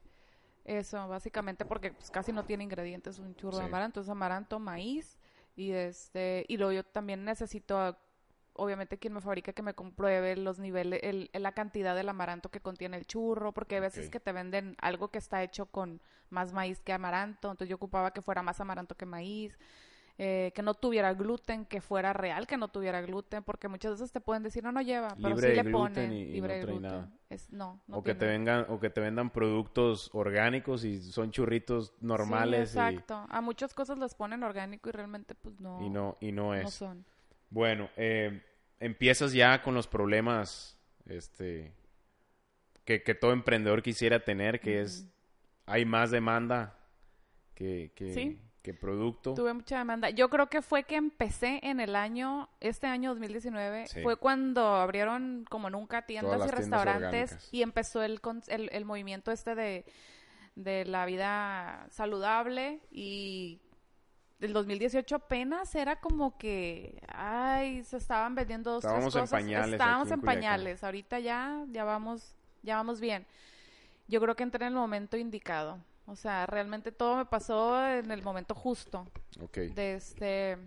eso, 0.64 1.08
básicamente, 1.08 1.64
porque 1.64 1.92
pues, 1.92 2.10
casi 2.10 2.32
no 2.32 2.44
tiene 2.44 2.64
ingredientes 2.64 3.18
un 3.18 3.34
churro 3.34 3.58
de 3.58 3.64
amaranto. 3.64 4.00
Es 4.00 4.08
amaranto, 4.08 4.58
maíz 4.58 5.18
y 5.56 5.72
este 5.72 6.44
y 6.48 6.56
luego 6.56 6.72
yo 6.72 6.84
también 6.84 7.24
necesito, 7.24 7.98
obviamente, 8.60 8.98
quien 8.98 9.12
me 9.14 9.20
fabrica 9.20 9.52
que 9.52 9.62
me 9.62 9.74
compruebe 9.74 10.36
los 10.36 10.58
niveles, 10.58 11.00
el, 11.02 11.30
la 11.32 11.52
cantidad 11.52 11.94
del 11.96 12.08
amaranto 12.08 12.50
que 12.50 12.60
contiene 12.60 12.96
el 12.96 13.06
churro, 13.06 13.52
porque 13.52 13.76
hay 13.76 13.80
veces 13.80 14.10
que 14.10 14.20
te 14.20 14.32
venden 14.32 14.76
algo 14.80 15.08
que 15.08 15.18
está 15.18 15.42
hecho 15.42 15.66
con 15.66 16.00
más 16.28 16.52
maíz 16.52 16.80
que 16.80 16.92
amaranto, 16.92 17.50
entonces 17.50 17.68
yo 17.68 17.76
ocupaba 17.76 18.12
que 18.12 18.22
fuera 18.22 18.42
más 18.42 18.60
amaranto 18.60 18.96
que 18.96 19.06
maíz 19.06 19.58
eh, 20.18 20.52
que 20.54 20.60
no 20.62 20.74
tuviera 20.74 21.14
gluten, 21.14 21.64
que 21.64 21.80
fuera 21.80 22.12
real 22.12 22.46
que 22.46 22.58
no 22.58 22.68
tuviera 22.68 23.00
gluten, 23.00 23.42
porque 23.42 23.68
muchas 23.68 23.92
veces 23.92 24.12
te 24.12 24.20
pueden 24.20 24.42
decir, 24.42 24.62
no, 24.62 24.70
no 24.70 24.82
lleva, 24.82 25.08
pero 25.08 25.30
Libre 25.30 25.40
sí 25.48 25.54
de 25.56 25.64
le 25.64 25.64
ponen 25.72 26.12
y- 26.12 26.22
y 26.22 26.32
libre 26.34 26.54
no 26.54 26.66
de 26.66 26.66
gluten. 26.66 26.82
nada. 26.90 27.10
Es, 27.30 27.50
no, 27.52 27.80
no 27.88 27.96
o 27.98 28.02
que 28.02 28.14
te 28.14 28.26
vengan 28.26 28.66
o 28.68 28.78
que 28.78 28.90
te 28.90 29.00
vendan 29.00 29.30
productos 29.30 30.10
orgánicos 30.12 30.84
y 30.84 31.00
son 31.00 31.30
churritos 31.30 31.94
normales 32.02 32.70
Sí, 32.70 32.78
y- 32.78 32.82
exacto. 32.82 33.26
A 33.30 33.40
muchas 33.40 33.72
cosas 33.72 33.98
les 33.98 34.14
ponen 34.14 34.42
orgánico 34.42 34.90
y 34.90 34.92
realmente 34.92 35.34
pues 35.34 35.58
no, 35.60 35.80
y, 35.80 35.88
no 35.88 36.16
y 36.20 36.32
no 36.32 36.54
es. 36.54 36.64
no 36.64 36.70
son. 36.70 37.04
Bueno, 37.48 37.88
eh, 37.96 38.42
empiezas 38.80 39.32
ya 39.32 39.62
con 39.62 39.74
los 39.74 39.86
problemas 39.86 40.76
este 41.06 41.72
que, 42.84 43.02
que 43.02 43.14
todo 43.14 43.32
emprendedor 43.32 43.82
quisiera 43.82 44.20
tener, 44.24 44.60
que 44.60 44.80
es 44.80 45.06
hay 45.66 45.84
más 45.84 46.10
demanda 46.10 46.76
que, 47.54 47.92
que, 47.94 48.12
Sí. 48.12 48.40
que 48.62 48.74
producto. 48.74 49.34
Tuve 49.34 49.52
mucha 49.54 49.78
demanda. 49.78 50.10
Yo 50.10 50.28
creo 50.28 50.48
que 50.48 50.60
fue 50.62 50.82
que 50.84 50.96
empecé 50.96 51.60
en 51.62 51.78
el 51.78 51.94
año, 51.94 52.48
este 52.60 52.86
año 52.88 53.10
2019, 53.10 53.86
Sí. 53.86 54.02
fue 54.02 54.16
cuando 54.16 54.66
abrieron 54.74 55.44
como 55.48 55.70
nunca 55.70 56.06
tiendas 56.06 56.32
y 56.32 56.36
tiendas 56.38 56.58
restaurantes 56.58 57.48
y 57.52 57.62
empezó 57.62 58.02
el, 58.02 58.20
con- 58.20 58.42
el, 58.48 58.68
el 58.72 58.84
movimiento 58.84 59.30
este 59.30 59.54
de, 59.54 59.84
de 60.56 60.84
la 60.86 61.06
vida 61.06 61.86
saludable 61.90 62.80
y 62.90 63.60
el 64.40 64.52
2018 64.52 65.16
apenas 65.16 65.74
era 65.74 65.96
como 66.00 66.36
que, 66.38 67.00
ay, 67.08 67.82
se 67.84 67.96
estaban 67.98 68.34
vendiendo 68.34 68.70
dos, 68.72 68.80
tres 68.82 68.90
Estábamos 68.92 69.14
en 69.14 69.20
cosas. 69.22 69.30
pañales 69.40 69.72
Estábamos 69.74 70.08
en 70.08 70.14
en 70.14 70.20
pañales. 70.22 70.84
Ahorita 70.84 71.18
ya, 71.18 71.64
ya 71.70 71.84
vamos, 71.84 72.34
ya 72.62 72.76
vamos 72.76 73.00
bien. 73.00 73.26
Yo 74.08 74.20
creo 74.20 74.34
que 74.34 74.42
entré 74.42 74.64
en 74.66 74.72
el 74.72 74.78
momento 74.78 75.16
indicado. 75.16 75.78
O 76.06 76.16
sea, 76.16 76.46
realmente 76.46 76.90
todo 76.90 77.16
me 77.18 77.26
pasó 77.26 77.86
en 77.88 78.10
el 78.10 78.22
momento 78.22 78.54
justo 78.54 79.06
Ok. 79.40 79.58
de 79.58 79.94
este 79.94 80.58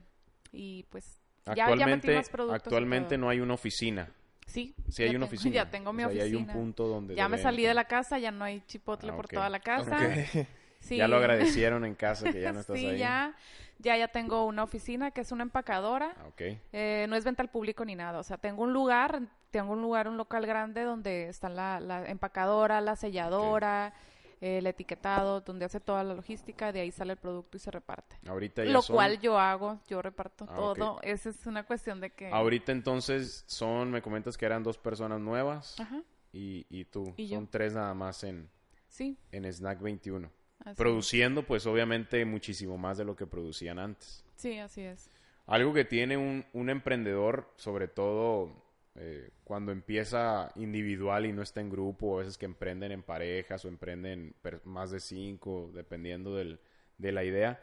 y 0.53 0.83
pues 0.83 1.19
ya, 1.45 1.55
ya 1.55 1.65
metí 1.65 1.71
Actualmente, 1.73 2.15
más 2.15 2.29
productos 2.29 2.55
actualmente 2.63 3.17
no 3.17 3.27
hay 3.27 3.39
una 3.41 3.55
oficina. 3.55 4.09
sí 4.45 4.73
Sí 4.87 5.03
hay 5.03 5.09
ya 5.11 5.17
una 5.17 5.25
tengo- 5.25 5.33
oficina. 5.35 5.55
ya 5.55 5.69
tengo 5.69 5.91
mi 5.91 6.03
O 6.03 6.07
sea, 6.07 6.15
ya 6.15 6.21
oficina 6.23 6.39
hay 6.39 6.47
un 6.47 6.53
punto 6.53 6.87
donde 6.87 7.15
ya 7.15 7.27
me 7.27 7.37
salí 7.39 7.63
de 7.65 7.73
la 7.73 7.85
casa 7.85 8.19
ya 8.19 8.31
no 8.31 8.45
hay 8.45 8.61
chipotle 8.67 9.11
Ah, 9.11 9.15
por 9.15 9.27
toda 9.27 9.49
la 9.49 9.59
casa 9.59 9.97
Ok. 9.97 10.47
sí 10.79 10.95
Ya 10.97 11.07
lo 11.09 11.17
agradecieron 11.17 11.83
en 11.83 11.95
casa 11.95 12.31
que 12.31 12.39
ya 12.39 12.53
no 12.53 12.59
estás 12.61 12.77
sí 12.77 12.85
ahí. 12.87 12.99
ya 12.99 13.35
ya 13.83 13.95
ya 13.97 14.07
tengo 14.07 14.45
una 14.45 14.63
oficina 14.63 15.11
que 15.11 15.21
es 15.21 15.31
una 15.31 15.43
empacadora 15.43 16.13
Ah, 16.17 16.27
ok. 16.29 16.41
Eh, 16.71 17.05
no 17.09 17.15
es 17.15 17.23
venta 17.23 17.43
al 17.43 17.49
público 17.49 17.85
ni 17.85 17.95
nada. 17.95 18.17
O 18.19 18.23
sea, 18.23 18.37
tengo 18.37 18.63
un 18.63 18.73
lugar, 18.73 19.21
tengo 19.51 19.73
un 19.73 19.81
lugar, 19.81 20.07
un 20.07 20.17
local 20.17 20.45
grande 20.47 20.81
donde 20.83 21.27
está 21.29 21.49
la, 21.49 21.79
la 21.79 22.05
empacadora, 22.09 22.81
la 22.81 22.95
selladora, 22.95 23.93
eh, 24.41 24.57
el 24.57 24.67
etiquetado, 24.67 25.41
donde 25.41 25.65
hace 25.65 25.79
toda 25.79 26.03
la 26.03 26.13
logística, 26.15 26.71
de 26.71 26.81
ahí 26.81 26.91
sale 26.91 27.13
el 27.13 27.19
producto 27.19 27.57
y 27.57 27.59
se 27.59 27.69
reparte. 27.71 28.17
Ahorita 28.27 28.63
ya 28.65 28.71
Lo 28.71 28.81
son- 28.81 28.95
cual 28.95 29.19
yo 29.19 29.37
hago, 29.37 29.79
yo 29.87 30.01
reparto 30.01 30.45
Ah, 30.49 30.55
todo. 30.55 30.99
Esa 31.03 31.29
es 31.29 31.45
una 31.45 31.63
cuestión 31.63 32.01
de 32.01 32.09
que... 32.09 32.29
Ahorita 32.29 32.71
entonces 32.71 33.43
son, 33.47 33.91
me 33.91 34.01
comentas 34.01 34.37
que 34.37 34.45
eran 34.45 34.63
dos 34.63 34.77
personas 34.77 35.19
nuevas. 35.19 35.79
Ajá. 35.79 36.01
y, 36.31 36.65
y 36.69 36.85
tú. 36.85 37.13
Y 37.15 37.27
yo. 37.27 37.37
Son 37.37 37.47
tres 37.47 37.73
nada 37.73 37.93
más 37.93 38.23
en, 38.23 38.49
Sí, 38.87 39.17
en 39.31 39.45
Snack 39.45 39.79
21. 39.81 40.29
Así 40.65 40.75
Produciendo, 40.77 41.43
pues 41.43 41.65
obviamente 41.65 42.23
muchísimo 42.25 42.77
más 42.77 42.97
de 42.97 43.05
lo 43.05 43.15
que 43.15 43.27
producían 43.27 43.79
antes. 43.79 44.23
es. 44.25 44.41
Sí, 44.41 44.57
así 44.59 44.81
es. 44.81 45.09
Algo 45.45 45.73
que 45.73 45.85
tiene 45.85 46.15
un, 46.17 46.45
un 46.53 46.69
emprendedor, 46.69 47.49
sobre 47.57 47.87
todo 47.87 48.63
eh, 48.95 49.31
cuando 49.43 49.71
empieza 49.71 50.51
individual 50.55 51.25
y 51.25 51.33
no 51.33 51.41
está 51.41 51.59
en 51.61 51.69
grupo, 51.69 52.15
a 52.15 52.19
veces 52.19 52.37
que 52.37 52.45
emprenden 52.45 52.91
en 52.91 53.03
parejas 53.03 53.65
o 53.65 53.67
emprenden 53.67 54.35
más 54.65 54.91
de 54.91 54.99
cinco, 54.99 55.71
dependiendo 55.73 56.35
del- 56.35 56.59
de 56.97 57.11
la 57.11 57.23
idea, 57.23 57.61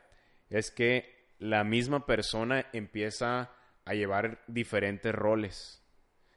es 0.51 0.71
que 0.71 1.35
la 1.39 1.65
misma 1.65 2.05
persona 2.05 2.67
empieza 2.73 3.51
a 3.87 3.95
llevar 3.95 4.43
diferentes 4.47 5.15
roles. 5.15 5.83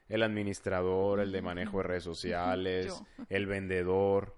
El 0.08 0.24
administrador, 0.24 1.20
el 1.20 1.32
de 1.32 1.42
manejo 1.42 1.78
de 1.80 1.84
redes 1.84 2.04
sociales, 2.06 2.94
el 3.30 3.48
vendedor. 3.48 4.36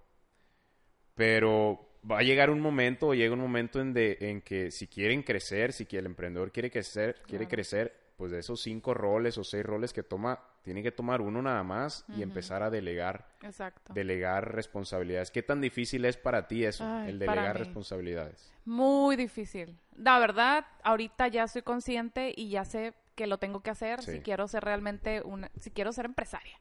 Pero 1.15 1.94
va 2.09 2.19
a 2.19 2.23
llegar 2.23 2.49
un 2.49 2.61
momento, 2.61 3.07
o 3.07 3.13
llega 3.13 3.33
un 3.33 3.39
momento 3.39 3.79
en, 3.79 3.93
de, 3.93 4.17
en 4.21 4.41
que 4.41 4.71
si 4.71 4.87
quieren 4.87 5.23
crecer, 5.23 5.73
si 5.73 5.87
el 5.91 6.05
emprendedor 6.05 6.51
quiere 6.51 6.69
crecer, 6.69 7.21
quiere 7.27 7.47
crecer, 7.47 7.93
pues 8.17 8.31
de 8.31 8.39
esos 8.39 8.61
cinco 8.61 8.93
roles 8.93 9.37
o 9.37 9.43
seis 9.43 9.65
roles 9.65 9.91
que 9.91 10.03
toma, 10.03 10.39
tiene 10.61 10.81
que 10.81 10.91
tomar 10.91 11.21
uno 11.21 11.41
nada 11.41 11.63
más 11.63 12.05
y 12.17 12.21
empezar 12.23 12.63
a 12.63 12.69
delegar, 12.69 13.27
Exacto. 13.41 13.93
delegar 13.93 14.53
responsabilidades. 14.55 15.31
¿Qué 15.31 15.43
tan 15.43 15.61
difícil 15.61 16.05
es 16.05 16.17
para 16.17 16.47
ti 16.47 16.63
eso, 16.65 16.85
Ay, 16.87 17.09
el 17.09 17.19
delegar 17.19 17.57
responsabilidades? 17.57 18.53
Muy 18.63 19.15
difícil. 19.15 19.77
La 19.97 20.17
verdad, 20.19 20.65
ahorita 20.83 21.27
ya 21.27 21.47
soy 21.47 21.61
consciente 21.61 22.33
y 22.35 22.49
ya 22.49 22.65
sé 22.65 22.93
que 23.15 23.27
lo 23.27 23.37
tengo 23.37 23.61
que 23.61 23.69
hacer 23.69 24.01
Sí. 24.01 24.13
si 24.13 24.19
quiero 24.21 24.47
ser 24.47 24.63
realmente 24.63 25.21
una, 25.21 25.51
si 25.59 25.71
quiero 25.71 25.91
ser 25.91 26.05
empresaria. 26.05 26.57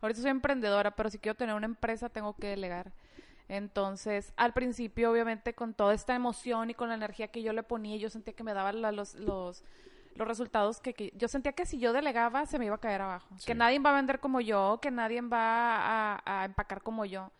Ahorita 0.00 0.20
soy 0.20 0.30
emprendedora, 0.30 0.94
pero 0.94 1.08
si 1.08 1.18
quiero 1.18 1.36
tener 1.36 1.54
una 1.54 1.66
empresa 1.66 2.08
tengo 2.08 2.36
que 2.36 2.48
delegar. 2.48 2.92
Entonces, 3.48 4.32
al 4.36 4.52
principio, 4.52 5.10
obviamente, 5.10 5.54
con 5.54 5.72
toda 5.74 5.94
esta 5.94 6.14
emoción 6.14 6.70
y 6.70 6.74
con 6.74 6.88
la 6.88 6.94
energía 6.96 7.28
que 7.28 7.42
yo 7.42 7.52
le 7.52 7.62
ponía, 7.62 7.96
yo 7.96 8.10
sentía 8.10 8.34
que 8.34 8.42
me 8.44 8.54
daban 8.54 8.82
la- 8.82 8.92
los, 8.92 9.14
los, 9.14 9.62
los 10.16 10.26
resultados 10.28 10.80
que, 10.80 10.94
que- 10.94 11.12
yo 11.16 11.28
sentía 11.28 11.52
que 11.52 11.66
si 11.66 11.78
yo 11.78 11.92
delegaba 11.92 12.46
se 12.46 12.58
me 12.58 12.66
iba 12.66 12.74
a 12.74 12.80
caer 12.80 13.02
abajo. 13.02 13.28
Sí. 13.38 13.46
Que 13.46 13.54
nadie 13.54 13.78
va 13.78 13.90
a 13.90 13.96
vender 13.96 14.18
como 14.20 14.40
yo, 14.40 14.78
que 14.82 14.90
nadie 14.90 15.20
va 15.20 16.16
a, 16.16 16.22
a 16.42 16.44
empacar 16.44 16.82
como 16.82 17.04
yo. 17.04 17.30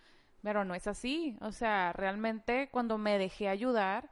Pero 0.43 0.65
no 0.65 0.75
es 0.75 0.87
así. 0.87 1.37
O 1.41 1.51
sea, 1.51 1.93
realmente 1.93 2.69
cuando 2.71 2.99
me 2.99 3.19
dejé 3.19 3.49
ayudar, 3.49 4.09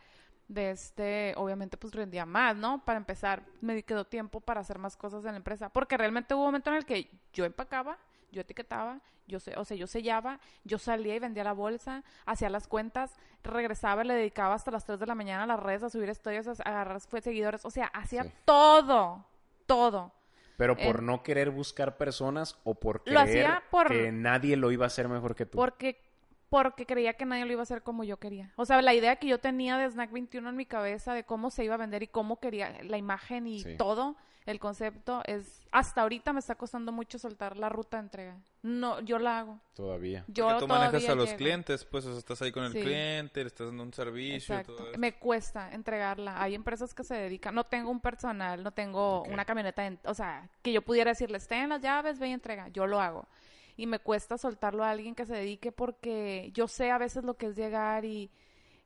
de 0.48 0.70
este, 0.72 1.32
obviamente 1.36 1.76
pues 1.76 1.94
rendía 1.94 2.26
más, 2.26 2.56
¿no? 2.56 2.84
Para 2.84 2.98
empezar, 2.98 3.44
me 3.62 3.82
quedó 3.82 4.04
tiempo 4.04 4.40
para 4.40 4.60
hacer 4.60 4.78
más 4.78 4.96
cosas 4.96 5.24
en 5.24 5.30
la 5.32 5.36
empresa. 5.38 5.68
Porque 5.70 5.96
realmente 5.96 6.34
hubo 6.34 6.42
un 6.42 6.48
momento 6.48 6.70
en 6.70 6.76
el 6.76 6.84
que 6.84 7.08
yo 7.32 7.44
empacaba, 7.44 7.98
yo 8.34 8.40
etiquetaba, 8.42 9.00
yo 9.26 9.40
se- 9.40 9.56
o 9.56 9.64
sea, 9.64 9.76
yo 9.76 9.86
sellaba, 9.86 10.38
yo 10.64 10.78
salía 10.78 11.14
y 11.14 11.18
vendía 11.18 11.44
la 11.44 11.52
bolsa, 11.52 12.02
hacía 12.26 12.50
las 12.50 12.66
cuentas, 12.66 13.16
regresaba 13.42 14.04
y 14.04 14.08
le 14.08 14.14
dedicaba 14.14 14.54
hasta 14.54 14.70
las 14.70 14.84
3 14.84 14.98
de 14.98 15.06
la 15.06 15.14
mañana 15.14 15.44
a 15.44 15.46
las 15.46 15.60
redes 15.60 15.82
a 15.84 15.88
subir 15.90 16.08
historias, 16.08 16.46
a 16.48 16.52
agarrar 16.64 17.00
fue 17.00 17.20
seguidores, 17.20 17.64
o 17.64 17.70
sea, 17.70 17.86
hacía 17.86 18.24
Sí. 18.24 18.32
todo, 18.44 19.24
todo. 19.66 20.12
Pero 20.56 20.76
por 20.76 21.02
no 21.02 21.22
querer 21.22 21.50
buscar 21.50 21.96
personas 21.96 22.58
o 22.64 22.74
por 22.74 23.02
creer 23.02 23.60
por- 23.70 23.88
que 23.88 24.12
nadie 24.12 24.56
lo 24.56 24.70
iba 24.70 24.84
a 24.84 24.88
hacer 24.88 25.08
mejor 25.08 25.34
que 25.34 25.46
tú. 25.46 25.56
Porque, 25.56 26.00
porque 26.48 26.86
creía 26.86 27.14
que 27.14 27.24
nadie 27.24 27.44
lo 27.44 27.52
iba 27.52 27.62
a 27.62 27.64
hacer 27.64 27.82
como 27.82 28.04
yo 28.04 28.18
quería. 28.18 28.52
O 28.56 28.64
sea, 28.64 28.80
la 28.82 28.94
idea 28.94 29.16
que 29.16 29.26
yo 29.26 29.38
tenía 29.38 29.76
de 29.78 29.90
Snack 29.90 30.12
21 30.12 30.48
en 30.50 30.56
mi 30.56 30.66
cabeza, 30.66 31.14
de 31.14 31.24
cómo 31.24 31.50
se 31.50 31.64
iba 31.64 31.74
a 31.74 31.78
vender 31.78 32.02
y 32.02 32.08
cómo 32.08 32.38
quería 32.38 32.82
la 32.82 32.96
imagen 32.98 33.46
y 33.46 33.60
Sí. 33.62 33.76
todo, 33.76 34.16
el 34.46 34.60
concepto, 34.60 35.22
es 35.24 35.66
hasta 35.72 36.02
ahorita 36.02 36.34
me 36.34 36.38
está 36.38 36.54
costando 36.54 36.92
mucho 36.92 37.18
soltar 37.18 37.56
la 37.56 37.70
ruta 37.70 37.96
de 37.96 38.02
entrega. 38.02 38.36
No, 38.62 39.00
yo 39.00 39.18
la 39.18 39.38
hago. 39.38 39.58
Todavía. 39.72 40.22
Yo 40.28 40.44
Porque 40.46 40.60
tú 40.60 40.68
manejas 40.68 41.08
a 41.08 41.14
los 41.14 41.26
llego. 41.28 41.38
clientes, 41.38 41.84
pues 41.86 42.04
o 42.04 42.10
sea, 42.10 42.18
estás 42.18 42.42
ahí 42.42 42.52
con 42.52 42.62
el 42.64 42.72
Sí. 42.72 42.82
cliente, 42.82 43.40
le 43.40 43.46
estás 43.46 43.68
dando 43.68 43.82
un 43.82 43.94
servicio 43.94 44.54
y 44.54 44.58
Exacto. 44.58 44.76
todo. 44.76 44.98
Me 44.98 45.14
cuesta 45.14 45.72
entregarla. 45.72 46.42
Hay 46.42 46.54
empresas 46.54 46.92
que 46.92 47.04
se 47.04 47.14
dedican. 47.14 47.54
No 47.54 47.64
tengo 47.64 47.90
un 47.90 48.00
personal, 48.00 48.62
no 48.62 48.70
tengo 48.70 49.22
una 49.22 49.46
camioneta. 49.46 49.86
en- 49.86 49.98
o 50.04 50.12
sea, 50.12 50.48
que 50.62 50.72
yo 50.74 50.82
pudiera 50.82 51.12
decirles, 51.12 51.48
ten 51.48 51.70
las 51.70 51.80
llaves, 51.80 52.18
ve 52.18 52.28
y 52.28 52.32
entrega. 52.32 52.68
Yo 52.68 52.86
lo 52.86 53.00
hago. 53.00 53.26
Y 53.76 53.86
me 53.86 53.98
cuesta 53.98 54.38
soltarlo 54.38 54.84
a 54.84 54.90
alguien 54.90 55.14
que 55.14 55.26
se 55.26 55.34
dedique 55.34 55.72
porque 55.72 56.50
yo 56.54 56.68
sé 56.68 56.90
a 56.90 56.98
veces 56.98 57.24
lo 57.24 57.34
que 57.34 57.46
es 57.46 57.56
llegar 57.56 58.04
y, 58.04 58.30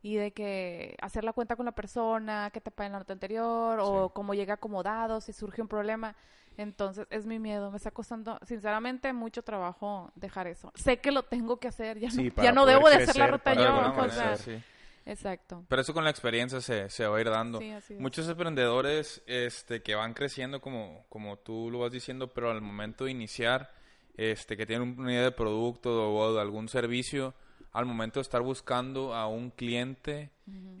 y 0.01 0.15
de 0.15 0.31
que 0.31 0.95
hacer 1.01 1.23
la 1.23 1.33
cuenta 1.33 1.55
con 1.55 1.65
la 1.65 1.73
persona, 1.73 2.49
que 2.51 2.59
te 2.61 2.71
paguen 2.71 2.93
la 2.93 2.99
nota 2.99 3.13
anterior 3.13 3.79
o 3.81 4.07
Sí. 4.07 4.11
cómo 4.15 4.33
llega 4.33 4.55
acomodado, 4.55 5.21
si 5.21 5.31
surge 5.33 5.61
un 5.61 5.67
problema. 5.67 6.15
Entonces, 6.57 7.07
es 7.09 7.25
mi 7.25 7.39
miedo. 7.39 7.69
Me 7.71 7.77
está 7.77 7.91
costando, 7.91 8.37
sinceramente, 8.45 9.13
mucho 9.13 9.43
trabajo 9.43 10.11
dejar 10.15 10.47
eso. 10.47 10.71
Sé 10.75 10.97
que 10.97 11.11
lo 11.11 11.23
tengo 11.23 11.57
que 11.57 11.67
hacer. 11.69 11.99
Ya 11.99 12.09
Sí, 12.11 12.33
no, 12.35 12.43
ya 12.43 12.51
no 12.51 12.65
debo 12.65 12.89
de 12.89 12.95
hacer 12.95 13.15
la 13.15 13.27
crecer, 13.27 13.31
ruta 13.31 13.53
yo. 13.95 14.01
o 14.03 14.09
sea, 14.09 14.35
sí. 14.37 14.59
exacto. 15.05 15.63
Pero 15.69 15.81
eso 15.81 15.93
con 15.93 16.03
la 16.03 16.09
experiencia 16.09 16.59
se, 16.59 16.89
se 16.89 17.07
va 17.07 17.17
a 17.17 17.21
ir 17.21 17.29
dando. 17.29 17.61
Muchos 17.99 18.27
emprendedores 18.27 19.21
este, 19.25 19.81
que 19.81 19.95
van 19.95 20.13
creciendo 20.13 20.59
como, 20.59 21.05
como 21.09 21.37
tú 21.37 21.69
lo 21.71 21.79
vas 21.79 21.91
diciendo, 21.91 22.33
pero 22.33 22.51
al 22.51 22.61
momento 22.61 23.05
de 23.05 23.11
iniciar, 23.11 23.71
este, 24.19 24.57
que 24.57 24.65
tienen 24.65 24.99
una 24.99 25.11
idea 25.13 25.23
de 25.23 25.31
producto 25.31 26.13
o 26.13 26.33
de 26.33 26.41
algún 26.41 26.67
servicio, 26.67 27.33
al 27.71 27.85
momento 27.85 28.19
de 28.19 28.23
estar 28.23 28.41
buscando 28.41 29.13
a 29.13 29.27
un 29.27 29.51
cliente, 29.51 30.31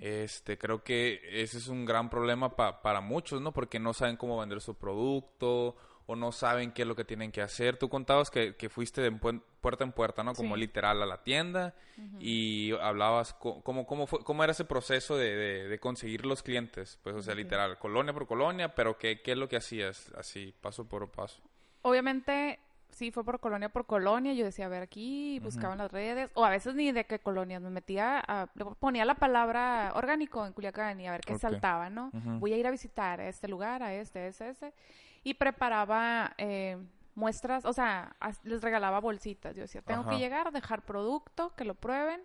este, 0.01 0.57
creo 0.57 0.83
que 0.83 1.21
ese 1.31 1.57
es 1.57 1.67
un 1.67 1.85
gran 1.85 2.09
problema 2.09 2.55
pa- 2.55 2.81
para 2.81 2.99
muchos, 3.01 3.39
¿no? 3.41 3.51
Porque 3.53 3.79
no 3.79 3.93
saben 3.93 4.17
cómo 4.17 4.39
vender 4.39 4.59
su 4.61 4.75
producto 4.75 5.75
o 6.07 6.15
no 6.15 6.31
saben 6.31 6.71
qué 6.71 6.81
es 6.81 6.87
lo 6.87 6.95
que 6.95 7.05
tienen 7.05 7.31
que 7.31 7.41
hacer. 7.43 7.77
Tú 7.77 7.87
contabas 7.87 8.31
que, 8.31 8.55
que 8.55 8.67
fuiste 8.69 9.01
de 9.01 9.11
puerta 9.11 9.83
en 9.83 9.91
puerta, 9.91 10.23
¿no? 10.23 10.33
Como 10.33 10.55
Sí. 10.55 10.61
literal 10.61 11.01
a 11.03 11.05
la 11.05 11.21
tienda 11.21 11.75
y 12.19 12.71
hablabas 12.81 13.33
cómo, 13.35 13.85
cómo, 13.85 14.07
fue, 14.07 14.23
cómo 14.23 14.43
era 14.43 14.51
ese 14.51 14.65
proceso 14.65 15.15
de, 15.15 15.35
de- 15.35 15.67
de 15.67 15.79
conseguir 15.79 16.25
los 16.25 16.41
clientes. 16.41 16.97
Pues, 17.03 17.15
o 17.15 17.21
sea, 17.21 17.35
literal, 17.35 17.77
colonia 17.77 18.11
por 18.13 18.25
colonia, 18.25 18.73
pero 18.73 18.97
¿qué, 18.97 19.21
qué 19.21 19.33
es 19.33 19.37
lo 19.37 19.47
que 19.47 19.57
hacías? 19.57 20.11
Así, 20.17 20.53
paso 20.59 20.89
por 20.89 21.11
paso. 21.11 21.41
Obviamente, 21.83 22.59
sí, 22.99 23.11
fue 23.11 23.23
por 23.23 23.39
colonia 23.39 23.69
por 23.69 23.85
colonia. 23.85 24.33
Yo 24.33 24.43
decía, 24.43 24.65
a 24.65 24.69
ver, 24.69 24.83
aquí 24.83 25.39
buscaba 25.39 25.73
en 25.73 25.79
las 25.79 25.91
redes. 25.91 26.29
O 26.33 26.43
a 26.43 26.49
veces 26.49 26.75
ni 26.75 26.91
de 26.91 27.05
qué 27.05 27.19
colonias. 27.19 27.61
Me 27.61 27.69
metía, 27.69 28.19
a, 28.19 28.49
le 28.53 28.65
ponía 28.65 29.05
la 29.05 29.15
palabra 29.15 29.93
orgánico 29.95 30.45
en 30.45 30.51
Culiacán 30.51 30.99
y 30.99 31.07
a 31.07 31.11
ver 31.11 31.21
qué 31.21 31.37
saltaba, 31.39 31.89
¿no? 31.89 32.11
Voy 32.13 32.53
a 32.53 32.57
ir 32.57 32.67
a 32.67 32.71
visitar 32.71 33.21
a 33.21 33.27
este 33.27 33.47
lugar, 33.47 33.81
a 33.81 33.93
este, 33.93 34.19
a 34.19 34.27
ese, 34.27 34.49
ese. 34.49 34.73
Y 35.23 35.33
preparaba 35.35 36.33
eh, 36.37 36.77
muestras, 37.15 37.65
o 37.65 37.73
sea, 37.73 38.15
les 38.43 38.61
regalaba 38.61 38.99
bolsitas. 38.99 39.55
Yo 39.55 39.61
decía, 39.61 39.81
tengo 39.81 40.01
Ajá. 40.01 40.11
que 40.11 40.19
llegar, 40.19 40.51
dejar 40.51 40.81
producto, 40.81 41.53
que 41.55 41.63
lo 41.63 41.75
prueben 41.75 42.21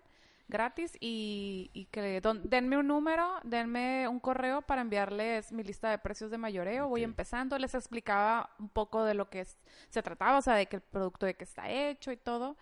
gratis 0.47 0.95
y, 0.99 1.71
y 1.73 1.85
que 1.85 2.21
don- 2.21 2.41
denme 2.49 2.77
un 2.77 2.87
número, 2.87 3.39
denme 3.43 4.07
un 4.07 4.19
correo 4.19 4.61
para 4.61 4.81
enviarles 4.81 5.51
mi 5.51 5.63
lista 5.63 5.89
de 5.89 5.97
precios 5.97 6.29
de 6.31 6.37
mayoreo. 6.37 6.87
Voy 6.87 7.03
empezando, 7.03 7.57
les 7.57 7.73
explicaba 7.73 8.49
un 8.59 8.69
poco 8.69 9.03
de 9.03 9.13
lo 9.15 9.29
que 9.29 9.41
es- 9.41 9.57
se 9.89 10.03
trataba, 10.03 10.37
o 10.37 10.41
sea, 10.41 10.55
de 10.55 10.67
que 10.67 10.75
el 10.77 10.81
producto 10.81 11.25
de 11.25 11.33
que 11.35 11.43
está 11.45 11.69
hecho 11.69 12.11
y 12.11 12.17
todo. 12.17 12.57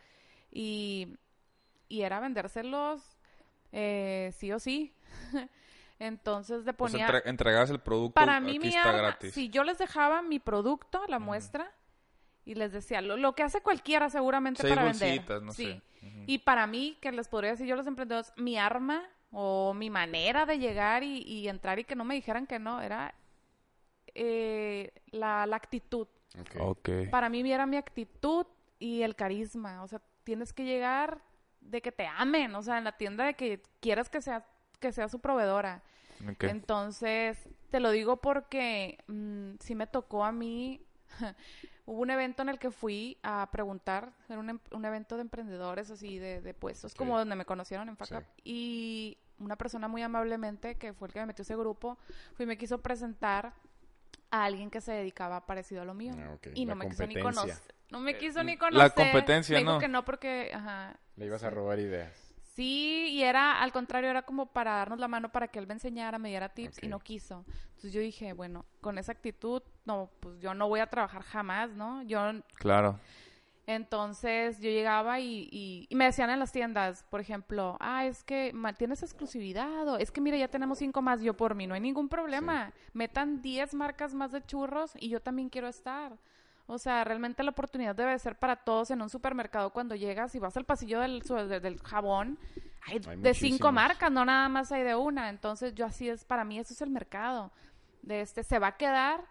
Y, 0.51 1.17
y 1.89 2.01
era 2.03 2.19
vendérselos 2.19 3.17
eh, 3.71 4.31
sí 4.37 4.51
o 4.51 4.59
sí. 4.59 4.93
Entonces 5.99 6.65
le 6.65 6.73
ponía... 6.73 7.05
entre- 7.07 7.29
entregabas 7.29 7.69
el 7.69 7.79
producto, 7.79 8.13
Para 8.15 8.39
mí 8.39 8.51
aquí 8.51 8.59
mi 8.59 8.67
está 8.69 8.89
arma, 8.89 9.01
gratis. 9.01 9.33
si 9.33 9.49
yo 9.49 9.63
les 9.63 9.77
dejaba 9.77 10.21
mi 10.21 10.39
producto, 10.39 11.01
la 11.07 11.19
muestra, 11.19 11.71
y 12.45 12.55
les 12.55 12.71
decía, 12.71 13.01
lo, 13.01 13.17
lo 13.17 13.33
que 13.33 13.43
hace 13.43 13.61
cualquiera 13.61 14.09
seguramente 14.09 14.61
Seis 14.61 14.73
para 14.73 14.83
vender. 14.85 15.09
bolsitas, 15.09 15.41
no 15.41 15.51
sí. 15.53 15.65
sé. 15.65 15.81
Y 16.27 16.39
para 16.39 16.67
mí, 16.67 16.97
que 17.01 17.11
les 17.11 17.27
podría 17.29 17.51
decir 17.51 17.65
yo 17.65 17.75
a 17.75 17.77
los 17.77 17.87
emprendedores, 17.87 18.33
mi 18.35 18.57
arma 18.57 19.03
o 19.31 19.73
mi 19.73 19.89
manera 19.89 20.45
de 20.45 20.59
llegar 20.59 21.03
y, 21.03 21.19
y 21.19 21.47
entrar 21.47 21.79
y 21.79 21.85
que 21.85 21.95
no 21.95 22.03
me 22.03 22.15
dijeran 22.15 22.45
que 22.45 22.59
no, 22.59 22.81
era 22.81 23.15
eh, 24.15 24.91
la, 25.11 25.45
la 25.45 25.55
actitud. 25.55 26.07
Para 27.09 27.29
mí 27.29 27.51
era 27.51 27.65
mi 27.65 27.77
actitud 27.77 28.45
y 28.79 29.01
el 29.03 29.15
carisma. 29.15 29.83
O 29.83 29.87
sea, 29.87 30.01
tienes 30.23 30.51
que 30.53 30.65
llegar 30.65 31.21
de 31.61 31.81
que 31.81 31.91
te 31.91 32.05
amen, 32.07 32.53
o 32.55 32.61
sea, 32.61 32.77
en 32.77 32.83
la 32.83 32.97
tienda 32.97 33.25
de 33.25 33.35
que 33.35 33.61
quieras 33.79 34.09
que 34.09 34.21
sea, 34.21 34.45
que 34.79 34.91
sea 34.91 35.07
su 35.07 35.19
proveedora. 35.19 35.83
Entonces, 36.39 37.37
te 37.69 37.79
lo 37.79 37.91
digo 37.91 38.17
porque 38.17 38.97
mm, 39.07 39.55
sí 39.59 39.75
me 39.75 39.87
tocó 39.87 40.23
a 40.23 40.31
mí. 40.31 40.85
Hubo 41.85 42.01
un 42.01 42.09
evento 42.11 42.41
en 42.41 42.49
el 42.49 42.59
que 42.59 42.71
fui 42.71 43.17
a 43.23 43.49
preguntar, 43.51 44.13
era 44.29 44.39
un, 44.39 44.49
em- 44.49 44.59
un 44.71 44.85
evento 44.85 45.15
de 45.15 45.21
emprendedores 45.23 45.89
así, 45.91 46.17
de, 46.17 46.41
de 46.41 46.53
puestos, 46.53 46.95
como 46.95 47.17
donde 47.17 47.35
me 47.35 47.45
conocieron 47.45 47.89
en 47.89 47.97
FACAP. 47.97 48.23
Sí. 48.23 48.41
Y 48.45 49.17
una 49.39 49.57
persona 49.57 49.87
muy 49.89 50.01
amablemente, 50.01 50.75
que 50.75 50.93
fue 50.93 51.09
el 51.09 51.13
que 51.13 51.19
me 51.19 51.25
metió 51.27 51.41
ese 51.41 51.55
grupo, 51.57 51.97
fue 52.35 52.43
y 52.43 52.47
me 52.47 52.57
quiso 52.57 52.77
presentar 52.81 53.53
a 54.31 54.45
alguien 54.45 54.69
que 54.71 54.79
se 54.81 54.93
dedicaba 54.93 55.45
parecido 55.45 55.81
a 55.81 55.85
lo 55.85 55.93
mío. 55.93 56.13
Ah. 56.17 56.37
Y 56.55 56.65
no 56.65 56.71
La 56.71 56.75
me 56.75 56.89
quiso 56.89 57.05
ni 57.05 57.19
conocer. 57.19 57.57
No 57.91 57.99
me 57.99 58.17
quiso 58.17 58.43
ni 58.43 58.53
la 58.53 58.59
conocer. 58.59 58.93
competencia, 58.93 59.53
me 59.55 59.59
dijo 59.59 59.73
¿no? 59.73 59.79
que 59.79 59.87
no 59.87 60.05
porque, 60.05 60.51
ajá, 60.53 60.97
Le 61.17 61.25
ibas 61.25 61.43
a 61.43 61.49
robar 61.49 61.79
ideas. 61.79 62.22
Sí, 62.55 63.07
y 63.09 63.23
era, 63.23 63.61
al 63.61 63.71
contrario, 63.71 64.09
era 64.09 64.21
como 64.21 64.45
para 64.45 64.73
darnos 64.75 64.99
la 64.99 65.07
mano 65.07 65.31
para 65.31 65.47
que 65.47 65.57
él 65.59 65.65
me 65.67 65.73
enseñara, 65.73 66.19
me 66.19 66.29
diera 66.29 66.49
tips 66.49 66.83
y 66.83 66.87
no 66.87 66.99
quiso. 66.99 67.45
Entonces 67.69 67.93
yo 67.93 67.99
dije, 68.01 68.33
bueno, 68.33 68.65
con 68.79 68.97
esa 68.97 69.11
actitud, 69.11 69.63
no, 69.85 70.11
pues 70.19 70.39
yo 70.39 70.53
no 70.53 70.67
voy 70.67 70.79
a 70.79 70.87
trabajar 70.87 71.23
jamás, 71.23 71.71
¿no? 71.71 72.03
Yo, 72.03 72.19
Claro. 72.55 72.99
Entonces 73.65 74.59
yo 74.59 74.69
llegaba 74.69 75.21
y, 75.21 75.47
y- 75.49 75.87
y 75.89 75.95
me 75.95 76.05
decían 76.05 76.29
en 76.29 76.39
las 76.39 76.51
tiendas, 76.51 77.03
por 77.09 77.21
ejemplo, 77.21 77.77
ah, 77.79 78.05
es 78.05 78.23
que 78.25 78.53
tienes 78.77 79.03
exclusividad 79.03 79.87
o 79.87 79.97
es 79.97 80.11
que 80.11 80.19
mira, 80.19 80.35
ya 80.35 80.49
tenemos 80.49 80.79
cinco 80.79 81.01
más, 81.01 81.21
yo 81.21 81.33
por 81.35 81.55
mí, 81.55 81.65
no 81.65 81.73
hay 81.73 81.79
ningún 81.79 82.09
problema. 82.09 82.73
Metan 82.91 83.41
10 83.41 83.73
marcas 83.73 84.13
más 84.13 84.33
de 84.33 84.45
churros 84.45 84.91
y 84.99 85.07
yo 85.07 85.21
también 85.21 85.47
quiero 85.49 85.69
estar. 85.69 86.17
O 86.65 86.77
sea, 86.77 87.03
realmente 87.03 87.43
la 87.43 87.51
oportunidad 87.51 87.95
debe 87.95 88.17
ser 88.19 88.37
para 88.39 88.55
todos 88.55 88.89
en 88.91 89.01
un 89.01 89.09
supermercado 89.09 89.71
cuando 89.71 89.95
llegas 89.95 90.33
y 90.35 90.39
vas 90.39 90.55
al 90.55 90.65
pasillo 90.65 90.99
del, 91.01 91.21
del 91.61 91.79
jabón. 91.81 92.39
Hay, 92.87 93.01
Hay 93.07 93.17
de 93.17 93.33
cinco 93.33 93.71
marcas, 93.71 94.11
no 94.11 94.23
nada 94.25 94.47
más 94.49 94.71
hay 94.71 94.83
de 94.83 94.95
una. 94.95 95.29
Entonces 95.29 95.73
yo 95.75 95.85
así 95.85 96.09
es, 96.09 96.23
para 96.23 96.45
mí 96.45 96.59
eso 96.59 96.73
es 96.73 96.81
el 96.81 96.89
mercado. 96.89 97.51
De 98.01 98.21
este, 98.21 98.43
se 98.43 98.59
va 98.59 98.67
a 98.67 98.77
quedar, 98.77 99.25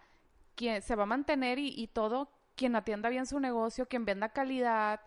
quien 0.55 0.83
se 0.83 0.95
va 0.95 1.05
a 1.05 1.07
mantener 1.07 1.59
y, 1.59 1.69
y 1.69 1.89
todo, 1.89 2.31
quien 2.55 2.77
atienda 2.77 3.09
bien 3.09 3.27
su 3.27 3.41
negocio, 3.41 3.87
quien 3.87 4.05
venda 4.05 4.29
calidad, 4.31 5.01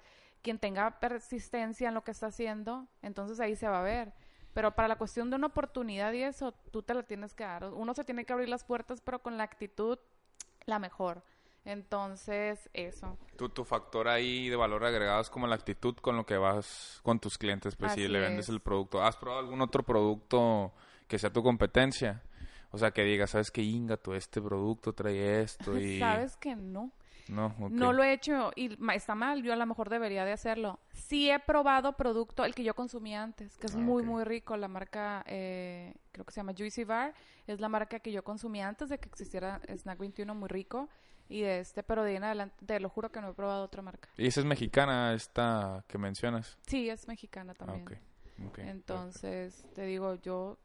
quien 0.45 0.59
tenga 0.59 0.99
persistencia 0.99 1.87
en 1.87 1.95
lo 1.95 2.03
que 2.03 2.11
está 2.11 2.27
haciendo, 2.27 2.87
entonces 3.01 3.39
ahí 3.39 3.55
se 3.55 3.67
va 3.67 3.79
a 3.79 3.83
ver. 3.83 4.13
Pero 4.53 4.75
para 4.75 4.87
la 4.87 4.95
cuestión 4.95 5.31
de 5.31 5.35
una 5.35 5.47
oportunidad 5.47 6.13
y 6.13 6.21
eso, 6.21 6.53
tú 6.71 6.83
te 6.83 6.93
la 6.93 7.01
tienes 7.01 7.33
que 7.33 7.43
dar. 7.43 7.65
Uno 7.65 7.93
se 7.95 8.03
tiene 8.03 8.25
que 8.25 8.31
abrir 8.31 8.47
las 8.47 8.63
puertas, 8.63 9.01
pero 9.01 9.23
con 9.23 9.37
la 9.37 9.43
actitud 9.43 9.97
la 10.65 10.77
mejor. 10.77 11.23
Entonces, 11.65 12.69
eso. 12.73 13.17
Tu, 13.37 13.49
tu 13.49 13.65
factor 13.65 14.07
ahí 14.07 14.49
de 14.49 14.55
valor 14.55 14.85
agregado 14.85 15.21
es 15.21 15.29
como 15.29 15.47
la 15.47 15.55
actitud 15.55 15.95
con 15.95 16.15
lo 16.15 16.25
que 16.25 16.37
vas 16.37 16.99
con 17.03 17.19
tus 17.19 17.37
clientes, 17.37 17.75
pues 17.75 17.93
si 17.93 18.07
le 18.07 18.19
vendes 18.19 18.45
es. 18.45 18.49
el 18.49 18.59
producto. 18.61 19.01
¿Has 19.01 19.17
probado 19.17 19.41
algún 19.41 19.61
otro 19.61 19.83
producto 19.83 20.73
que 21.07 21.17
sea 21.17 21.33
tu 21.33 21.41
competencia? 21.43 22.21
O 22.71 22.77
sea, 22.77 22.91
que 22.91 23.03
digas, 23.03 23.31
¿sabes 23.31 23.51
qué, 23.51 23.63
Inga, 23.63 23.97
tú 23.97 24.13
este 24.13 24.41
producto 24.41 24.93
trae 24.93 25.41
esto 25.41 25.77
y... 25.79 25.99
Sabes 25.99 26.37
que 26.37 26.55
no. 26.55 26.91
No. 27.27 27.55
No 27.71 27.91
lo 27.91 28.03
he 28.03 28.13
hecho 28.13 28.51
y 28.55 28.77
está 28.93 29.15
mal, 29.15 29.41
yo 29.41 29.51
a 29.51 29.55
lo 29.55 29.65
mejor 29.65 29.89
debería 29.89 30.25
de 30.25 30.33
hacerlo. 30.33 30.79
Sí 30.91 31.31
he 31.31 31.39
probado 31.39 31.93
producto, 31.93 32.45
el 32.45 32.53
que 32.53 32.63
yo 32.63 32.75
consumía 32.75 33.23
antes, 33.23 33.57
que 33.57 33.65
es 33.65 33.75
Ah, 33.75 33.79
muy, 33.79 34.03
muy 34.03 34.23
rico, 34.23 34.55
la 34.57 34.67
marca, 34.67 35.23
eh, 35.25 35.95
creo 36.11 36.23
que 36.25 36.31
se 36.31 36.39
llama 36.41 36.53
Juicy 36.55 36.83
Bar, 36.83 37.15
es 37.47 37.59
la 37.59 37.69
marca 37.69 37.99
que 37.99 38.11
yo 38.11 38.23
consumía 38.23 38.67
antes 38.67 38.89
de 38.89 38.99
que 38.99 39.09
existiera 39.09 39.59
Snack 39.67 39.97
21, 39.97 40.35
muy 40.35 40.49
rico. 40.49 40.87
Y 41.29 41.41
de 41.41 41.59
este, 41.59 41.81
pero 41.83 42.03
de 42.03 42.11
ahí 42.11 42.15
en 42.17 42.23
adelante, 42.23 42.55
te 42.65 42.79
lo 42.79 42.89
juro 42.89 43.11
que 43.11 43.19
no 43.21 43.29
he 43.29 43.33
probado 43.33 43.63
otra 43.63 43.81
marca. 43.81 44.09
Y 44.17 44.27
esa 44.27 44.41
es 44.41 44.45
mexicana, 44.45 45.13
esta 45.13 45.83
que 45.87 45.97
mencionas. 45.97 46.57
Sí, 46.67 46.89
es 46.89 47.07
mexicana 47.07 47.53
Ah, 47.59 47.65
también. 47.65 47.87
ok. 47.87 48.47
ok. 48.49 48.59
Entonces, 48.59 49.65
te 49.73 49.83
digo, 49.85 50.15
yo 50.15 50.57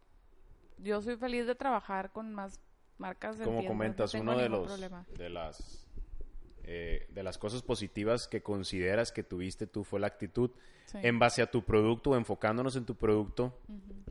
yo 0.79 1.01
soy 1.03 1.17
feliz 1.17 1.47
de 1.47 1.55
trabajar 1.55 2.11
con 2.13 2.33
más 2.35 2.59
marcas 2.99 3.39
en 3.39 3.45
Como 3.45 3.61
tiendas, 3.61 3.65
no 3.65 3.69
comentas, 3.79 4.13
tengo 4.13 4.33
uno 4.33 4.39
de 4.39 4.49
los 4.49 4.67
problema. 4.67 5.07
de 5.17 5.31
las 5.31 5.87
eh, 6.65 7.07
de 7.11 7.23
las 7.23 7.39
cosas 7.39 7.63
positivas 7.63 8.29
que 8.29 8.43
consideras 8.43 9.13
que 9.13 9.23
tuviste 9.25 9.67
tú 9.67 9.83
fue 9.85 9.99
la 10.01 10.07
actitud 10.09 10.51
Sí. 10.85 10.99
en 11.03 11.19
base 11.19 11.41
a 11.41 11.51
tu 11.51 11.63
producto, 11.65 12.17
enfocándonos 12.17 12.77
en 12.77 12.85
tu 12.85 12.97
producto. 12.97 13.59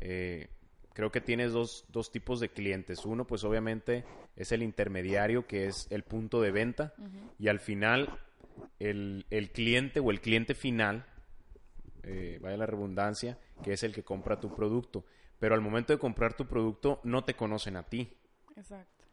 eh, 0.01 0.49
creo 0.93 1.11
que 1.11 1.21
tienes 1.21 1.51
dos, 1.51 1.85
dos 1.89 2.11
tipos 2.11 2.39
de 2.39 2.49
clientes. 2.49 3.05
Uno, 3.05 3.25
pues 3.25 3.43
obviamente 3.43 4.05
es 4.35 4.51
el 4.51 4.63
intermediario, 4.63 5.47
que 5.47 5.67
es 5.67 5.87
el 5.89 6.03
punto 6.03 6.41
de 6.41 6.51
venta, 6.51 6.93
y 7.37 7.47
al 7.47 7.59
final 7.59 8.19
el, 8.79 9.25
el 9.29 9.51
cliente 9.51 9.99
o 9.99 10.11
el 10.11 10.21
cliente 10.21 10.55
final, 10.55 11.05
eh, 12.03 12.39
vaya 12.41 12.57
la 12.57 12.65
redundancia, 12.65 13.37
que 13.63 13.73
es 13.73 13.83
el 13.83 13.93
que 13.93 14.03
compra 14.03 14.39
tu 14.39 14.55
producto. 14.55 15.05
Pero 15.39 15.55
al 15.55 15.61
momento 15.61 15.93
de 15.93 15.99
comprar 15.99 16.33
tu 16.35 16.47
producto 16.47 16.99
no 17.03 17.23
te 17.23 17.35
conocen 17.35 17.77
a 17.77 17.83
ti. 17.83 18.11
Exacto. 18.55 19.05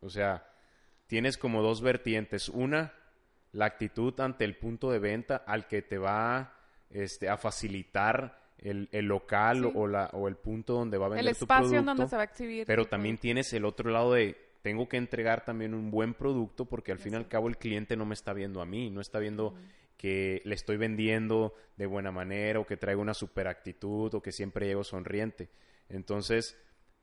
O 0.00 0.08
sea, 0.08 0.46
tienes 1.06 1.36
como 1.36 1.62
dos 1.62 1.82
vertientes. 1.82 2.48
Una, 2.48 2.94
la 3.52 3.66
actitud 3.66 4.18
ante 4.20 4.44
el 4.44 4.56
punto 4.56 4.90
de 4.90 5.00
venta 5.00 5.36
al 5.36 5.66
que 5.66 5.82
te 5.82 5.98
va 5.98 6.56
este, 6.90 7.28
a 7.28 7.36
facilitar 7.36 8.41
el, 8.62 8.88
el 8.92 9.06
local 9.06 9.62
Sí. 9.64 9.72
o, 9.74 9.86
la, 9.86 10.06
o 10.12 10.28
el 10.28 10.36
punto 10.36 10.74
donde 10.74 10.98
va 10.98 11.06
a 11.06 11.08
vender 11.10 11.26
El 11.28 11.36
tu 11.36 11.44
espacio 11.44 11.64
en 11.66 11.70
producto. 11.84 11.90
donde 11.94 12.08
se 12.08 12.16
va 12.16 12.22
a 12.22 12.24
exhibir. 12.24 12.66
Pero 12.66 12.84
también 12.86 13.16
producto. 13.16 13.22
tienes 13.22 13.52
el 13.52 13.64
otro 13.64 13.90
lado 13.90 14.12
de 14.14 14.36
tengo 14.62 14.88
que 14.88 14.96
entregar 14.96 15.44
también 15.44 15.74
un 15.74 15.90
buen 15.90 16.14
producto 16.14 16.66
porque 16.66 16.92
al 16.92 16.98
fin 16.98 17.14
y 17.14 17.16
al 17.16 17.26
cabo 17.28 17.48
el 17.48 17.56
cliente 17.58 17.96
no 17.96 18.06
me 18.06 18.14
está 18.14 18.32
viendo 18.32 18.60
a 18.62 18.66
mí, 18.66 18.90
no 18.90 19.00
está 19.00 19.18
viendo 19.18 19.54
que 19.96 20.40
le 20.44 20.54
estoy 20.54 20.76
vendiendo 20.76 21.54
de 21.76 21.86
buena 21.86 22.12
manera 22.12 22.60
o 22.60 22.66
que 22.66 22.76
traigo 22.76 23.02
una 23.02 23.14
super 23.14 23.48
actitud 23.48 24.14
o 24.14 24.22
que 24.22 24.30
siempre 24.32 24.66
llego 24.66 24.84
sonriente. 24.84 25.48
Entonces, 25.88 26.56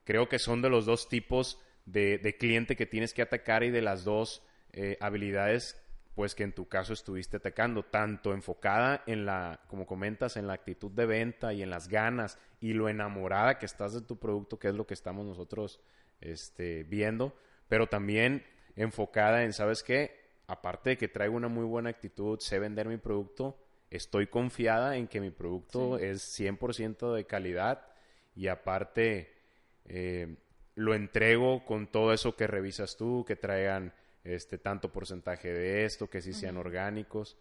creo 0.05 0.27
que 0.29 0.39
son 0.39 0.61
de 0.61 0.69
los 0.69 0.85
dos 0.85 1.07
tipos 1.09 1.59
de, 1.85 2.17
de 2.17 2.35
cliente 2.37 2.75
que 2.75 2.85
tienes 2.85 3.13
que 3.13 3.21
atacar 3.21 3.63
y 3.63 3.69
de 3.71 3.81
las 3.81 4.03
dos 4.05 4.41
eh, 4.71 4.97
habilidades 5.01 5.81
pues 6.19 6.35
que 6.35 6.43
en 6.43 6.51
tu 6.51 6.67
caso 6.67 6.91
estuviste 6.91 7.37
atacando, 7.37 7.81
tanto 7.81 8.33
enfocada 8.33 9.03
en 9.07 9.25
la, 9.25 9.61
como 9.69 9.85
comentas, 9.85 10.35
en 10.35 10.47
la 10.47 10.53
actitud 10.53 10.91
de 10.91 11.05
venta 11.05 11.53
y 11.53 11.63
en 11.63 11.69
las 11.69 11.87
ganas 11.87 12.37
y 12.59 12.73
lo 12.73 12.89
enamorada 12.89 13.57
que 13.57 13.65
estás 13.65 13.93
de 13.93 14.01
tu 14.01 14.19
producto, 14.19 14.59
que 14.59 14.67
es 14.67 14.75
lo 14.75 14.85
que 14.85 14.95
estamos 14.95 15.25
nosotros 15.25 15.79
este, 16.19 16.83
viendo, 16.83 17.37
pero 17.69 17.87
también 17.87 18.43
enfocada 18.75 19.45
en, 19.45 19.53
¿sabes 19.53 19.81
qué? 19.81 20.19
Aparte 20.45 20.89
de 20.89 20.97
que 20.97 21.07
traigo 21.07 21.37
una 21.37 21.47
muy 21.47 21.63
buena 21.63 21.89
actitud, 21.89 22.37
sé 22.41 22.59
vender 22.59 22.89
mi 22.89 22.97
producto, 22.97 23.57
estoy 23.89 24.27
confiada 24.27 24.97
en 24.97 25.07
que 25.07 25.21
mi 25.21 25.31
producto 25.31 25.99
Sí. 25.99 26.03
es 26.03 26.37
100% 26.37 27.13
de 27.13 27.27
calidad 27.27 27.87
y 28.35 28.49
aparte 28.49 29.37
eh, 29.85 30.35
lo 30.75 30.95
entrego 30.95 31.63
con 31.63 31.87
todo 31.87 32.11
eso 32.11 32.35
que 32.35 32.45
revisas 32.45 32.97
tú, 32.97 33.23
que 33.25 33.37
traigan 33.37 33.93
este 34.23 34.57
tanto 34.57 34.91
porcentaje 34.91 35.51
de 35.53 35.85
esto, 35.85 36.09
que 36.09 36.21
sí 36.21 36.33
sean 36.33 36.57
orgánicos. 36.57 37.37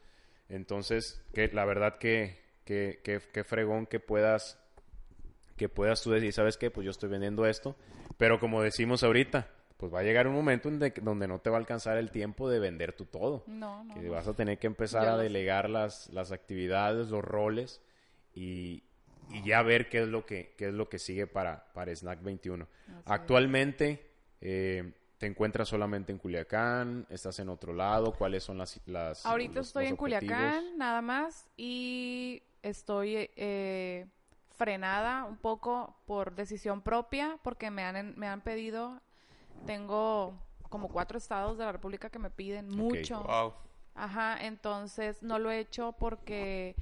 Entonces, 0.48 1.20
que 1.34 1.48
la 1.48 1.64
verdad 1.64 1.98
que, 1.98 2.38
que, 2.64 3.00
que, 3.02 3.20
que 3.32 3.44
fregón 3.44 3.86
que 3.86 4.00
puedas 4.00 4.58
que 5.56 5.68
puedas 5.68 6.00
tú 6.02 6.12
decir, 6.12 6.32
¿sabes 6.32 6.56
qué? 6.56 6.70
Pues 6.70 6.84
yo 6.84 6.92
estoy 6.92 7.08
vendiendo 7.08 7.44
esto, 7.44 7.74
pero 8.16 8.38
como 8.38 8.62
decimos 8.62 9.02
ahorita, 9.02 9.48
pues 9.76 9.92
va 9.92 9.98
a 10.00 10.02
llegar 10.04 10.28
un 10.28 10.34
momento 10.34 10.68
en 10.68 10.78
de- 10.78 10.94
donde 11.02 11.26
no 11.26 11.40
te 11.40 11.50
va 11.50 11.56
a 11.56 11.58
alcanzar 11.58 11.98
el 11.98 12.12
tiempo 12.12 12.48
de 12.48 12.60
vender 12.60 12.92
tú 12.92 13.06
todo. 13.06 13.42
No, 13.48 13.82
no. 13.82 13.94
Que 13.94 14.08
vas 14.08 14.28
a 14.28 14.34
tener 14.34 14.58
que 14.60 14.68
empezar 14.68 15.08
a 15.08 15.16
delegar 15.18 15.68
las, 15.68 16.10
las 16.10 16.30
actividades, 16.30 17.08
los 17.08 17.24
roles 17.24 17.80
y, 18.36 18.84
y 19.30 19.42
ya 19.44 19.62
ver 19.62 19.88
qué 19.88 20.02
es 20.02 20.08
lo 20.08 20.24
que, 20.26 20.54
qué 20.56 20.68
es 20.68 20.74
lo 20.74 20.88
que 20.88 21.00
sigue 21.00 21.26
para, 21.26 21.72
para 21.74 21.90
Snack 21.94 22.22
21. 22.22 22.64
Así. 22.64 23.02
Actualmente 23.06 24.06
eh, 24.40 24.92
te 25.18 25.26
encuentras 25.26 25.68
solamente 25.68 26.12
en 26.12 26.18
Culiacán, 26.18 27.06
estás 27.10 27.38
en 27.40 27.48
otro 27.48 27.72
lado, 27.72 28.12
¿cuáles 28.12 28.44
son 28.44 28.58
las... 28.58 28.80
las 28.86 29.26
Ahorita 29.26 29.56
los- 29.56 29.66
estoy 29.68 29.84
los 29.84 29.90
en 29.90 29.94
objetivos? 29.98 30.36
Culiacán, 30.36 30.78
nada 30.78 31.02
más, 31.02 31.46
y 31.56 32.42
estoy 32.62 33.28
eh, 33.36 34.06
frenada 34.56 35.24
un 35.24 35.36
poco 35.36 35.96
por 36.06 36.34
decisión 36.34 36.82
propia, 36.82 37.38
porque 37.42 37.70
me 37.70 37.82
han, 37.84 38.16
me 38.18 38.28
han 38.28 38.40
pedido, 38.42 39.00
tengo 39.66 40.34
como 40.68 40.88
cuatro 40.88 41.18
estados 41.18 41.58
de 41.58 41.64
la 41.64 41.72
República 41.72 42.10
que 42.10 42.18
me 42.18 42.30
piden 42.30 42.68
mucho. 42.68 43.22
Wow. 43.24 43.54
Ajá, 43.94 44.38
entonces 44.46 45.22
no 45.22 45.40
lo 45.40 45.50
he 45.50 45.58
hecho 45.58 45.92
porque 45.98 46.76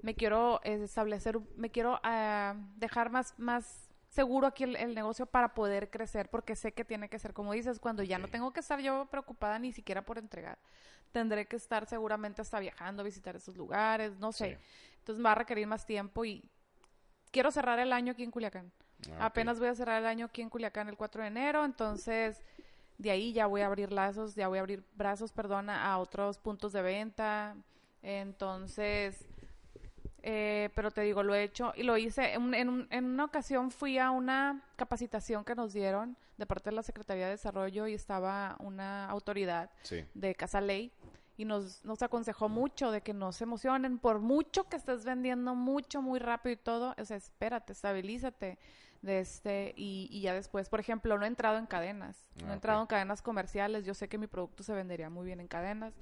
me 0.00 0.14
quiero 0.14 0.60
establecer, 0.62 1.40
me 1.56 1.70
quiero 1.70 1.98
ah, 2.04 2.54
dejar 2.76 3.10
más, 3.10 3.34
más 3.38 3.81
seguro 4.12 4.46
aquí 4.46 4.64
el, 4.64 4.76
el 4.76 4.94
negocio 4.94 5.24
para 5.24 5.54
poder 5.54 5.88
crecer, 5.88 6.28
porque 6.28 6.54
sé 6.54 6.72
que 6.72 6.84
tiene 6.84 7.08
que 7.08 7.18
ser, 7.18 7.32
como 7.32 7.52
dices, 7.52 7.78
cuando 7.78 8.02
ya 8.02 8.18
no 8.18 8.28
tengo 8.28 8.52
que 8.52 8.60
estar 8.60 8.78
yo 8.78 9.06
preocupada 9.06 9.58
ni 9.58 9.72
siquiera 9.72 10.02
por 10.02 10.18
entregar. 10.18 10.58
Tendré 11.12 11.46
que 11.46 11.56
estar 11.56 11.86
seguramente 11.86 12.42
hasta 12.42 12.60
viajando, 12.60 13.02
visitar 13.02 13.34
esos 13.36 13.56
lugares, 13.56 14.18
no 14.18 14.30
sé. 14.30 14.58
Sí. 14.60 14.96
Entonces 14.98 15.24
va 15.24 15.32
a 15.32 15.34
requerir 15.34 15.66
más 15.66 15.86
tiempo 15.86 16.26
y 16.26 16.44
quiero 17.30 17.50
cerrar 17.50 17.78
el 17.78 17.92
año 17.92 18.12
aquí 18.12 18.22
en 18.22 18.30
Culiacán. 18.30 18.70
Ah. 19.12 19.26
Apenas 19.26 19.58
voy 19.58 19.68
a 19.68 19.74
cerrar 19.74 20.00
el 20.00 20.06
año 20.06 20.26
aquí 20.26 20.42
en 20.42 20.50
Culiacán 20.50 20.88
el 20.90 20.96
4 20.96 21.22
de 21.22 21.28
enero, 21.28 21.64
entonces 21.64 22.42
de 22.98 23.10
ahí 23.10 23.32
ya 23.32 23.46
voy 23.46 23.62
a 23.62 23.66
abrir 23.66 23.92
lazos, 23.92 24.34
ya 24.34 24.46
voy 24.48 24.58
a 24.58 24.60
abrir 24.60 24.84
brazos, 24.94 25.32
perdona, 25.32 25.90
a 25.90 25.98
otros 25.98 26.38
puntos 26.38 26.72
de 26.72 26.82
venta. 26.82 27.56
Entonces, 28.02 29.26
eh, 30.22 30.70
pero 30.74 30.90
te 30.90 31.00
digo, 31.02 31.22
lo 31.22 31.34
he 31.34 31.42
hecho 31.42 31.72
y 31.76 31.82
lo 31.82 31.96
hice. 31.96 32.34
En, 32.34 32.54
en 32.54 32.68
un- 32.68 32.86
en 32.90 33.04
una 33.06 33.24
ocasión 33.24 33.70
fui 33.70 33.98
a 33.98 34.10
una 34.10 34.62
capacitación 34.76 35.44
que 35.44 35.54
nos 35.54 35.72
dieron 35.72 36.16
de 36.38 36.46
parte 36.46 36.70
de 36.70 36.76
la 36.76 36.82
Secretaría 36.82 37.24
de 37.26 37.32
Desarrollo 37.32 37.86
y 37.86 37.94
estaba 37.94 38.56
una 38.60 39.06
autoridad 39.08 39.70
Sí. 39.82 40.04
de 40.14 40.34
Casa 40.34 40.60
Ley 40.60 40.92
y 41.36 41.44
nos, 41.44 41.84
nos 41.84 42.02
aconsejó 42.02 42.48
mucho 42.48 42.90
de 42.90 43.00
que 43.00 43.12
no 43.14 43.32
se 43.32 43.44
emocionen 43.44 43.98
por 43.98 44.20
mucho 44.20 44.64
que 44.64 44.76
estés 44.76 45.04
vendiendo 45.04 45.54
mucho, 45.54 46.02
muy 46.02 46.18
rápido 46.18 46.52
y 46.52 46.56
todo, 46.56 46.94
o 46.98 47.04
sea, 47.04 47.16
espérate, 47.16 47.72
estabilízate 47.72 48.58
de 49.02 49.20
este 49.20 49.74
y, 49.76 50.08
y 50.10 50.20
ya 50.22 50.32
después, 50.32 50.68
por 50.68 50.80
ejemplo, 50.80 51.18
no 51.18 51.24
he 51.24 51.28
entrado 51.28 51.58
en 51.58 51.66
cadenas, 51.66 52.30
no 52.36 52.48
Ah, 52.48 52.50
he 52.50 52.54
entrado 52.54 52.78
ok. 52.78 52.82
en 52.82 52.86
cadenas 52.86 53.20
comerciales, 53.22 53.84
yo 53.84 53.94
sé 53.94 54.08
que 54.08 54.16
mi 54.18 54.28
producto 54.28 54.62
se 54.62 54.72
vendería 54.72 55.10
muy 55.10 55.26
bien 55.26 55.40
en 55.40 55.48
cadenas, 55.48 55.92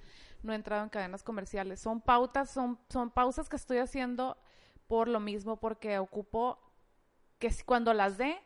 no 0.43 0.53
he 0.53 0.57
entrado 0.57 0.83
en 0.85 0.91
cadenas 0.91 1.23
comerciales, 1.23 1.81
son 1.81 2.01
pautas, 2.01 2.51
son, 2.51 2.79
son 2.89 3.11
pausas 3.11 3.49
que 3.49 3.57
estoy 3.57 3.79
haciendo 3.79 4.37
por 4.87 5.09
lo 5.09 5.19
mismo, 5.21 5.57
porque 5.59 5.99
ocupo 5.99 6.59
que 7.39 7.51
cuando 7.65 7.95
las 7.95 8.19
dé, 8.19 8.37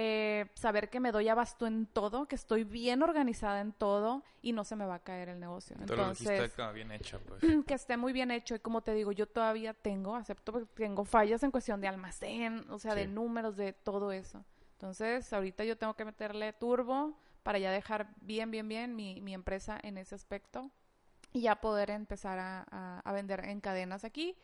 eh, 0.00 0.46
saber 0.54 0.90
que 0.90 1.00
me 1.00 1.10
doy 1.10 1.28
abasto 1.28 1.66
en 1.66 1.86
todo, 1.86 2.26
que 2.28 2.36
estoy 2.36 2.62
bien 2.62 3.02
organizada 3.02 3.60
en 3.60 3.72
todo 3.72 4.22
y 4.42 4.52
no 4.52 4.62
se 4.62 4.76
me 4.76 4.86
va 4.86 4.94
a 4.94 4.98
caer 5.02 5.28
el 5.28 5.40
negocio. 5.40 5.74
Entonces, 5.80 6.54
bien 6.72 6.92
hecha, 6.92 7.18
pues. 7.18 7.42
que 7.66 7.74
esté 7.74 7.96
muy 7.96 8.12
bien 8.12 8.30
hecho 8.30 8.54
y 8.54 8.60
como 8.60 8.80
te 8.82 8.94
digo, 8.94 9.10
yo 9.10 9.26
todavía 9.26 9.74
tengo, 9.74 10.14
acepto 10.14 10.52
que 10.52 10.66
tengo 10.66 11.04
fallas 11.04 11.42
en 11.42 11.50
cuestión 11.50 11.80
de 11.80 11.88
almacén, 11.88 12.64
o 12.70 12.78
sea, 12.78 12.94
de 12.94 13.06
números, 13.08 13.56
de 13.56 13.72
todo 13.72 14.12
eso. 14.12 14.44
Entonces, 14.74 15.32
ahorita 15.32 15.64
yo 15.64 15.76
tengo 15.76 15.94
que 15.94 16.04
meterle 16.04 16.52
turbo 16.52 17.18
para 17.42 17.58
ya 17.58 17.72
dejar 17.72 18.14
bien, 18.20 18.52
bien, 18.52 18.68
bien 18.68 18.94
mi, 18.94 19.20
mi 19.20 19.34
empresa 19.34 19.80
en 19.82 19.98
ese 19.98 20.14
aspecto 20.14 20.70
y 21.32 21.40
ya 21.40 21.56
poder 21.56 21.90
empezar 21.90 22.38
a, 22.38 22.64
a- 22.70 23.00
a 23.04 23.12
vender 23.12 23.44
en 23.46 23.60
cadenas 23.60 24.04
aquí 24.04 24.36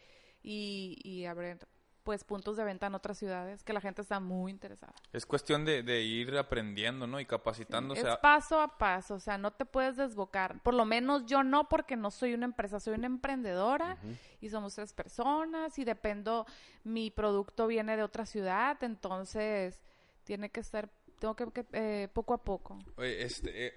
y, 0.43 0.99
y 1.05 1.27
abrir 1.27 1.59
pues 2.05 2.23
puntos 2.23 2.57
de 2.57 2.65
venta 2.65 2.87
en 2.87 2.95
otras 2.95 3.19
ciudades 3.19 3.65
que 3.65 3.73
la 3.73 3.81
gente 3.81 4.03
está 4.03 4.21
muy 4.21 4.53
interesada. 4.53 4.93
Es 5.13 5.25
cuestión 5.27 5.65
de, 5.65 5.83
de 5.83 6.03
ir 6.03 6.37
aprendiendo, 6.37 7.07
¿no? 7.07 7.19
Y 7.19 7.25
capacitándose. 7.27 8.09
Es 8.09 8.17
paso 8.19 8.61
a 8.61 8.79
paso, 8.79 9.15
o 9.15 9.19
sea, 9.21 9.39
no 9.39 9.51
te 9.53 9.65
puedes 9.65 9.97
desbocar. 9.97 10.61
Por 10.63 10.75
lo 10.75 10.85
menos 10.85 11.25
yo 11.27 11.43
no, 11.43 11.69
porque 11.69 11.97
no 11.97 12.11
soy 12.11 12.35
una 12.35 12.45
empresa, 12.45 12.79
soy 12.79 12.95
una 12.95 13.07
emprendedora 13.07 13.97
y 14.41 14.49
somos 14.51 14.75
tres 14.75 14.93
personas 14.93 15.79
y 15.79 15.85
dependo, 15.85 16.47
mi 16.85 17.11
producto 17.11 17.67
viene 17.67 17.97
de 17.97 18.03
otra 18.03 18.27
ciudad, 18.27 18.77
entonces 18.85 19.83
tiene 20.25 20.51
que 20.51 20.63
ser, 20.63 20.89
tengo 21.19 21.35
que, 21.35 21.51
que, 21.53 21.67
eh, 21.73 22.09
poco 22.13 22.35
a 22.35 22.43
poco. 22.45 22.79
Oye, 22.97 23.23
este, 23.23 23.67
eh, 23.67 23.75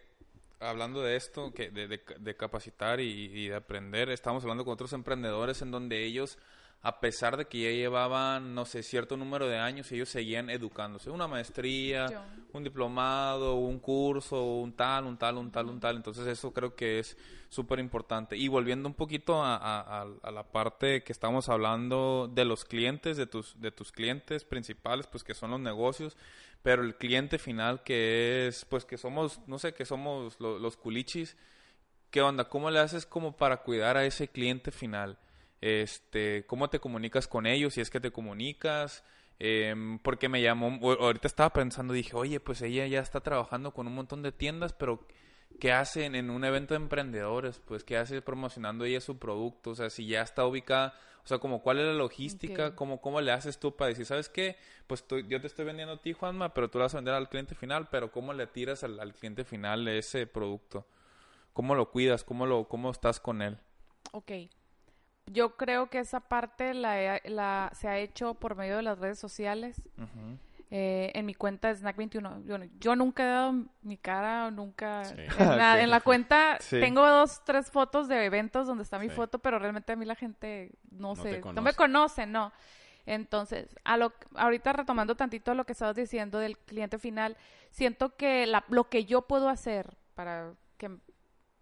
hablando 0.59 1.01
de 1.01 1.15
esto, 1.15 1.53
que 1.53 1.69
de, 1.69 1.87
de- 1.87 2.03
de 2.19 2.35
capacitar 2.35 2.99
y, 2.99 3.09
y 3.09 3.47
de 3.49 3.55
aprender, 3.55 4.09
estamos 4.09 4.43
hablando 4.43 4.65
con 4.65 4.73
otros 4.73 4.91
emprendedores 4.93 5.61
en 5.61 5.71
donde 5.71 6.03
ellos, 6.03 6.37
a 6.81 6.99
pesar 6.99 7.35
de 7.37 7.45
que 7.45 7.61
ya 7.63 7.69
llevaban, 7.71 8.53
no 8.55 8.65
sé, 8.65 8.83
cierto 8.83 9.17
número 9.17 9.47
de 9.47 9.57
años, 9.57 9.91
ellos 9.91 10.09
seguían 10.09 10.49
educándose. 10.49 11.09
Una 11.09 11.27
maestría, 11.27 12.07
Yo. 12.07 12.21
un 12.53 12.63
diplomado, 12.63 13.55
un 13.55 13.79
curso, 13.79 14.41
un 14.55 14.71
tal, 14.73 15.05
un 15.05 15.17
tal, 15.17 15.37
un 15.37 15.51
tal, 15.51 15.67
un 15.69 15.79
tal. 15.79 15.95
Entonces 15.97 16.25
eso 16.27 16.53
creo 16.53 16.75
que 16.75 16.99
es 16.99 17.17
súper 17.49 17.79
importante. 17.79 18.37
Y 18.37 18.47
volviendo 18.47 18.87
un 18.87 18.93
poquito 18.95 19.43
a, 19.43 19.55
a- 19.57 20.01
a- 20.03 20.07
a 20.23 20.31
la 20.31 20.43
parte 20.51 21.03
que 21.03 21.11
estamos 21.11 21.49
hablando 21.49 22.29
de 22.33 22.45
los 22.45 22.63
clientes, 22.63 23.17
de 23.17 23.25
tus, 23.25 23.59
de 23.59 23.71
tus 23.71 23.91
clientes 23.91 24.45
principales, 24.45 25.07
pues 25.07 25.23
que 25.23 25.33
son 25.33 25.51
los 25.51 25.59
negocios, 25.59 26.15
pero 26.61 26.83
el 26.83 26.95
cliente 26.95 27.37
final 27.39 27.83
que 27.83 28.47
es, 28.47 28.65
pues 28.65 28.85
que 28.85 28.97
somos, 28.97 29.41
no 29.47 29.59
sé, 29.59 29.73
que 29.73 29.85
somos 29.85 30.39
lo- 30.39 30.59
los 30.59 30.77
culichis, 30.77 31.35
¿qué 32.11 32.21
onda? 32.21 32.47
¿Cómo 32.47 32.69
le 32.71 32.79
haces 32.79 33.05
como 33.05 33.35
para 33.35 33.57
cuidar 33.63 33.97
a 33.97 34.05
ese 34.05 34.27
cliente 34.29 34.71
final? 34.71 35.17
Este, 35.61 36.45
¿cómo 36.47 36.69
te 36.69 36.79
comunicas 36.79 37.27
con 37.27 37.45
ellos? 37.47 37.73
Si 37.73 37.81
es 37.81 37.89
que 37.89 37.99
te 37.99 38.11
comunicas, 38.11 39.03
Em, 39.39 39.99
porque 39.99 40.29
me 40.29 40.41
llamó, 40.41 40.79
ahorita 40.99 41.27
estaba 41.27 41.53
pensando, 41.53 41.93
dije, 41.93 42.15
oye, 42.15 42.39
pues 42.39 42.61
ella 42.61 42.87
ya 42.87 42.99
está 43.01 43.21
trabajando 43.21 43.71
con 43.73 43.85
un 43.87 43.93
montón 43.93 44.23
de 44.23 44.31
tiendas, 44.31 44.73
pero 44.73 45.05
¿qué 45.59 45.71
hacen 45.71 46.15
en 46.15 46.29
un 46.31 46.43
evento 46.43 46.73
de 46.73 46.79
emprendedores? 46.79 47.59
Pues, 47.59 47.83
¿qué 47.83 47.97
hace 47.97 48.21
promocionando 48.21 48.85
ella 48.85 48.99
su 49.01 49.17
producto? 49.19 49.71
O 49.71 49.75
sea, 49.75 49.89
si 49.89 50.07
ya 50.07 50.21
está 50.23 50.45
ubicada, 50.45 50.95
o 51.23 51.27
sea, 51.27 51.37
como 51.39 51.61
cuál 51.61 51.79
es 51.79 51.85
la 51.85 51.93
logística. 51.93 52.73
¿Cómo, 52.75 52.99
cómo 53.01 53.21
le 53.21 53.31
haces 53.31 53.59
tú 53.59 53.75
para 53.75 53.89
decir, 53.89 54.05
¿sabes 54.05 54.29
qué? 54.29 54.57
Pues 54.87 55.05
tú- 55.07 55.19
yo 55.19 55.39
te 55.41 55.47
estoy 55.47 55.65
vendiendo 55.65 55.93
a 55.95 56.01
ti, 56.01 56.13
Juanma, 56.13 56.53
pero 56.53 56.69
tú 56.69 56.79
vas 56.79 56.93
a 56.95 56.97
vender 56.97 57.13
al 57.13 57.29
cliente 57.29 57.53
final, 57.53 57.89
pero 57.89 58.11
¿cómo 58.11 58.33
le 58.33 58.47
tiras 58.47 58.83
al, 58.83 58.99
al 58.99 59.13
cliente 59.13 59.43
final 59.43 59.87
ese 59.87 60.25
producto? 60.25 60.87
¿Cómo 61.53 61.75
lo 61.75 61.91
cuidas? 61.91 62.23
¿Cómo, 62.23 62.45
lo, 62.45 62.67
cómo 62.67 62.89
estás 62.91 63.19
con 63.19 63.41
él? 63.41 63.57
Ok. 64.13 64.31
Yo 65.27 65.55
creo 65.57 65.89
que 65.89 65.99
esa 65.99 66.19
parte 66.21 66.73
la, 66.73 67.01
he- 67.01 67.29
la- 67.29 67.69
se 67.73 67.87
ha 67.87 67.97
hecho 67.97 68.33
por 68.33 68.55
medio 68.55 68.77
de 68.77 68.81
las 68.83 68.97
redes 68.99 69.19
sociales. 69.19 69.81
Eh, 70.69 71.11
en 71.15 71.25
mi 71.25 71.33
cuenta 71.33 71.69
de 71.69 71.75
Snack21. 71.79 72.43
Yo, 72.43 72.57
yo 72.79 72.95
nunca 72.97 73.23
he 73.23 73.27
dado 73.27 73.53
mi 73.83 73.95
cara, 73.97 74.51
nunca. 74.51 75.05
Sí. 75.05 75.15
En, 75.39 75.57
la, 75.57 75.81
en 75.81 75.89
la 75.89 76.01
cuenta 76.01 76.57
Sí. 76.59 76.79
tengo 76.81 77.07
dos, 77.07 77.41
tres 77.45 77.71
fotos 77.71 78.09
de 78.09 78.25
eventos 78.25 78.67
donde 78.67 78.83
está 78.83 78.99
mi 78.99 79.07
Sí. 79.09 79.15
foto, 79.15 79.39
pero 79.39 79.59
realmente 79.59 79.93
a 79.93 79.95
mí 79.95 80.03
la 80.05 80.15
gente 80.15 80.71
no, 80.91 81.15
No 81.15 81.15
sé, 81.15 81.39
no 81.39 81.61
me 81.61 81.73
conoce. 81.73 81.75
conoce, 81.77 82.25
no. 82.25 82.51
Entonces, 83.05 83.73
a 83.85 83.95
lo, 83.95 84.11
ahorita 84.35 84.73
retomando 84.73 85.15
tantito 85.15 85.53
lo 85.53 85.65
que 85.65 85.71
estabas 85.71 85.95
diciendo 85.95 86.39
del 86.39 86.57
cliente 86.57 86.99
final, 86.99 87.37
siento 87.71 88.17
que 88.17 88.45
la, 88.45 88.65
lo 88.67 88.89
que 88.89 89.05
yo 89.05 89.21
puedo 89.21 89.47
hacer 89.47 89.95
para 90.15 90.51
que 90.77 90.91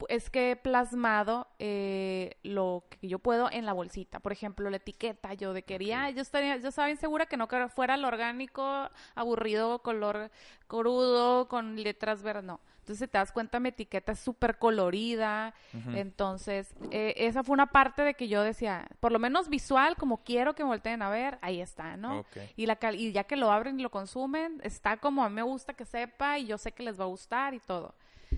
es 0.09 0.29
que 0.29 0.51
he 0.51 0.55
plasmado 0.55 1.47
eh, 1.59 2.35
lo 2.43 2.83
que 2.89 3.07
yo 3.07 3.19
puedo 3.19 3.49
en 3.51 3.65
la 3.65 3.73
bolsita. 3.73 4.19
Por 4.19 4.31
ejemplo, 4.31 4.69
la 4.69 4.77
etiqueta. 4.77 5.33
Yo 5.33 5.53
de 5.53 5.63
quería, 5.63 6.09
yo 6.09 6.21
estaría, 6.21 6.57
yo 6.57 6.69
estaba 6.69 6.87
bien 6.87 6.97
segura 6.97 7.25
que 7.25 7.37
no 7.37 7.47
que 7.47 7.67
fuera 7.69 7.95
el 7.95 8.03
orgánico, 8.05 8.89
aburrido, 9.15 9.79
color 9.79 10.31
crudo, 10.67 11.47
con 11.47 11.75
letras 11.81 12.21
verdes. 12.23 12.43
No. 12.43 12.59
Entonces, 12.79 12.99
si 13.07 13.11
te 13.11 13.17
das 13.17 13.31
cuenta, 13.31 13.59
mi 13.59 13.69
etiqueta 13.69 14.11
es 14.11 14.19
súper 14.19 14.57
colorida. 14.59 15.53
Entonces, 15.95 16.75
eh, 16.91 17.13
esa 17.17 17.43
fue 17.43 17.53
una 17.53 17.67
parte 17.67 18.03
de 18.03 18.13
que 18.13 18.27
yo 18.27 18.43
decía, 18.43 18.87
por 18.99 19.11
lo 19.11 19.17
menos 19.19 19.49
visual, 19.49 19.95
como 19.95 20.23
quiero 20.23 20.53
que 20.53 20.63
me 20.63 20.69
volteen 20.69 21.01
a 21.01 21.09
ver, 21.09 21.39
ahí 21.41 21.61
está, 21.61 21.97
¿no? 21.97 22.19
Y, 22.55 22.65
la 22.67 22.75
cal- 22.75 22.95
y 22.95 23.11
ya 23.11 23.23
que 23.23 23.37
lo 23.37 23.51
abren 23.51 23.79
y 23.79 23.83
lo 23.83 23.89
consumen, 23.89 24.61
está 24.63 24.97
como 24.97 25.23
a 25.23 25.29
mí 25.29 25.35
me 25.35 25.41
gusta 25.41 25.73
que 25.73 25.85
sepa 25.85 26.37
y 26.37 26.45
yo 26.45 26.57
sé 26.59 26.71
que 26.73 26.83
les 26.83 26.99
va 26.99 27.05
a 27.05 27.07
gustar 27.07 27.53
y 27.55 27.59
todo. 27.59 27.95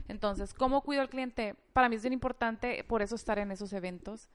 Entonces, 0.08 0.54
¿cómo 0.54 0.82
cuido 0.82 1.02
al 1.02 1.10
cliente? 1.10 1.56
Para 1.74 1.90
mí 1.90 1.96
es 1.98 2.02
bien 2.02 2.14
importante, 2.14 2.84
por 2.88 3.02
eso 3.02 3.16
estar 3.16 3.40
en 3.40 3.52
esos 3.52 3.74
eventos. 3.74 4.30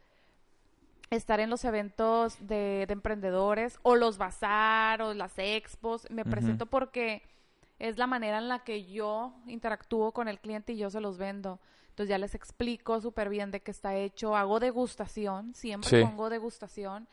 Estar 1.10 1.40
en 1.40 1.50
los 1.50 1.64
eventos 1.64 2.36
de, 2.40 2.84
de 2.86 2.92
emprendedores 2.92 3.78
o 3.82 3.96
los 3.96 4.16
bazar 4.16 5.02
o 5.02 5.12
las 5.12 5.38
expos. 5.38 6.06
Me 6.10 6.24
presento 6.24 6.66
porque 6.66 7.22
es 7.78 7.98
la 7.98 8.06
manera 8.06 8.38
en 8.38 8.48
la 8.48 8.60
que 8.64 8.84
yo 8.86 9.34
interactúo 9.46 10.12
con 10.12 10.28
el 10.28 10.38
cliente 10.40 10.72
y 10.72 10.78
yo 10.78 10.88
se 10.88 11.00
los 11.00 11.18
vendo. 11.18 11.60
Entonces 11.90 12.08
ya 12.08 12.16
les 12.16 12.34
explico 12.34 12.98
súper 13.02 13.28
bien 13.28 13.50
de 13.50 13.60
qué 13.60 13.70
está 13.70 13.94
hecho. 13.94 14.34
Hago 14.36 14.58
degustación, 14.58 15.54
siempre 15.54 15.90
Sí. 15.90 16.02
pongo 16.02 16.30
degustación 16.30 17.06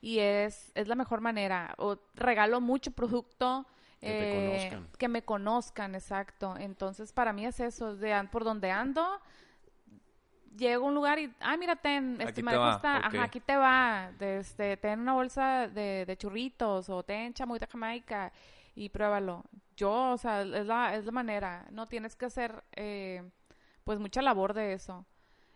y 0.00 0.20
es, 0.20 0.70
es 0.76 0.86
la 0.86 0.94
mejor 0.94 1.20
manera. 1.20 1.74
O 1.78 1.98
regalo 2.14 2.60
mucho 2.60 2.92
producto. 2.92 3.66
Que 4.02 4.08
te 4.08 4.32
eh, 4.32 4.70
conozcan. 4.70 4.98
que 4.98 5.08
me 5.08 5.22
conozcan, 5.22 5.94
exacto. 5.94 6.56
Entonces, 6.58 7.12
para 7.12 7.32
mí 7.32 7.46
es 7.46 7.60
eso, 7.60 7.94
de 7.94 8.28
por 8.32 8.42
donde 8.42 8.70
ando, 8.70 9.20
llego 10.56 10.84
a 10.84 10.88
un 10.88 10.94
lugar 10.94 11.20
y, 11.20 11.32
ah, 11.40 11.56
mira, 11.56 11.76
ten, 11.76 12.14
este, 12.14 12.24
Aquí 12.24 12.42
me 12.42 12.56
gusta, 12.56 12.96
ajá, 12.96 13.22
aquí 13.22 13.38
te 13.38 13.56
va, 13.56 14.10
de, 14.18 14.38
este, 14.38 14.76
ten 14.76 14.98
una 14.98 15.12
bolsa 15.12 15.68
de, 15.68 16.04
de 16.04 16.16
churritos 16.16 16.88
o 16.88 17.02
ten 17.04 17.32
chamoy 17.32 17.60
de 17.60 17.66
Jamaica 17.68 18.32
y 18.74 18.88
pruébalo. 18.88 19.44
Yo, 19.76 20.10
o 20.10 20.18
sea, 20.18 20.42
es 20.42 20.66
la, 20.66 20.96
es 20.96 21.04
la 21.04 21.12
manera, 21.12 21.66
no 21.70 21.86
tienes 21.86 22.16
que 22.16 22.26
hacer, 22.26 22.64
eh, 22.72 23.22
pues, 23.84 24.00
mucha 24.00 24.20
labor 24.20 24.52
de 24.52 24.72
eso. 24.72 25.06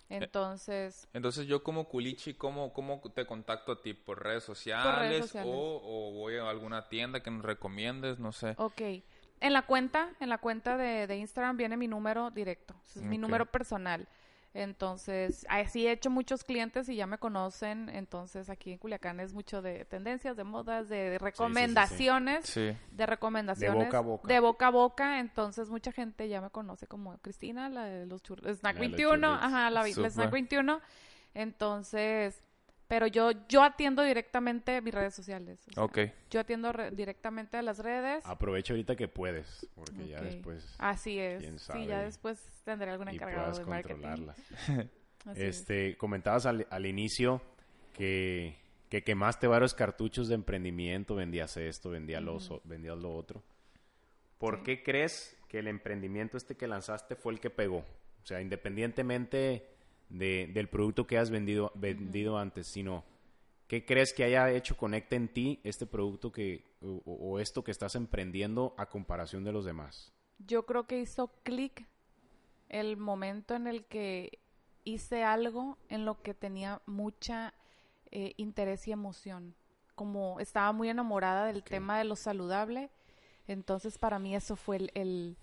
Entonces, 0.08 1.08
Entonces 1.12 1.46
yo 1.46 1.62
como 1.62 1.88
culichi, 1.88 2.34
¿cómo, 2.34 2.72
¿cómo 2.72 3.00
te 3.14 3.26
contacto 3.26 3.72
a 3.72 3.82
ti? 3.82 3.94
¿Por 3.94 4.22
redes 4.22 4.44
sociales, 4.44 5.26
sociales. 5.26 5.52
O, 5.52 5.80
o 5.82 6.12
voy 6.12 6.36
a 6.36 6.48
alguna 6.48 6.88
tienda 6.88 7.22
que 7.22 7.30
nos 7.30 7.44
recomiendes? 7.44 8.18
No 8.18 8.32
sé. 8.32 8.54
Ok. 8.58 8.80
En 9.40 9.52
la 9.52 9.66
cuenta, 9.66 10.10
en 10.20 10.28
la 10.28 10.38
cuenta 10.38 10.76
de, 10.76 11.06
de 11.06 11.16
Instagram 11.16 11.56
viene 11.56 11.76
mi 11.76 11.88
número 11.88 12.30
directo. 12.30 12.74
Es 12.94 13.02
mi 13.02 13.18
número 13.18 13.46
personal. 13.46 14.08
Entonces, 14.56 15.44
así 15.50 15.86
he 15.86 15.92
hecho 15.92 16.08
muchos 16.08 16.42
clientes 16.42 16.88
y 16.88 16.96
ya 16.96 17.06
me 17.06 17.18
conocen. 17.18 17.90
Entonces, 17.90 18.48
aquí 18.48 18.72
en 18.72 18.78
Culiacán 18.78 19.20
es 19.20 19.34
mucho 19.34 19.60
de 19.60 19.84
tendencias, 19.84 20.34
de 20.34 20.44
modas, 20.44 20.88
de, 20.88 21.10
de 21.10 21.18
recomendaciones. 21.18 22.46
Sí. 22.46 22.74
De 22.90 23.06
recomendaciones. 23.06 23.84
boca 23.84 23.98
a 23.98 24.00
boca. 24.00 24.28
De 24.28 24.40
boca 24.40 24.66
a 24.68 24.70
boca. 24.70 25.20
Entonces, 25.20 25.68
mucha 25.68 25.92
gente 25.92 26.26
ya 26.30 26.40
me 26.40 26.48
conoce 26.48 26.86
como 26.86 27.18
Cristina, 27.18 27.68
la 27.68 27.84
de 27.84 28.06
los 28.06 28.22
churros. 28.22 28.46
Snack 28.58 28.76
La 28.76 28.80
de 28.80 28.88
los 28.88 28.96
21. 28.96 29.28
churritos. 29.28 29.46
Ajá, 29.46 29.70
la, 29.70 29.82
la. 29.82 30.10
Snack 30.10 30.30
21. 30.30 30.80
Entonces, 31.34 32.42
pero 32.88 33.06
yo, 33.06 33.30
yo 33.48 33.62
atiendo 33.62 34.02
directamente 34.02 34.80
mis 34.80 34.94
redes 34.94 35.14
sociales. 35.14 35.60
o 35.70 35.72
sea, 35.72 35.82
Ok. 35.84 35.98
Yo 36.30 36.40
atiendo 36.40 36.72
re- 36.72 36.90
directamente 36.92 37.56
a 37.56 37.62
las 37.62 37.78
redes. 37.78 38.24
Aprovecha 38.26 38.72
ahorita 38.72 38.94
que 38.96 39.08
puedes, 39.08 39.66
porque 39.74 40.06
ya 40.08 40.20
después 40.20 40.74
Así 40.78 41.18
es. 41.18 41.40
quién 41.40 41.58
Sí, 41.58 41.66
ya 41.86 41.94
sabe, 41.94 42.04
después 42.04 42.42
tendré 42.64 42.92
encargado 42.94 43.18
puedas 43.52 43.58
de 43.58 43.64
marketing. 43.64 43.94
controlarlas. 43.94 44.36
Así 45.26 45.42
es. 45.42 45.60
Este, 45.60 45.96
comentabas 45.96 46.46
al, 46.46 46.66
al 46.70 46.86
inicio 46.86 47.42
que, 47.92 48.56
que 48.88 49.02
quemaste 49.02 49.46
varios 49.48 49.74
cartuchos 49.74 50.28
de 50.28 50.34
emprendimiento, 50.36 51.14
vendías 51.16 51.56
esto, 51.56 51.90
vendías, 51.90 52.22
lo, 52.22 52.38
so- 52.38 52.60
vendías 52.64 52.96
lo 52.98 53.12
otro. 53.14 53.42
¿Por 54.38 54.58
Sí. 54.58 54.62
qué 54.64 54.82
crees 54.82 55.36
que 55.48 55.58
el 55.60 55.66
emprendimiento 55.66 56.36
este 56.36 56.56
que 56.56 56.68
lanzaste 56.68 57.16
fue 57.16 57.32
el 57.32 57.40
que 57.40 57.50
pegó? 57.50 57.78
O 57.78 58.26
sea, 58.26 58.40
independientemente 58.40 59.66
de- 60.08 60.50
del 60.52 60.68
producto 60.68 61.06
que 61.06 61.18
has 61.18 61.30
vendido, 61.30 61.72
vendido 61.74 62.38
antes, 62.38 62.66
sino 62.68 63.04
¿qué 63.68 63.84
crees 63.84 64.12
que 64.12 64.24
haya 64.24 64.50
hecho 64.52 64.76
conecte 64.76 65.16
en 65.16 65.28
ti 65.28 65.60
este 65.64 65.86
producto 65.86 66.30
que, 66.32 66.64
o, 66.80 67.02
o 67.06 67.38
esto 67.40 67.64
que 67.64 67.70
estás 67.72 67.94
emprendiendo 67.94 68.74
a 68.76 68.86
comparación 68.86 69.44
de 69.44 69.52
los 69.52 69.64
demás? 69.64 70.12
Yo 70.38 70.66
creo 70.66 70.86
que 70.86 71.00
hizo 71.00 71.28
clic 71.42 71.86
el 72.68 72.96
momento 72.96 73.54
en 73.54 73.66
el 73.66 73.84
que 73.86 74.38
hice 74.84 75.24
algo 75.24 75.78
en 75.88 76.04
lo 76.04 76.20
que 76.22 76.34
tenía 76.34 76.80
mucha 76.86 77.54
eh, 78.10 78.34
interés 78.36 78.86
y 78.86 78.92
emoción. 78.92 79.54
Como 79.94 80.38
estaba 80.40 80.72
muy 80.72 80.88
enamorada 80.90 81.46
del 81.46 81.62
tema 81.64 81.98
de 81.98 82.04
lo 82.04 82.16
saludable, 82.16 82.90
Entonces, 83.48 83.96
para 83.96 84.18
mí 84.18 84.34
eso 84.34 84.56
fue 84.56 84.76
el... 84.76 84.90
el- 84.94 85.36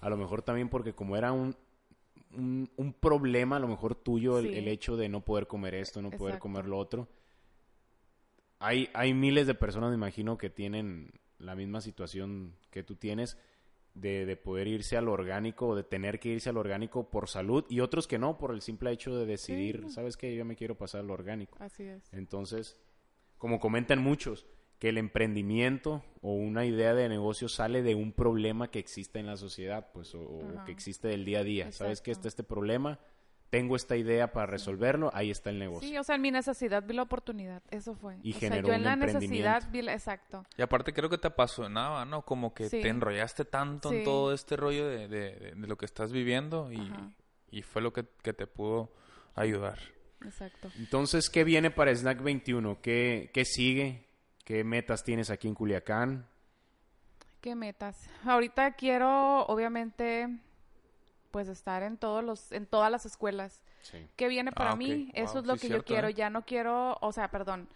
A 0.00 0.08
lo 0.08 0.16
mejor 0.16 0.40
también 0.42 0.68
porque 0.70 0.94
como 0.94 1.14
era 1.16 1.30
un, 1.32 1.54
un, 2.36 2.70
un 2.76 2.92
problema, 2.92 3.56
a 3.56 3.60
lo 3.60 3.68
mejor 3.68 3.94
tuyo, 3.94 4.38
el, 4.38 4.48
Sí. 4.50 4.58
el 4.58 4.68
hecho 4.68 4.96
de 4.96 5.08
no 5.08 5.24
poder 5.24 5.46
comer 5.46 5.74
esto, 5.74 6.00
no 6.02 6.10
poder 6.10 6.38
comer 6.38 6.66
lo 6.66 6.78
otro. 6.78 7.08
Hay, 8.58 8.88
hay 8.94 9.12
miles 9.12 9.46
de 9.46 9.54
personas, 9.54 9.90
me 9.90 9.96
imagino, 9.96 10.38
que 10.38 10.50
tienen 10.50 11.10
la 11.38 11.54
misma 11.54 11.80
situación 11.80 12.54
que 12.70 12.82
tú 12.82 12.96
tienes 12.96 13.36
de, 13.94 14.24
de 14.26 14.36
poder 14.36 14.66
irse 14.68 14.96
al 14.96 15.08
orgánico 15.08 15.68
o 15.68 15.76
de 15.76 15.84
tener 15.84 16.18
que 16.18 16.30
irse 16.30 16.48
al 16.48 16.56
orgánico 16.56 17.10
por 17.10 17.28
salud 17.28 17.64
y 17.68 17.80
otros 17.80 18.06
que 18.06 18.18
no, 18.18 18.38
por 18.38 18.52
el 18.52 18.62
simple 18.62 18.90
hecho 18.90 19.14
de 19.16 19.26
decidir, 19.26 19.90
¿sabes 19.90 20.16
qué? 20.16 20.34
Yo 20.34 20.44
me 20.44 20.56
quiero 20.56 20.76
pasar 20.76 21.00
al 21.00 21.10
orgánico. 21.10 21.58
Así 21.60 21.82
es. 21.84 22.12
Entonces, 22.12 22.80
como 23.38 23.60
comentan 23.60 24.00
muchos, 24.00 24.46
que 24.84 24.90
el 24.90 24.98
emprendimiento 24.98 26.04
o 26.20 26.34
una 26.34 26.66
idea 26.66 26.92
de 26.92 27.08
negocio 27.08 27.48
sale 27.48 27.82
de 27.82 27.94
un 27.94 28.12
problema 28.12 28.70
que 28.70 28.78
existe 28.78 29.18
en 29.18 29.24
la 29.24 29.38
sociedad, 29.38 29.88
pues, 29.94 30.14
o, 30.14 30.42
que 30.66 30.72
existe 30.72 31.08
del 31.08 31.24
día 31.24 31.38
a 31.38 31.42
día. 31.42 31.72
¿Sabes 31.72 32.02
que 32.02 32.10
está 32.10 32.28
este 32.28 32.42
problema? 32.42 32.98
Tengo 33.48 33.76
esta 33.76 33.96
idea 33.96 34.30
para 34.34 34.44
resolverlo, 34.44 35.10
ahí 35.14 35.30
está 35.30 35.48
el 35.48 35.58
negocio. 35.58 35.88
Sí, 35.88 35.96
o 35.96 36.04
sea, 36.04 36.16
en 36.16 36.20
mi 36.20 36.30
necesidad 36.30 36.82
vi 36.86 36.92
la 36.92 37.00
oportunidad, 37.00 37.62
eso 37.70 37.94
fue. 37.94 38.18
Y 38.22 38.32
o 38.32 38.38
sea, 38.38 38.40
generó 38.50 38.68
yo 38.68 38.74
en 38.74 38.80
un 38.80 38.84
la 38.84 38.96
necesidad 38.96 39.22
emprendimiento. 39.62 39.68
vi 39.72 39.80
la... 39.82 39.92
Exacto. 39.94 40.44
Y 40.58 40.60
aparte 40.60 40.92
creo 40.92 41.08
que 41.08 41.16
te 41.16 41.28
apasionaba, 41.28 42.04
¿no? 42.04 42.20
Como 42.26 42.52
que 42.52 42.68
Sí. 42.68 42.82
te 42.82 42.88
enrollaste 42.88 43.46
tanto 43.46 43.90
en 43.90 44.04
todo 44.04 44.34
este 44.34 44.54
rollo 44.56 44.86
de, 44.86 45.08
de- 45.08 45.36
de- 45.36 45.52
de 45.52 45.66
lo 45.66 45.78
que 45.78 45.86
estás 45.86 46.12
viviendo 46.12 46.70
y, 46.70 46.92
y 47.50 47.62
fue 47.62 47.80
lo 47.80 47.90
que, 47.94 48.04
que 48.22 48.34
te 48.34 48.46
pudo 48.46 48.92
ayudar. 49.34 49.78
Exacto. 50.26 50.68
Entonces, 50.78 51.30
¿qué 51.30 51.42
viene 51.42 51.70
para 51.70 51.94
Snack 51.94 52.22
21? 52.22 52.82
¿Qué, 52.82 53.30
¿Qué 53.32 53.46
sigue? 53.46 54.12
¿Qué 54.44 54.64
metas 54.64 55.04
tienes 55.04 55.28
aquí 55.30 55.48
en 55.48 55.54
Culiacán? 55.54 56.26
¿Qué 57.40 57.54
metas? 57.54 58.08
Ahorita 58.24 58.72
quiero, 58.72 59.44
obviamente, 59.46 60.28
pues 61.30 61.48
estar 61.48 61.82
en 61.82 61.98
todos 61.98 62.24
los, 62.24 62.52
en 62.52 62.66
todas 62.66 62.90
las 62.90 63.06
escuelas. 63.06 63.62
Sí. 63.82 64.08
¿Qué 64.16 64.28
viene 64.28 64.52
para 64.52 64.72
Ah, 64.72 64.76
mí? 64.76 65.10
Eso 65.14 65.40
es 65.40 65.46
lo 65.46 65.56
sí, 65.56 65.58
que 65.58 65.68
cierto, 65.68 65.84
yo 65.84 65.84
quiero. 65.84 66.08
¿eh? 66.08 66.14
Ya 66.14 66.30
no 66.30 66.44
quiero, 66.46 66.98
o 67.00 67.12
sea, 67.12 67.30
perdón. 67.30 67.68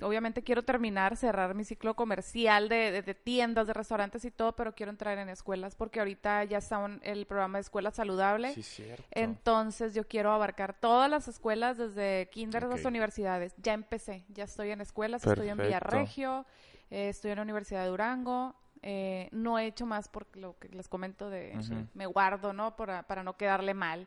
Obviamente 0.00 0.42
quiero 0.42 0.62
terminar, 0.62 1.16
cerrar 1.16 1.54
mi 1.54 1.64
ciclo 1.64 1.94
comercial 1.94 2.68
de, 2.68 2.90
de- 2.92 3.02
de 3.02 3.14
tiendas, 3.14 3.66
de 3.66 3.72
restaurantes 3.72 4.24
y 4.24 4.30
todo, 4.30 4.54
pero 4.54 4.74
quiero 4.74 4.90
entrar 4.90 5.18
en 5.18 5.28
escuelas 5.28 5.74
porque 5.74 5.98
ahorita 5.98 6.44
ya 6.44 6.58
está 6.58 6.78
un- 6.78 7.00
el 7.02 7.26
programa 7.26 7.58
de 7.58 7.62
escuela 7.62 7.90
saludable. 7.90 8.52
Sí, 8.54 8.62
cierto. 8.62 9.04
Entonces 9.10 9.94
yo 9.94 10.06
quiero 10.06 10.30
abarcar 10.32 10.74
todas 10.78 11.10
las 11.10 11.26
escuelas 11.28 11.76
desde 11.78 12.28
kinder 12.30 12.64
Ok. 12.64 12.74
hasta 12.74 12.88
universidades. 12.88 13.54
Ya 13.58 13.72
empecé, 13.74 14.24
ya 14.28 14.44
estoy 14.44 14.70
en 14.70 14.80
escuelas, 14.80 15.26
estoy 15.26 15.48
en 15.48 15.56
Perfecto. 15.56 15.86
Villarregio, 15.88 16.46
eh, 16.90 17.08
estoy 17.08 17.32
en 17.32 17.36
la 17.36 17.42
Universidad 17.42 17.82
de 17.82 17.88
Durango. 17.88 18.54
eh, 18.82 19.28
no 19.32 19.58
he 19.58 19.66
hecho 19.66 19.86
más 19.86 20.08
por 20.08 20.24
lo 20.36 20.56
que 20.60 20.68
les 20.68 20.86
comento 20.88 21.28
de 21.30 21.52
me 21.94 22.06
guardo, 22.06 22.52
¿no? 22.52 22.76
Para, 22.76 23.02
para 23.02 23.24
no 23.24 23.36
quedarle 23.36 23.74
mal. 23.74 24.06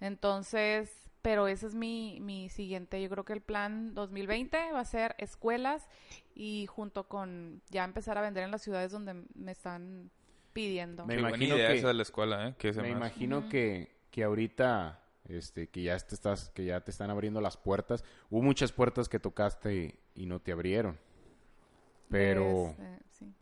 Entonces, 0.00 0.90
pero 1.28 1.46
ese 1.46 1.66
es 1.66 1.74
mi, 1.74 2.20
mi 2.22 2.48
siguiente. 2.48 3.02
Yo 3.02 3.10
creo 3.10 3.22
que 3.22 3.34
el 3.34 3.42
plan 3.42 3.92
2020 3.94 4.72
va 4.72 4.80
a 4.80 4.84
ser 4.86 5.14
escuelas 5.18 5.86
y 6.34 6.64
junto 6.64 7.06
con 7.06 7.60
ya 7.68 7.84
empezar 7.84 8.16
a 8.16 8.22
vender 8.22 8.44
en 8.44 8.50
las 8.50 8.62
ciudades 8.62 8.92
donde 8.92 9.12
me 9.34 9.52
están 9.52 10.10
pidiendo. 10.54 11.04
Me 11.04 11.16
Qué 11.16 11.20
imagino 11.20 11.56
idea 11.58 11.68
que- 11.68 11.76
esa 11.80 11.88
de 11.88 11.92
la 11.94 12.02
escuela, 12.02 12.48
¿eh? 12.48 12.54
Que 12.56 12.72
se 12.72 12.80
Me 12.80 12.88
imagino 12.88 13.46
que, 13.50 13.94
que 14.10 14.24
ahorita, 14.24 15.02
este, 15.28 15.66
que 15.68 15.82
ya 15.82 15.98
te 15.98 16.14
estás, 16.14 16.48
que 16.48 16.64
ya 16.64 16.80
te 16.80 16.90
están 16.90 17.10
abriendo 17.10 17.42
las 17.42 17.58
puertas. 17.58 18.04
Hubo 18.30 18.40
muchas 18.40 18.72
puertas 18.72 19.10
que 19.10 19.20
tocaste 19.20 19.74
y, 20.14 20.22
y 20.22 20.24
no 20.24 20.40
te 20.40 20.52
abrieron. 20.52 20.98
Pero, 22.08 22.68
Este, 22.70 22.82
sí. 23.10 23.34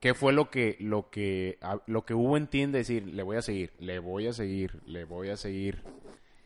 ¿qué 0.00 0.14
fue 0.14 0.32
lo 0.32 0.48
que, 0.48 0.78
lo 0.80 1.10
que, 1.10 1.58
a- 1.60 1.82
lo 1.86 2.06
que 2.06 2.14
hubo 2.14 2.38
en 2.38 2.46
ti 2.46 2.62
en 2.62 2.72
decir, 2.72 3.06
le 3.06 3.22
voy 3.22 3.36
a 3.36 3.42
seguir, 3.42 3.74
le 3.78 3.98
voy 3.98 4.26
a 4.26 4.32
seguir, 4.32 4.80
le 4.86 5.04
voy 5.04 5.28
a 5.28 5.36
seguir 5.36 5.82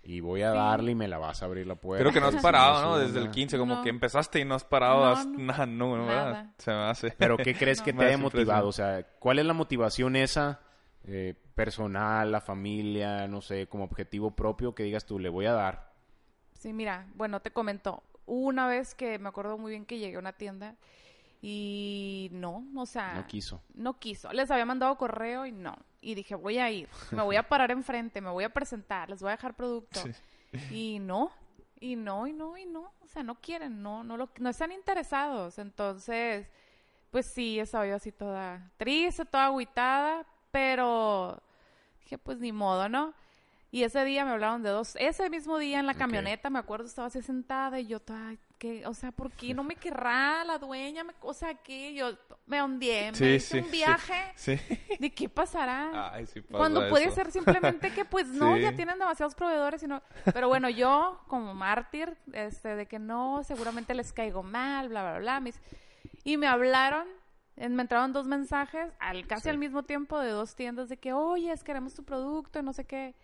y 0.03 0.21
voy 0.21 0.43
a 0.43 0.53
Sí. 0.53 0.57
darle 0.57 0.93
y 0.93 0.95
me 0.95 1.09
la 1.09 1.19
vas 1.19 1.43
a 1.43 1.47
abrir 1.47 1.67
la 1.67 1.75
puerta? 1.75 2.03
Creo 2.03 2.13
que 2.13 2.21
no 2.21 2.27
has 2.37 2.43
parado, 2.43 2.83
¿no? 2.83 2.99
Desde 2.99 3.19
el 3.19 3.25
zona. 3.25 3.31
15, 3.33 3.59
como 3.59 3.75
No. 3.77 3.83
que 3.83 3.89
empezaste 3.91 4.41
y 4.41 4.45
no 4.45 4.55
has 4.55 4.65
parado. 4.65 5.15
No, 5.17 5.25
no. 5.25 5.39
Nada, 5.45 5.67
no. 5.67 6.07
Nada. 6.07 6.53
Se 6.59 6.71
me 6.71 6.77
hace. 6.85 7.11
Pero 7.19 7.37
¿qué 7.37 7.55
crees 7.55 7.81
que 7.83 7.93
te 7.93 8.05
haya 8.05 8.19
motivado? 8.19 8.69
O 8.69 8.73
sea, 8.73 9.03
¿cuál 9.19 9.39
es 9.39 9.45
la 9.47 9.53
motivación 9.55 10.17
esa 10.17 10.61
eh, 11.05 11.35
personal, 11.55 12.31
la 12.31 12.41
familia, 12.41 13.27
no 13.27 13.41
sé, 13.41 13.67
como 13.69 13.85
objetivo 13.85 14.31
propio 14.37 14.75
que 14.75 14.83
digas 14.83 15.07
tú, 15.07 15.19
le 15.19 15.29
voy 15.29 15.47
a 15.47 15.53
dar? 15.53 15.93
Sí, 16.53 16.73
mira, 16.73 17.07
bueno, 17.15 17.41
te 17.41 17.51
comento. 17.53 18.03
Una 18.27 18.67
vez 18.69 18.95
que 18.95 19.19
me 19.19 19.29
acuerdo 19.29 19.57
muy 19.59 19.71
bien 19.71 19.87
que 19.87 19.99
llegué 19.99 20.17
a 20.17 20.21
una 20.21 20.33
tienda 20.35 20.77
y 21.43 22.29
no, 22.33 22.65
o 22.77 22.87
sea, 22.87 23.15
No 23.15 23.27
quiso. 23.27 23.63
no 23.75 23.99
quiso. 23.99 24.33
Les 24.33 24.51
había 24.51 24.67
mandado 24.67 24.97
correo 24.97 25.47
y 25.47 25.53
no. 25.53 25.75
Y 26.01 26.15
dije, 26.15 26.35
voy 26.35 26.59
a 26.59 26.71
ir, 26.71 26.89
me 27.11 27.23
voy 27.23 27.37
a 27.37 27.49
parar 27.49 27.71
enfrente, 27.71 28.21
me 28.21 28.31
voy 28.31 28.45
a 28.45 28.51
presentar, 28.51 29.11
les 29.11 29.21
voy 29.21 29.29
a 29.29 29.33
dejar 29.33 29.55
producto. 29.55 30.01
Y 30.71 30.99
no, 30.99 31.31
y 31.79 31.97
no, 31.97 32.27
y 32.27 32.33
no, 32.33 32.57
y 32.57 32.67
no. 32.67 32.93
O 33.01 33.07
sea, 33.09 33.23
no 33.23 33.35
quieren, 33.37 33.83
no, 33.83 34.05
no, 34.05 34.17
lo, 34.17 34.31
no 34.39 34.51
están 34.51 34.73
interesados. 34.73 35.59
Entonces, 35.59 36.47
pues 37.11 37.27
sí, 37.27 37.59
estaba 37.59 37.87
yo 37.87 37.97
así 37.97 38.13
toda 38.13 38.71
triste, 38.77 39.25
toda 39.25 39.47
agüitada, 39.47 40.27
pero 40.51 41.41
dije, 42.03 42.19
pues 42.19 42.39
ni 42.39 42.53
modo, 42.53 42.89
¿no? 42.89 43.15
Y 43.73 43.85
ese 43.85 44.05
día 44.05 44.25
me 44.25 44.33
hablaron 44.33 44.63
de 44.63 44.71
dos, 44.71 44.97
ese 44.99 45.31
mismo 45.31 45.59
día 45.59 45.79
en 45.79 45.87
la 45.87 45.95
camioneta, 45.95 46.51
me 46.51 46.59
acuerdo, 46.59 46.87
estaba 46.87 47.07
así 47.07 47.23
sentada 47.23 47.79
y 47.79 47.87
yo 47.87 48.01
toda, 48.01 48.35
¿qué? 48.61 48.87
O 48.87 48.95
sea, 48.95 49.11
¿por 49.11 49.33
qué 49.33 49.55
no 49.55 49.65
me 49.65 49.75
querrá 49.75 50.45
la 50.45 50.59
dueña? 50.59 51.03
Me- 51.03 51.15
o 51.23 51.33
sea, 51.35 51.55
¿qué? 51.55 51.95
Yo 51.95 52.11
me 52.47 52.63
hundí, 52.63 52.89
me 52.91 53.15
Sí, 53.15 53.25
hice 53.25 53.59
sí, 53.59 53.65
un 53.65 53.71
viaje. 53.73 54.33
Sí. 54.37 54.57
¿De 55.01 55.11
qué 55.13 55.29
pasará? 55.29 56.13
Ay, 56.13 56.27
sí 56.27 56.41
pasa 56.43 56.59
Cuando 56.59 56.89
puede 56.91 57.11
ser 57.11 57.33
simplemente 57.33 57.91
que 57.93 58.05
pues 58.05 58.29
no, 58.29 58.57
ya 58.57 58.77
tienen 58.77 58.99
demasiados 58.99 59.35
proveedores 59.35 59.83
y 59.83 59.87
no. 59.89 60.03
Pero 60.33 60.49
bueno, 60.49 60.69
yo 60.69 61.21
como 61.27 61.55
mártir, 61.55 62.17
este, 62.33 62.77
de 62.77 62.87
que 62.87 62.99
no, 62.99 63.43
seguramente 63.45 63.95
les 63.95 64.13
caigo 64.13 64.43
mal, 64.43 64.89
bla, 64.91 65.03
bla, 65.11 65.19
bla. 65.19 65.41
mis- 65.41 65.61
Y 66.23 66.37
me 66.37 66.47
hablaron, 66.47 67.09
me 67.57 67.83
entraron 67.83 68.13
dos 68.13 68.27
mensajes 68.27 68.93
al 69.01 69.27
casi 69.27 69.49
al 69.49 69.59
mismo 69.59 69.83
tiempo 69.85 70.19
de 70.21 70.31
dos 70.31 70.55
tiendas 70.55 70.89
de 70.89 70.99
que, 70.99 71.13
oye, 71.15 71.53
queremos 71.65 71.95
tu 71.95 72.05
producto 72.05 72.59
y 72.59 72.63
no 72.63 72.73
sé 72.73 72.85
qué. 72.85 73.15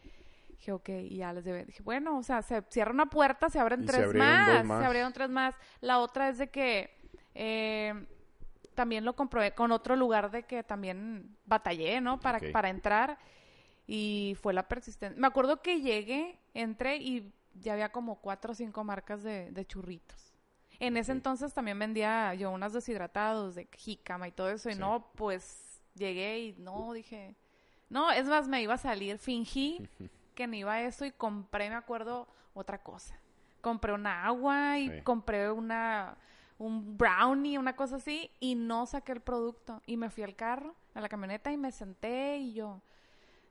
Dije, 0.59 0.73
ok, 0.73 0.89
y 0.89 1.17
ya 1.19 1.33
les 1.33 1.45
debe. 1.45 1.65
Dije, 1.65 1.83
bueno, 1.83 2.19
o 2.19 2.23
sea, 2.23 2.43
se 2.43 2.63
cierra 2.71 2.91
una 2.91 3.07
puerta, 3.07 3.51
se 3.51 3.59
abren 3.59 3.85
Y 3.85 3.87
tres 3.87 4.15
más. 4.15 4.67
Se 4.67 4.87
abrieron 4.87 5.13
tres 5.13 5.29
más. 5.31 5.55
La 5.81 5.99
otra 6.01 6.29
es 6.29 6.39
de 6.39 6.49
que 6.49 6.91
eh, 7.35 8.07
también 8.75 9.05
lo 9.05 9.15
comprobé 9.15 9.53
con 9.55 9.73
otro 9.73 9.97
lugar 9.97 10.31
de 10.31 10.45
que 10.45 10.63
también 10.63 11.37
batallé, 11.45 12.01
¿no? 12.01 12.19
Para, 12.21 12.41
para 12.53 12.69
entrar. 12.71 13.19
Y 13.87 14.37
fue 14.41 14.53
la 14.53 14.67
persistencia. 14.67 15.21
Me 15.21 15.27
acuerdo 15.27 15.63
que 15.63 15.81
llegué, 15.81 16.39
entré 16.55 16.97
y 16.97 17.33
ya 17.55 17.75
había 17.75 17.91
como 17.93 18.21
cuatro 18.21 18.53
o 18.53 18.55
cinco 18.55 18.83
marcas 18.83 19.23
de, 19.23 19.51
de 19.53 19.65
churritos. 19.67 20.33
En 20.79 20.97
ese 20.97 21.13
entonces 21.13 21.55
también 21.55 21.79
vendía 21.79 22.35
yo 22.35 22.51
unas 22.51 22.73
deshidratados 22.73 23.55
de 23.55 23.69
jícama 23.77 24.29
y 24.29 24.33
todo 24.33 24.51
eso. 24.51 24.69
Y 24.69 24.75
Sí. 24.75 24.79
no, 24.79 25.11
pues 25.15 25.83
llegué 25.95 26.39
y 26.41 26.53
no, 26.59 26.93
dije... 26.93 27.37
No, 27.89 28.11
es 28.11 28.27
más, 28.27 28.49
me 28.49 28.61
iba 28.63 28.75
a 28.75 28.79
salir. 28.79 29.17
Fingí 29.19 29.89
que 30.37 30.47
me 30.47 30.59
iba 30.59 30.75
a 30.75 30.83
eso 30.83 31.05
y 31.05 31.11
compré, 31.11 31.69
me 31.69 31.75
acuerdo, 31.75 32.29
otra 32.55 32.79
cosa. 32.83 33.19
Compré 33.61 33.93
una 33.93 34.25
agua 34.27 34.79
y 34.79 34.89
Sí. 34.91 35.03
compré 35.03 35.51
una 35.51 36.17
un 36.59 36.97
brownie, 36.97 37.59
una 37.59 37.77
cosa 37.77 37.97
así, 37.97 38.31
y 38.41 38.55
no 38.55 38.87
saqué 38.87 39.13
el 39.13 39.21
producto. 39.21 39.83
Y 39.85 39.99
me 39.99 40.09
fui 40.09 40.23
al 40.23 40.35
carro, 40.37 40.75
a 40.95 41.03
la 41.03 41.09
camioneta, 41.11 41.53
y 41.53 41.59
me 41.59 41.71
senté 41.71 42.39
y 42.39 42.55
yo, 42.55 42.81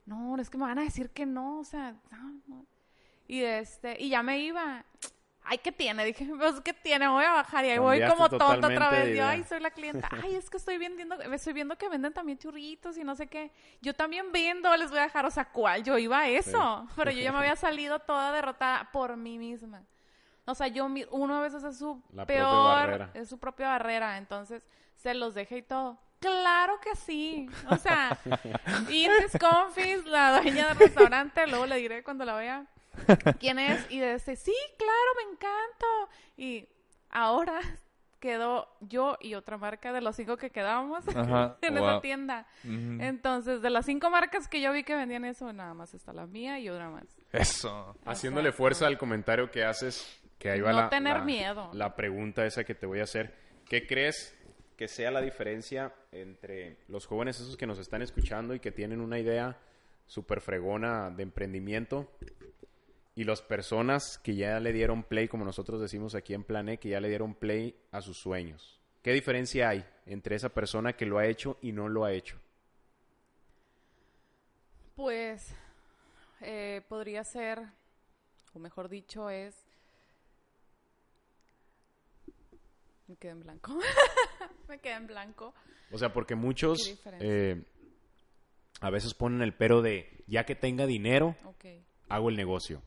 no, 0.08 0.36
es 0.40 0.50
que 0.50 0.58
me 0.58 0.64
van 0.64 0.80
a 0.80 0.84
decir 0.84 1.12
que 1.12 1.28
no, 1.28 1.60
o 1.60 1.64
sea, 1.64 1.96
no, 2.10 2.42
no. 2.48 2.66
Y 3.28 3.42
este, 3.44 4.02
y 4.02 4.10
ya 4.10 4.24
me 4.24 4.40
iba. 4.40 4.86
Ay, 5.48 5.60
¿qué 5.60 5.72
tiene? 5.72 6.04
Dije, 6.04 6.28
pues, 6.38 6.60
¿qué 6.62 6.74
tiene? 6.74 7.08
Voy 7.08 7.24
a 7.24 7.34
bajar 7.34 7.66
y 7.66 7.70
ahí 7.70 7.78
voy 7.78 8.02
como 8.08 8.30
tonta 8.30 8.68
otra 8.68 8.90
vez. 8.90 9.16
Yo, 9.16 9.26
ay, 9.26 9.44
soy 9.44 9.60
la 9.60 9.72
clienta. 9.72 10.10
Ay, 10.24 10.36
es 10.36 10.50
que 10.50 10.58
estoy 10.58 10.78
vendiendo, 10.78 11.16
estoy 11.22 11.54
viendo 11.54 11.78
que 11.78 11.88
venden 11.88 12.14
también 12.14 12.38
churritos 12.38 12.98
y 12.98 13.04
no 13.04 13.16
sé 13.16 13.28
qué. 13.28 13.52
Yo 13.82 13.94
también 13.94 14.32
vendo, 14.32 14.76
les 14.76 14.90
voy 14.90 15.00
a 15.00 15.04
dejar, 15.04 15.26
o 15.26 15.32
sea, 15.32 15.46
¿cuál? 15.46 15.84
Yo 15.84 15.98
iba 15.98 16.20
a 16.20 16.28
eso. 16.28 16.88
Pero 16.96 17.12
yo 17.12 17.22
ya 17.22 17.32
me 17.32 17.38
había 17.40 17.56
salido 17.56 18.00
toda 18.00 18.32
derrotada 18.32 18.90
por 18.92 19.16
mí 19.18 19.38
misma. 19.38 19.84
O 20.46 20.54
sea, 20.56 20.68
yo, 20.68 20.88
uno 21.12 21.38
a 21.38 21.42
veces 21.42 21.64
es 21.64 21.78
su 21.78 22.02
La 22.12 22.26
peor, 22.26 23.10
es 23.14 23.30
su 23.30 23.40
propia 23.40 23.70
barrera. 23.70 24.18
Entonces, 24.18 24.68
se 24.96 25.14
los 25.14 25.34
dejé 25.34 25.58
y 25.58 25.62
todo. 25.64 26.00
Claro 26.20 26.80
que 26.80 26.96
sí. 26.96 27.48
O 27.70 27.78
sea, 27.78 28.18
Intis 28.90 29.40
Confis, 29.40 30.06
la 30.06 30.42
dueña 30.42 30.70
del 30.70 30.78
restaurante, 30.78 31.46
luego 31.48 31.66
le 31.66 31.78
diré 31.78 32.04
cuando 32.04 32.26
la 32.26 32.36
vea 32.36 32.66
quién 33.40 33.60
es. 33.60 33.86
Y 33.92 34.00
dice, 34.00 34.36
sí, 34.36 34.54
claro, 34.78 35.12
me 35.18 35.32
encanta. 35.34 36.16
Y 36.38 36.68
ahora 37.10 37.60
quedó 38.20 38.68
yo 38.82 39.18
y 39.22 39.36
otra 39.36 39.58
marca 39.58 39.94
de 39.94 40.02
los 40.02 40.16
cinco 40.16 40.38
que 40.38 40.50
quedábamos 40.50 41.08
Ajá, 41.16 41.58
en 41.62 41.76
wow. 41.76 41.88
esa 41.90 42.02
tienda. 42.02 42.48
Entonces, 42.64 43.62
de 43.62 43.70
las 43.70 43.86
cinco 43.86 44.10
marcas 44.10 44.48
que 44.48 44.62
yo 44.62 44.72
vi 44.72 44.84
que 44.84 44.96
vendían 44.96 45.26
eso, 45.26 45.52
nada 45.54 45.74
más 45.74 45.94
está 45.94 46.14
la 46.14 46.26
mía 46.26 46.60
y 46.60 46.70
otra 46.70 46.90
más. 46.90 47.06
Eso. 47.32 47.96
Haciéndole 48.06 48.52
fuerza 48.52 48.88
al 48.88 48.98
comentario 48.98 49.52
que 49.52 49.64
haces, 49.64 50.20
que 50.40 50.50
ahí 50.50 50.62
va 50.62 50.72
No 50.72 50.82
la, 50.82 50.90
tener 50.90 51.18
la- 51.18 51.24
miedo. 51.24 51.70
la 51.74 51.96
pregunta 51.96 52.46
esa 52.46 52.64
que 52.64 52.74
te 52.76 52.86
voy 52.86 53.00
a 53.00 53.04
hacer. 53.04 53.36
¿Qué 53.70 53.86
crees 53.86 54.36
que 54.78 54.88
sea 54.88 55.10
la 55.12 55.22
diferencia 55.22 55.94
entre 56.12 56.78
los 56.88 57.06
jóvenes 57.06 57.40
esos 57.40 57.56
que 57.58 57.66
nos 57.68 57.80
están 57.80 58.02
escuchando 58.02 58.54
y 58.54 58.60
que 58.60 58.72
tienen 58.72 59.00
una 59.02 59.18
idea 59.20 59.58
súper 60.08 60.42
fregona 60.42 61.10
de 61.12 61.24
emprendimiento 61.24 62.12
y 63.16 63.24
las 63.24 63.42
personas 63.42 64.20
que 64.22 64.36
ya 64.36 64.60
le 64.60 64.74
dieron 64.74 65.04
play, 65.04 65.30
como 65.30 65.46
nosotros 65.46 65.80
decimos 65.80 66.16
aquí 66.16 66.34
en 66.34 66.44
Plané, 66.44 66.78
que 66.78 66.90
ya 66.90 67.00
le 67.00 67.08
dieron 67.08 67.34
play 67.34 67.76
a 67.92 68.02
sus 68.02 68.18
sueños? 68.18 68.82
¿Qué 69.02 69.14
diferencia 69.14 69.70
hay 69.70 69.86
entre 70.06 70.36
esa 70.36 70.50
persona 70.50 70.94
que 70.94 71.06
lo 71.06 71.18
ha 71.18 71.26
hecho 71.26 71.58
y 71.62 71.72
no 71.72 71.88
lo 71.88 72.04
ha 72.04 72.12
hecho? 72.12 72.38
Pues 74.96 75.56
eh, 76.42 76.82
podría 76.90 77.24
ser, 77.24 77.62
o 78.54 78.60
mejor 78.60 78.90
dicho, 78.90 79.30
es... 79.30 79.56
Me 83.08 83.16
quedé 83.16 83.32
en 83.32 83.42
blanco. 83.42 83.78
Me 84.68 84.80
quedé 84.80 84.94
en 84.94 85.08
blanco. 85.08 85.54
O 85.92 85.98
sea, 85.98 86.12
porque 86.12 86.36
muchos 86.36 87.00
eh, 87.20 87.64
a 88.82 88.90
veces 88.90 89.14
ponen 89.14 89.42
el 89.42 89.54
pero 89.54 89.82
de, 89.82 90.24
ya 90.28 90.46
que 90.46 90.56
tenga 90.56 90.88
dinero, 90.88 91.36
hago 92.10 92.30
el 92.30 92.36
negocio. 92.36 92.82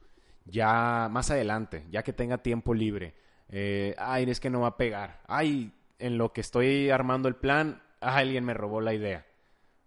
Ya 0.51 1.09
más 1.11 1.31
adelante, 1.31 1.87
ya 1.91 2.03
que 2.03 2.13
tenga 2.13 2.39
tiempo 2.39 2.75
libre. 2.75 3.15
eh, 3.51 3.95
ay, 3.99 4.29
es 4.31 4.41
que 4.41 4.51
no 4.51 4.61
va 4.61 4.69
a 4.69 4.77
pegar. 4.77 5.21
Ay, 5.27 5.73
en 5.99 6.19
lo 6.19 6.33
que 6.33 6.41
estoy 6.43 6.91
armando 6.91 7.29
el 7.29 7.37
plan, 7.37 7.83
alguien 8.01 8.45
me 8.45 8.55
robó 8.55 8.81
la 8.81 8.95
idea. 8.95 9.27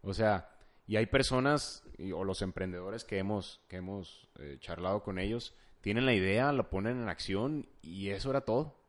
O 0.02 0.14
sea, 0.14 0.50
y 0.88 0.96
hay 0.98 1.06
personas 1.06 1.84
o 2.14 2.24
los 2.24 2.42
emprendedores 2.42 3.06
que 3.06 3.18
hemos, 3.20 3.62
que 3.68 3.78
hemos 3.78 4.30
eh, 4.40 4.58
charlado 4.60 5.04
con 5.04 5.20
ellos, 5.20 5.56
tienen 5.82 6.06
la 6.06 6.14
idea, 6.14 6.52
lo 6.52 6.70
ponen 6.70 7.02
en 7.02 7.10
acción 7.10 7.68
y 7.82 8.10
eso 8.10 8.30
era 8.32 8.42
todo. 8.42 8.82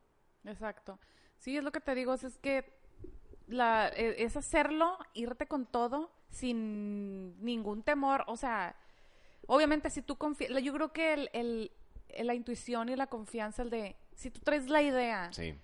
Exacto. 0.45 0.99
Sí, 1.39 1.57
es 1.57 1.65
lo 1.65 1.73
que 1.73 1.81
te 1.81 1.95
digo, 1.95 2.15
es, 2.15 2.39
que 2.39 2.73
la, 3.47 3.89
e- 3.89 4.23
es 4.25 4.37
hacerlo, 4.37 4.99
irte 5.15 5.47
con 5.47 5.67
todo, 5.67 6.11
sin 6.31 7.43
ningún 7.45 7.83
temor. 7.83 8.25
O 8.27 8.37
sea, 8.37 8.75
obviamente 9.47 9.91
si 9.91 10.03
tú 10.03 10.17
confías, 10.17 10.63
yo 10.63 10.73
creo 10.73 10.93
que 10.93 11.13
el, 11.15 11.31
el- 11.33 11.71
la 12.27 12.35
intuición 12.35 12.89
y 12.89 12.97
la 12.97 13.07
confianza, 13.07 13.63
el 13.63 13.71
de, 13.71 13.97
si 14.15 14.31
tú 14.31 14.41
traes 14.41 14.69
la 14.69 14.83
idea 14.83 15.33
Sí. 15.33 15.55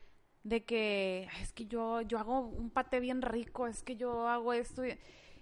de 0.44 0.64
que 0.64 1.28
"Ay, 1.30 1.42
es 1.42 1.52
que 1.52 1.66
yo, 1.66 2.00
yo 2.02 2.18
hago 2.18 2.40
un 2.40 2.70
pate 2.70 3.00
bien 3.00 3.20
rico, 3.22 3.66
es 3.66 3.82
que 3.82 3.96
yo 3.96 4.26
hago 4.28 4.52
esto, 4.54 4.86
y 4.86 4.98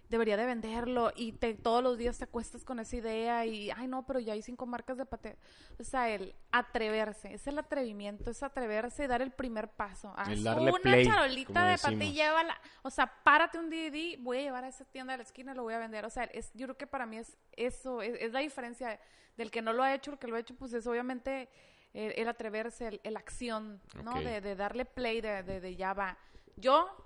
debería 0.08 0.36
de 0.36 0.46
venderlo 0.46 1.12
y 1.14 1.32
te, 1.32 1.54
todos 1.54 1.82
los 1.82 1.98
días 1.98 2.18
te 2.18 2.24
acuestas 2.24 2.64
con 2.64 2.78
esa 2.78 2.96
idea 2.96 3.44
y, 3.46 3.70
ay 3.70 3.88
no, 3.88 4.06
pero 4.06 4.20
ya 4.20 4.34
hay 4.34 4.42
cinco 4.42 4.66
marcas 4.66 4.98
de 4.98 5.06
pate. 5.06 5.36
O 5.78 5.84
sea, 5.84 6.08
el 6.10 6.34
atreverse, 6.52 7.34
es 7.34 7.46
el 7.46 7.58
atrevimiento, 7.58 8.30
es 8.30 8.42
atreverse 8.42 9.04
y 9.04 9.06
dar 9.06 9.22
el 9.22 9.32
primer 9.32 9.68
paso. 9.68 10.12
Haz 10.16 10.42
darle 10.42 10.70
una 10.70 10.80
play, 10.80 11.06
charolita 11.06 11.66
de 11.66 11.78
pate 11.78 11.94
y 11.94 11.98
decimos. 11.98 12.14
llévala. 12.14 12.60
O 12.82 12.90
sea, 12.90 13.12
párate 13.22 13.58
un 13.58 13.68
di, 13.68 14.16
voy 14.16 14.38
a 14.38 14.42
llevar 14.42 14.64
a 14.64 14.68
esa 14.68 14.84
tienda 14.84 15.14
de 15.14 15.18
la 15.18 15.24
esquina 15.24 15.52
y 15.52 15.56
lo 15.56 15.62
voy 15.62 15.74
a 15.74 15.78
vender. 15.78 16.04
O 16.04 16.10
sea, 16.10 16.24
es, 16.24 16.52
yo 16.54 16.66
creo 16.66 16.76
que 16.76 16.86
para 16.86 17.06
mí 17.06 17.18
es 17.18 17.36
eso, 17.52 18.02
es, 18.02 18.16
es 18.20 18.32
la 18.32 18.40
diferencia 18.40 19.00
del 19.36 19.50
que 19.50 19.62
no 19.62 19.72
lo 19.72 19.82
ha 19.82 19.94
hecho, 19.94 20.12
el 20.12 20.18
que 20.18 20.28
lo 20.28 20.36
ha 20.36 20.40
hecho, 20.40 20.54
pues 20.54 20.72
es 20.72 20.86
obviamente 20.86 21.48
el, 21.92 22.12
el 22.16 22.28
atreverse, 22.28 22.88
el, 22.88 23.00
el 23.02 23.16
acción, 23.16 23.82
¿no? 24.02 24.14
De, 24.20 24.40
de 24.40 24.56
darle 24.56 24.84
play, 24.84 25.20
de, 25.20 25.42
de, 25.42 25.60
de 25.60 25.76
ya 25.76 25.92
va. 25.94 26.16
Yo 26.56 27.05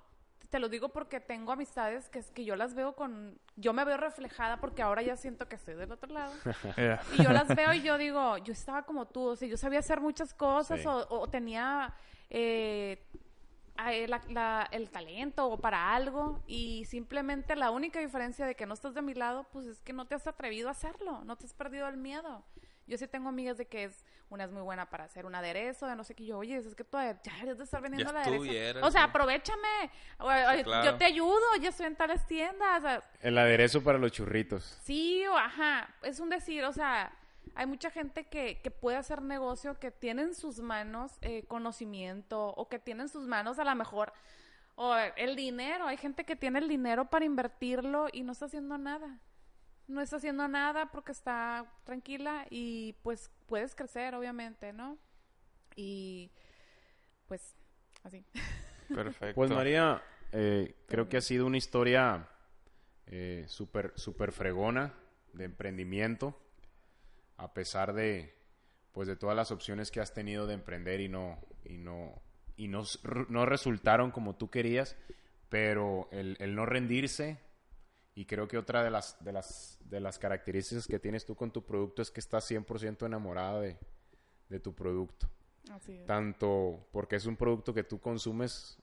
te 0.50 0.58
lo 0.58 0.68
digo 0.68 0.88
porque 0.90 1.20
tengo 1.20 1.52
amistades 1.52 2.08
que, 2.08 2.22
que 2.34 2.44
yo 2.44 2.56
las 2.56 2.74
veo 2.74 2.94
con... 2.94 3.38
Yo 3.56 3.72
me 3.72 3.84
veo 3.84 3.96
reflejada 3.96 4.56
porque 4.58 4.82
ahora 4.82 5.00
ya 5.02 5.16
siento 5.16 5.48
que 5.48 5.54
estoy 5.56 5.74
del 5.74 5.92
otro 5.92 6.12
lado. 6.12 6.32
Yeah. 6.76 7.00
Y 7.18 7.22
yo 7.22 7.30
las 7.32 7.48
veo 7.48 7.72
y 7.72 7.82
yo 7.82 7.96
digo, 7.98 8.36
yo 8.38 8.52
estaba 8.52 8.82
como 8.82 9.06
tú, 9.06 9.28
o 9.28 9.36
sea, 9.36 9.48
yo 9.48 9.56
sabía 9.56 9.78
hacer 9.78 10.00
muchas 10.00 10.34
cosas 10.34 10.80
Sí. 10.80 10.86
o, 10.86 11.06
o 11.08 11.28
tenía 11.28 11.94
eh, 12.30 13.04
la- 14.08 14.20
la- 14.28 14.68
el 14.72 14.90
talento 14.90 15.46
o 15.48 15.58
para 15.58 15.94
algo 15.94 16.42
y 16.46 16.84
simplemente 16.84 17.56
la 17.56 17.70
única 17.70 17.98
diferencia 18.00 18.44
de 18.46 18.54
que 18.54 18.66
no 18.66 18.74
estás 18.74 18.92
de 18.94 19.02
mi 19.02 19.14
lado, 19.14 19.46
pues 19.52 19.66
es 19.66 19.80
que 19.80 19.92
no 19.92 20.06
te 20.06 20.14
has 20.14 20.26
atrevido 20.26 20.68
a 20.68 20.72
hacerlo, 20.72 21.22
no 21.24 21.36
te 21.36 21.46
has 21.46 21.54
perdido 21.54 21.88
el 21.88 21.96
miedo. 21.96 22.44
Yo 22.90 22.98
sí 22.98 23.06
tengo 23.06 23.28
amigas 23.28 23.56
de 23.56 23.66
que 23.66 23.84
es 23.84 24.04
una 24.28 24.44
es 24.44 24.50
muy 24.50 24.62
buena 24.62 24.90
para 24.90 25.04
hacer 25.04 25.24
un 25.24 25.34
aderezo, 25.34 25.86
de 25.86 25.94
no 25.96 26.04
sé 26.04 26.14
qué. 26.14 26.26
Yo, 26.26 26.38
oye, 26.38 26.56
es 26.56 26.74
que 26.74 26.84
tú 26.84 26.98
ya 26.98 27.14
deberías 27.22 27.56
de 27.58 27.64
estar 27.64 27.80
vendiendo 27.80 28.10
el 28.10 28.16
aderezo. 28.16 28.42
O 28.86 28.90
sea, 28.90 29.04
aprovechame. 29.04 29.90
O- 30.18 30.24
o- 30.26 30.62
Claro. 30.64 30.84
Yo 30.90 30.96
te 30.98 31.04
ayudo, 31.04 31.40
yo 31.62 31.68
estoy 31.70 31.86
en 31.86 31.96
tales 31.96 32.26
tiendas. 32.26 32.78
o 32.78 32.82
sea, 32.82 33.02
El 33.22 33.38
aderezo 33.38 33.82
para 33.82 33.98
los 33.98 34.12
churritos. 34.12 34.64
Sí, 34.82 35.24
o 35.26 35.36
ajá, 35.38 35.88
es 36.02 36.20
un 36.20 36.28
decir, 36.30 36.64
o 36.64 36.72
sea, 36.72 37.12
hay 37.54 37.66
mucha 37.66 37.90
gente 37.90 38.24
que, 38.24 38.60
que 38.60 38.70
puede 38.70 38.96
hacer 38.96 39.22
negocio, 39.22 39.78
que 39.78 39.90
tiene 39.90 40.22
en 40.22 40.34
sus 40.34 40.58
manos 40.60 41.16
eh, 41.22 41.44
conocimiento 41.48 42.48
o 42.48 42.68
que 42.68 42.78
tiene 42.78 43.02
en 43.02 43.08
sus 43.08 43.26
manos 43.26 43.58
a 43.58 43.64
lo 43.64 43.74
mejor 43.74 44.12
o 44.76 44.94
el 45.16 45.36
dinero. 45.36 45.86
Hay 45.86 45.96
gente 45.96 46.24
que 46.24 46.36
tiene 46.36 46.58
el 46.58 46.68
dinero 46.68 47.06
para 47.06 47.24
invertirlo 47.24 48.08
y 48.12 48.22
no 48.22 48.32
está 48.32 48.46
haciendo 48.46 48.78
nada. 48.78 49.18
No 49.90 50.00
está 50.00 50.16
haciendo 50.16 50.46
nada 50.46 50.92
porque 50.92 51.10
está 51.10 51.66
tranquila 51.82 52.46
y 52.48 52.94
pues 53.02 53.28
puedes 53.46 53.74
crecer, 53.74 54.14
obviamente, 54.14 54.72
¿no? 54.72 54.98
Y 55.74 56.30
pues 57.26 57.56
así. 58.04 58.24
Perfecto. 58.94 59.34
Pues 59.34 59.50
María, 59.50 60.00
eh, 60.30 60.76
creo 60.86 61.08
que 61.08 61.16
ha 61.16 61.20
sido 61.20 61.44
una 61.44 61.56
historia 61.56 62.28
eh, 63.06 63.44
súper 63.48 63.92
súper 63.96 64.30
fregona 64.30 64.94
de 65.32 65.44
emprendimiento, 65.46 66.40
a 67.36 67.52
pesar 67.52 67.92
de 67.92 68.32
pues 68.92 69.08
de 69.08 69.16
todas 69.16 69.34
las 69.34 69.50
opciones 69.50 69.90
que 69.90 70.00
has 70.00 70.14
tenido 70.14 70.46
de 70.46 70.54
emprender 70.54 71.00
y 71.00 71.08
no 71.08 71.40
y 71.64 71.78
no 71.78 72.22
y 72.56 72.68
no, 72.68 72.84
no 73.28 73.44
resultaron 73.44 74.12
como 74.12 74.36
tú 74.36 74.50
querías, 74.50 74.96
pero 75.48 76.08
el, 76.12 76.36
el 76.38 76.54
no 76.54 76.64
rendirse 76.64 77.40
y 78.14 78.24
creo 78.24 78.48
que 78.48 78.58
otra 78.58 78.82
de 78.82 78.90
las 78.90 79.22
de 79.24 79.32
las 79.32 79.78
de 79.84 80.00
las 80.00 80.18
características 80.18 80.86
que 80.86 80.98
tienes 80.98 81.24
tú 81.24 81.34
con 81.34 81.50
tu 81.50 81.64
producto 81.64 82.02
es 82.02 82.10
que 82.10 82.20
estás 82.20 82.50
100% 82.50 83.06
enamorada 83.06 83.60
de, 83.60 83.76
de 84.48 84.60
tu 84.60 84.74
producto 84.74 85.28
Así 85.70 85.92
es. 85.92 86.06
tanto 86.06 86.88
porque 86.92 87.16
es 87.16 87.26
un 87.26 87.36
producto 87.36 87.72
que 87.72 87.84
tú 87.84 88.00
consumes 88.00 88.78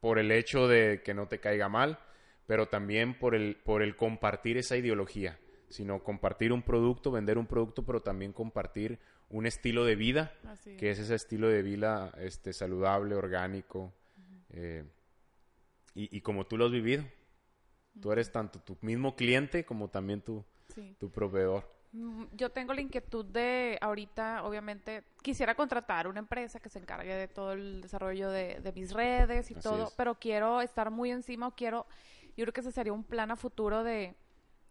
por 0.00 0.18
el 0.18 0.30
hecho 0.30 0.68
de 0.68 1.02
que 1.02 1.14
no 1.14 1.26
te 1.26 1.40
caiga 1.40 1.68
mal, 1.68 1.98
pero 2.46 2.68
también 2.68 3.18
por 3.18 3.34
el, 3.34 3.56
por 3.56 3.82
el 3.82 3.96
compartir 3.96 4.56
esa 4.56 4.76
ideología, 4.76 5.38
sino 5.68 6.02
compartir 6.02 6.52
un 6.52 6.62
producto, 6.62 7.10
vender 7.10 7.38
un 7.38 7.46
producto, 7.46 7.84
pero 7.84 8.02
también 8.02 8.32
compartir 8.32 8.98
un 9.30 9.46
estilo 9.46 9.84
de 9.84 9.96
vida, 9.96 10.32
que 10.78 10.90
es 10.90 10.98
ese 10.98 11.14
estilo 11.14 11.48
de 11.48 11.62
vida 11.62 12.12
este, 12.18 12.52
saludable, 12.52 13.16
orgánico, 13.16 13.92
eh, 14.50 14.84
y, 15.94 16.16
y 16.16 16.20
como 16.20 16.46
tú 16.46 16.56
lo 16.56 16.66
has 16.66 16.72
vivido. 16.72 17.04
Tú 18.00 18.12
eres 18.12 18.30
tanto 18.30 18.60
tu 18.60 18.76
mismo 18.82 19.16
cliente 19.16 19.64
como 19.64 19.88
también 19.88 20.20
tu, 20.20 20.44
Sí. 20.74 20.94
tu 20.98 21.10
proveedor. 21.10 21.64
Mm, 21.92 22.24
Yo 22.32 22.50
tengo 22.50 22.74
la 22.74 22.80
inquietud 22.82 23.24
de 23.24 23.78
ahorita, 23.80 24.44
obviamente, 24.44 25.04
quisiera 25.22 25.54
contratar 25.54 26.06
una 26.08 26.18
empresa 26.18 26.60
que 26.60 26.68
se 26.68 26.78
encargue 26.78 27.14
de 27.14 27.28
todo 27.28 27.52
el 27.52 27.80
desarrollo 27.80 28.30
de, 28.30 28.60
de 28.60 28.72
mis 28.72 28.92
redes 28.92 29.50
y 29.50 29.54
Así 29.54 29.62
todo, 29.62 29.84
es. 29.84 29.94
pero 29.96 30.14
quiero 30.16 30.60
estar 30.60 30.90
muy 30.90 31.10
encima, 31.10 31.46
o 31.48 31.54
quiero, 31.54 31.86
yo 32.36 32.44
creo 32.44 32.52
que 32.52 32.60
ese 32.60 32.72
sería 32.72 32.92
un 32.92 33.04
plan 33.04 33.30
a 33.30 33.36
futuro 33.36 33.82
de, 33.82 34.14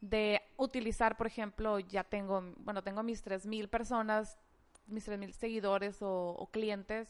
de 0.01 0.39
utilizar, 0.57 1.17
por 1.17 1.25
ejemplo, 1.25 1.79
ya 1.79 2.03
tengo, 2.03 2.43
bueno, 2.57 2.83
tengo 2.83 3.01
mis 3.01 3.23
3.000 3.23 3.69
personas, 3.69 4.37
mis 4.85 5.03
3.000 5.05 5.33
seguidores 5.33 6.01
o, 6.03 6.35
o 6.37 6.47
clientes, 6.51 7.09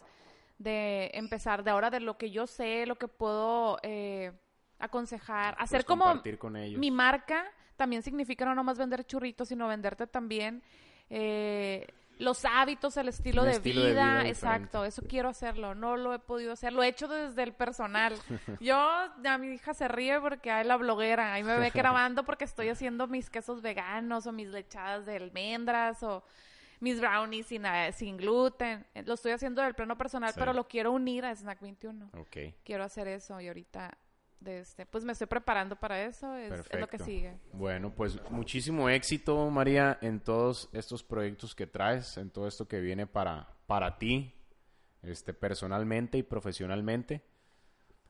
de 0.60 1.12
empezar 1.14 1.64
de 1.66 1.72
ahora 1.72 1.90
de 1.90 2.00
lo 2.00 2.18
que 2.18 2.32
yo 2.32 2.48
sé, 2.48 2.86
lo 2.86 2.96
que 2.96 3.10
puedo 3.10 3.78
eh, 3.84 4.32
aconsejar, 4.80 5.56
hacer 5.60 5.80
Pues, 5.80 5.86
como 5.86 6.22
con 6.40 6.56
ellos. 6.58 6.80
mi 6.80 6.92
marca 6.92 7.46
también 7.76 8.02
significa 8.04 8.46
no 8.46 8.56
nomás 8.56 8.78
vender 8.78 9.06
churritos, 9.06 9.48
sino 9.50 9.68
venderte 9.68 10.08
también 10.08 10.62
eh, 11.10 11.88
los 12.18 12.46
hábitos, 12.46 12.96
el 12.96 13.10
estilo, 13.10 13.44
de, 13.44 13.52
estilo 13.52 13.82
de 13.82 13.90
vida. 13.92 14.26
Exacto, 14.26 14.84
diferente. 14.84 14.88
eso 14.88 15.02
quiero 15.08 15.28
hacerlo. 15.30 15.76
No 15.76 15.98
lo 15.98 16.14
he 16.14 16.20
podido 16.20 16.54
hacer, 16.54 16.72
lo 16.72 16.82
he 16.82 16.88
hecho 16.88 17.08
desde 17.10 17.44
el 17.44 17.54
personal. 17.54 18.14
Yo, 18.62 18.78
a 18.78 19.38
mi 19.38 19.48
hija 19.56 19.74
se 19.74 19.88
ríe 19.90 20.20
porque 20.22 20.50
hay 20.50 20.66
la 20.66 20.78
bloguera, 20.78 21.34
ahí 21.34 21.44
me 21.44 21.58
ve 21.60 21.70
grabando 21.76 22.24
porque 22.24 22.46
estoy 22.46 22.70
haciendo 22.70 23.08
mis 23.08 23.30
quesos 23.30 23.62
veganos 23.62 24.28
o 24.28 24.32
mis 24.32 24.48
lechadas 24.48 25.06
de 25.06 25.18
almendras 25.18 26.02
o 26.04 26.24
mis 26.80 27.00
brownies 27.02 27.48
sin, 27.48 27.66
eh, 27.66 27.92
sin 27.92 28.16
gluten. 28.16 28.86
Lo 29.06 29.16
estoy 29.16 29.34
haciendo 29.34 29.62
del 29.62 29.74
plano 29.74 29.98
personal, 29.98 30.32
Sí. 30.32 30.40
pero 30.40 30.54
lo 30.54 30.68
quiero 30.70 30.94
unir 30.94 31.26
a 31.26 31.36
Snack 31.36 31.60
21 31.60 32.10
Ok. 32.18 32.38
quiero 32.64 32.86
hacer 32.86 33.10
eso 33.10 33.40
y 33.42 33.48
ahorita 33.50 33.98
de 34.40 34.60
este, 34.60 34.86
pues 34.86 35.04
me 35.04 35.14
estoy 35.14 35.28
preparando 35.28 35.76
para 35.76 36.04
eso, 36.04 36.36
es, 36.36 36.68
es 36.70 36.80
lo 36.80 36.88
que 36.88 37.00
sigue. 37.00 37.38
Bueno, 37.54 37.94
pues 37.94 38.20
muchísimo 38.30 38.90
éxito, 38.90 39.50
María, 39.50 39.98
en 40.02 40.20
todos 40.20 40.70
estos 40.74 41.04
proyectos 41.04 41.56
que 41.56 41.68
traes, 41.68 42.18
en 42.18 42.30
todo 42.30 42.48
esto 42.48 42.68
que 42.68 42.80
viene 42.80 43.08
para, 43.08 43.50
para 43.66 43.98
ti, 43.98 44.34
este, 45.04 45.34
personalmente 45.34 46.18
y 46.18 46.24
profesionalmente. 46.24 47.22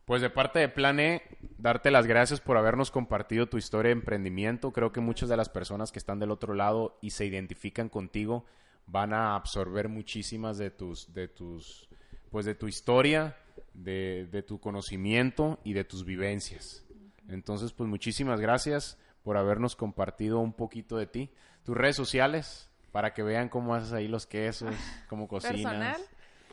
Pues 0.06 0.22
de 0.22 0.30
parte 0.30 0.60
de 0.60 0.70
Plan 0.70 1.00
E, 1.00 1.24
darte 1.58 1.90
las 1.90 2.06
gracias 2.06 2.40
por 2.40 2.58
habernos 2.58 2.92
compartido 2.92 3.48
tu 3.48 3.58
historia 3.58 3.90
de 3.90 3.94
emprendimiento. 3.94 4.72
Creo 4.72 4.92
que 4.92 5.00
muchas 5.00 5.30
de 5.30 5.38
las 5.38 5.50
personas 5.50 5.92
que 5.92 5.98
están 5.98 6.20
del 6.20 6.30
otro 6.30 6.54
lado 6.54 7.00
y 7.02 7.10
se 7.10 7.26
identifican 7.26 7.90
contigo 7.90 8.46
van 8.86 9.14
a 9.14 9.36
absorber 9.36 9.90
muchísimas 9.90 10.60
de 10.60 10.70
tus, 10.70 11.12
de 11.12 11.28
tus, 11.28 11.90
pues 12.36 12.46
de 12.46 12.54
tu 12.54 12.68
historia, 12.68 13.38
de, 13.74 14.28
de 14.30 14.44
tu 14.44 14.60
conocimiento 14.60 15.58
y 15.64 15.72
de 15.72 15.86
tus 15.86 16.04
vivencias. 16.04 16.84
Entonces, 17.30 17.72
pues 17.72 17.90
muchísimas 17.90 18.42
gracias 18.42 18.98
por 19.24 19.38
habernos 19.38 19.78
compartido 19.78 20.40
un 20.40 20.52
poquito 20.52 20.98
de 20.98 21.08
ti. 21.08 21.32
Tus 21.64 21.78
redes 21.78 21.96
sociales, 21.96 22.70
para 22.92 23.14
que 23.14 23.24
vean 23.24 23.48
cómo 23.48 23.74
haces 23.74 23.94
ahí 23.94 24.10
los 24.10 24.26
quesos, 24.28 24.76
cómo 25.08 25.28
cocinas. 25.30 25.64
¿Personal? 25.64 26.02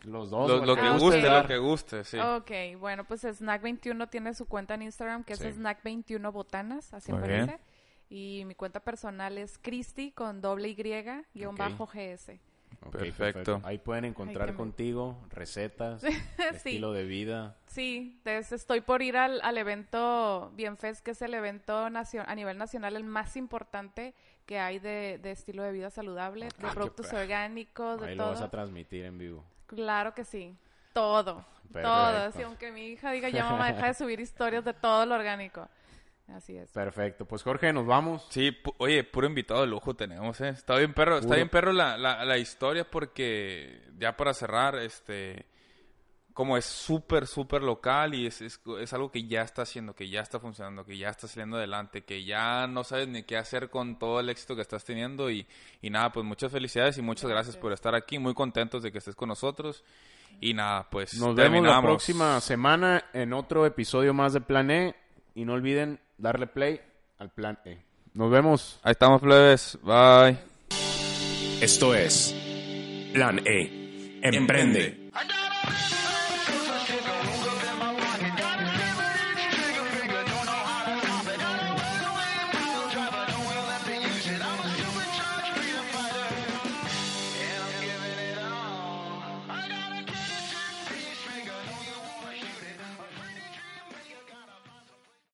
Los 0.04 0.30
dos. 0.30 0.48
Lo, 0.48 0.64
lo 0.64 0.76
que 0.76 0.82
Ah, 0.82 0.96
guste, 0.98 1.20
lo 1.28 1.46
que 1.48 1.58
guste, 1.58 2.04
sí. 2.04 2.16
Ok, 2.16 2.78
bueno, 2.78 3.02
pues 3.04 3.24
Snack21 3.24 4.08
tiene 4.08 4.34
su 4.34 4.46
cuenta 4.46 4.74
en 4.74 4.82
Instagram, 4.82 5.24
que 5.24 5.34
Sí. 5.34 5.48
es 5.48 5.58
Snack21 5.58 6.30
Botanas, 6.32 6.94
así 6.94 7.10
Muy 7.10 7.18
aparece. 7.18 7.46
bien. 7.46 7.60
Y 8.08 8.44
mi 8.44 8.54
cuenta 8.54 8.78
personal 8.78 9.36
es 9.36 9.58
Cristi 9.58 10.12
con 10.12 10.40
doble 10.40 10.68
Y, 10.68 10.74
guion 10.76 11.54
Ok. 11.54 11.58
bajo 11.58 11.86
GS. 11.92 12.38
Perfecto. 12.90 13.60
Ahí 13.64 13.78
pueden 13.78 14.04
encontrar 14.04 14.54
contigo 14.54 15.18
recetas, 15.30 16.02
Sí. 16.02 16.08
estilo 16.52 16.92
de 16.92 17.04
vida. 17.04 17.56
Sí, 17.66 18.20
des- 18.24 18.52
estoy 18.52 18.80
por 18.80 19.02
ir 19.02 19.16
al, 19.16 19.40
al 19.42 19.56
evento 19.58 20.50
Bienfest, 20.54 21.02
que 21.04 21.12
es 21.12 21.22
el 21.22 21.34
evento 21.34 21.86
a 21.86 22.34
nivel 22.34 22.58
nacional 22.58 22.96
el 22.96 23.04
más 23.04 23.36
importante 23.36 24.14
que 24.46 24.58
hay 24.58 24.78
de, 24.78 25.18
de 25.22 25.30
estilo 25.30 25.62
de 25.62 25.72
vida 25.72 25.90
saludable, 25.90 26.46
de 26.46 26.66
Ah, 26.68 26.72
productos 26.72 27.12
orgánicos, 27.12 28.00
de 28.00 28.08
Ahí 28.08 28.14
lo 28.16 28.24
todo. 28.24 28.32
vas 28.32 28.42
a 28.42 28.50
transmitir 28.50 29.04
en 29.04 29.16
vivo. 29.18 29.44
Claro 29.66 30.12
que 30.14 30.24
sí. 30.24 30.54
Todo. 30.92 31.44
Perfecto. 31.72 31.88
Todo. 31.88 32.16
Así, 32.26 32.42
aunque 32.42 32.70
mi 32.72 32.88
hija 32.88 33.12
diga, 33.12 33.28
ya 33.30 33.44
mamá, 33.48 33.72
deja 33.72 33.86
de 33.86 33.94
subir 33.94 34.20
historias 34.20 34.64
de 34.64 34.74
todo 34.74 35.06
lo 35.06 35.14
orgánico. 35.14 35.68
Así 36.28 36.56
es. 36.56 36.70
Perfecto. 36.70 37.26
Pues 37.26 37.42
Jorge, 37.42 37.72
nos 37.72 37.86
vamos. 37.86 38.26
Sí, 38.30 38.50
pu- 38.62 38.74
oye, 38.78 39.04
puro 39.04 39.26
invitado 39.26 39.60
de 39.62 39.66
lujo 39.66 39.94
tenemos, 39.94 40.40
¿eh? 40.40 40.48
Está 40.50 40.76
bien 40.78 40.94
perro, 40.94 41.18
está 41.18 41.34
bien 41.34 41.48
perro 41.48 41.72
la, 41.72 41.96
la, 41.98 42.24
la 42.24 42.38
historia 42.38 42.88
porque 42.90 43.82
ya 43.98 44.16
para 44.16 44.32
cerrar, 44.32 44.76
este, 44.76 45.44
como 46.32 46.56
es 46.56 46.64
súper, 46.64 47.26
súper 47.26 47.62
local 47.62 48.14
y 48.14 48.26
es, 48.26 48.40
es, 48.40 48.60
es 48.80 48.92
algo 48.94 49.10
que 49.10 49.24
ya 49.26 49.42
está 49.42 49.62
haciendo, 49.62 49.94
que 49.94 50.08
ya 50.08 50.20
está 50.20 50.40
funcionando, 50.40 50.86
que 50.86 50.96
ya 50.96 51.10
está 51.10 51.28
saliendo 51.28 51.58
adelante, 51.58 52.04
que 52.04 52.24
ya 52.24 52.66
no 52.66 52.84
sabes 52.84 53.08
ni 53.08 53.24
qué 53.24 53.36
hacer 53.36 53.68
con 53.68 53.98
todo 53.98 54.18
el 54.20 54.30
éxito 54.30 54.54
que 54.56 54.62
estás 54.62 54.84
teniendo 54.84 55.28
y, 55.30 55.46
y 55.82 55.90
nada, 55.90 56.12
pues 56.12 56.24
muchas 56.24 56.50
felicidades 56.50 56.96
y 56.96 57.02
muchas 57.02 57.24
gracias. 57.28 57.56
Gracias. 57.56 57.60
por 57.62 57.72
estar 57.72 57.94
aquí, 57.94 58.18
muy 58.18 58.32
contentos 58.32 58.82
de 58.82 58.90
que 58.92 58.98
estés 58.98 59.16
con 59.16 59.28
nosotros 59.28 59.84
y 60.40 60.54
nada, 60.54 60.88
pues 60.88 61.14
Nos 61.20 61.34
vemos 61.34 61.62
la 61.66 61.82
próxima 61.82 62.40
semana 62.40 63.04
en 63.12 63.34
otro 63.34 63.66
episodio 63.66 64.14
más 64.14 64.32
de 64.32 64.40
Plan 64.40 64.70
E. 64.70 64.94
Y 65.34 65.46
no 65.46 65.54
olviden 65.54 65.98
darle 66.22 66.46
play 66.46 66.80
al 67.18 67.30
Plan 67.30 67.58
E. 67.64 67.78
Nos 68.14 68.30
vemos. 68.30 68.78
Ahí 68.82 68.92
estamos, 68.92 69.20
plebes, 69.20 69.78
bye. 69.82 70.38
Esto 71.60 71.94
es 71.94 72.34
Plan 73.12 73.40
E. 73.44 74.20
Emprende. 74.22 75.01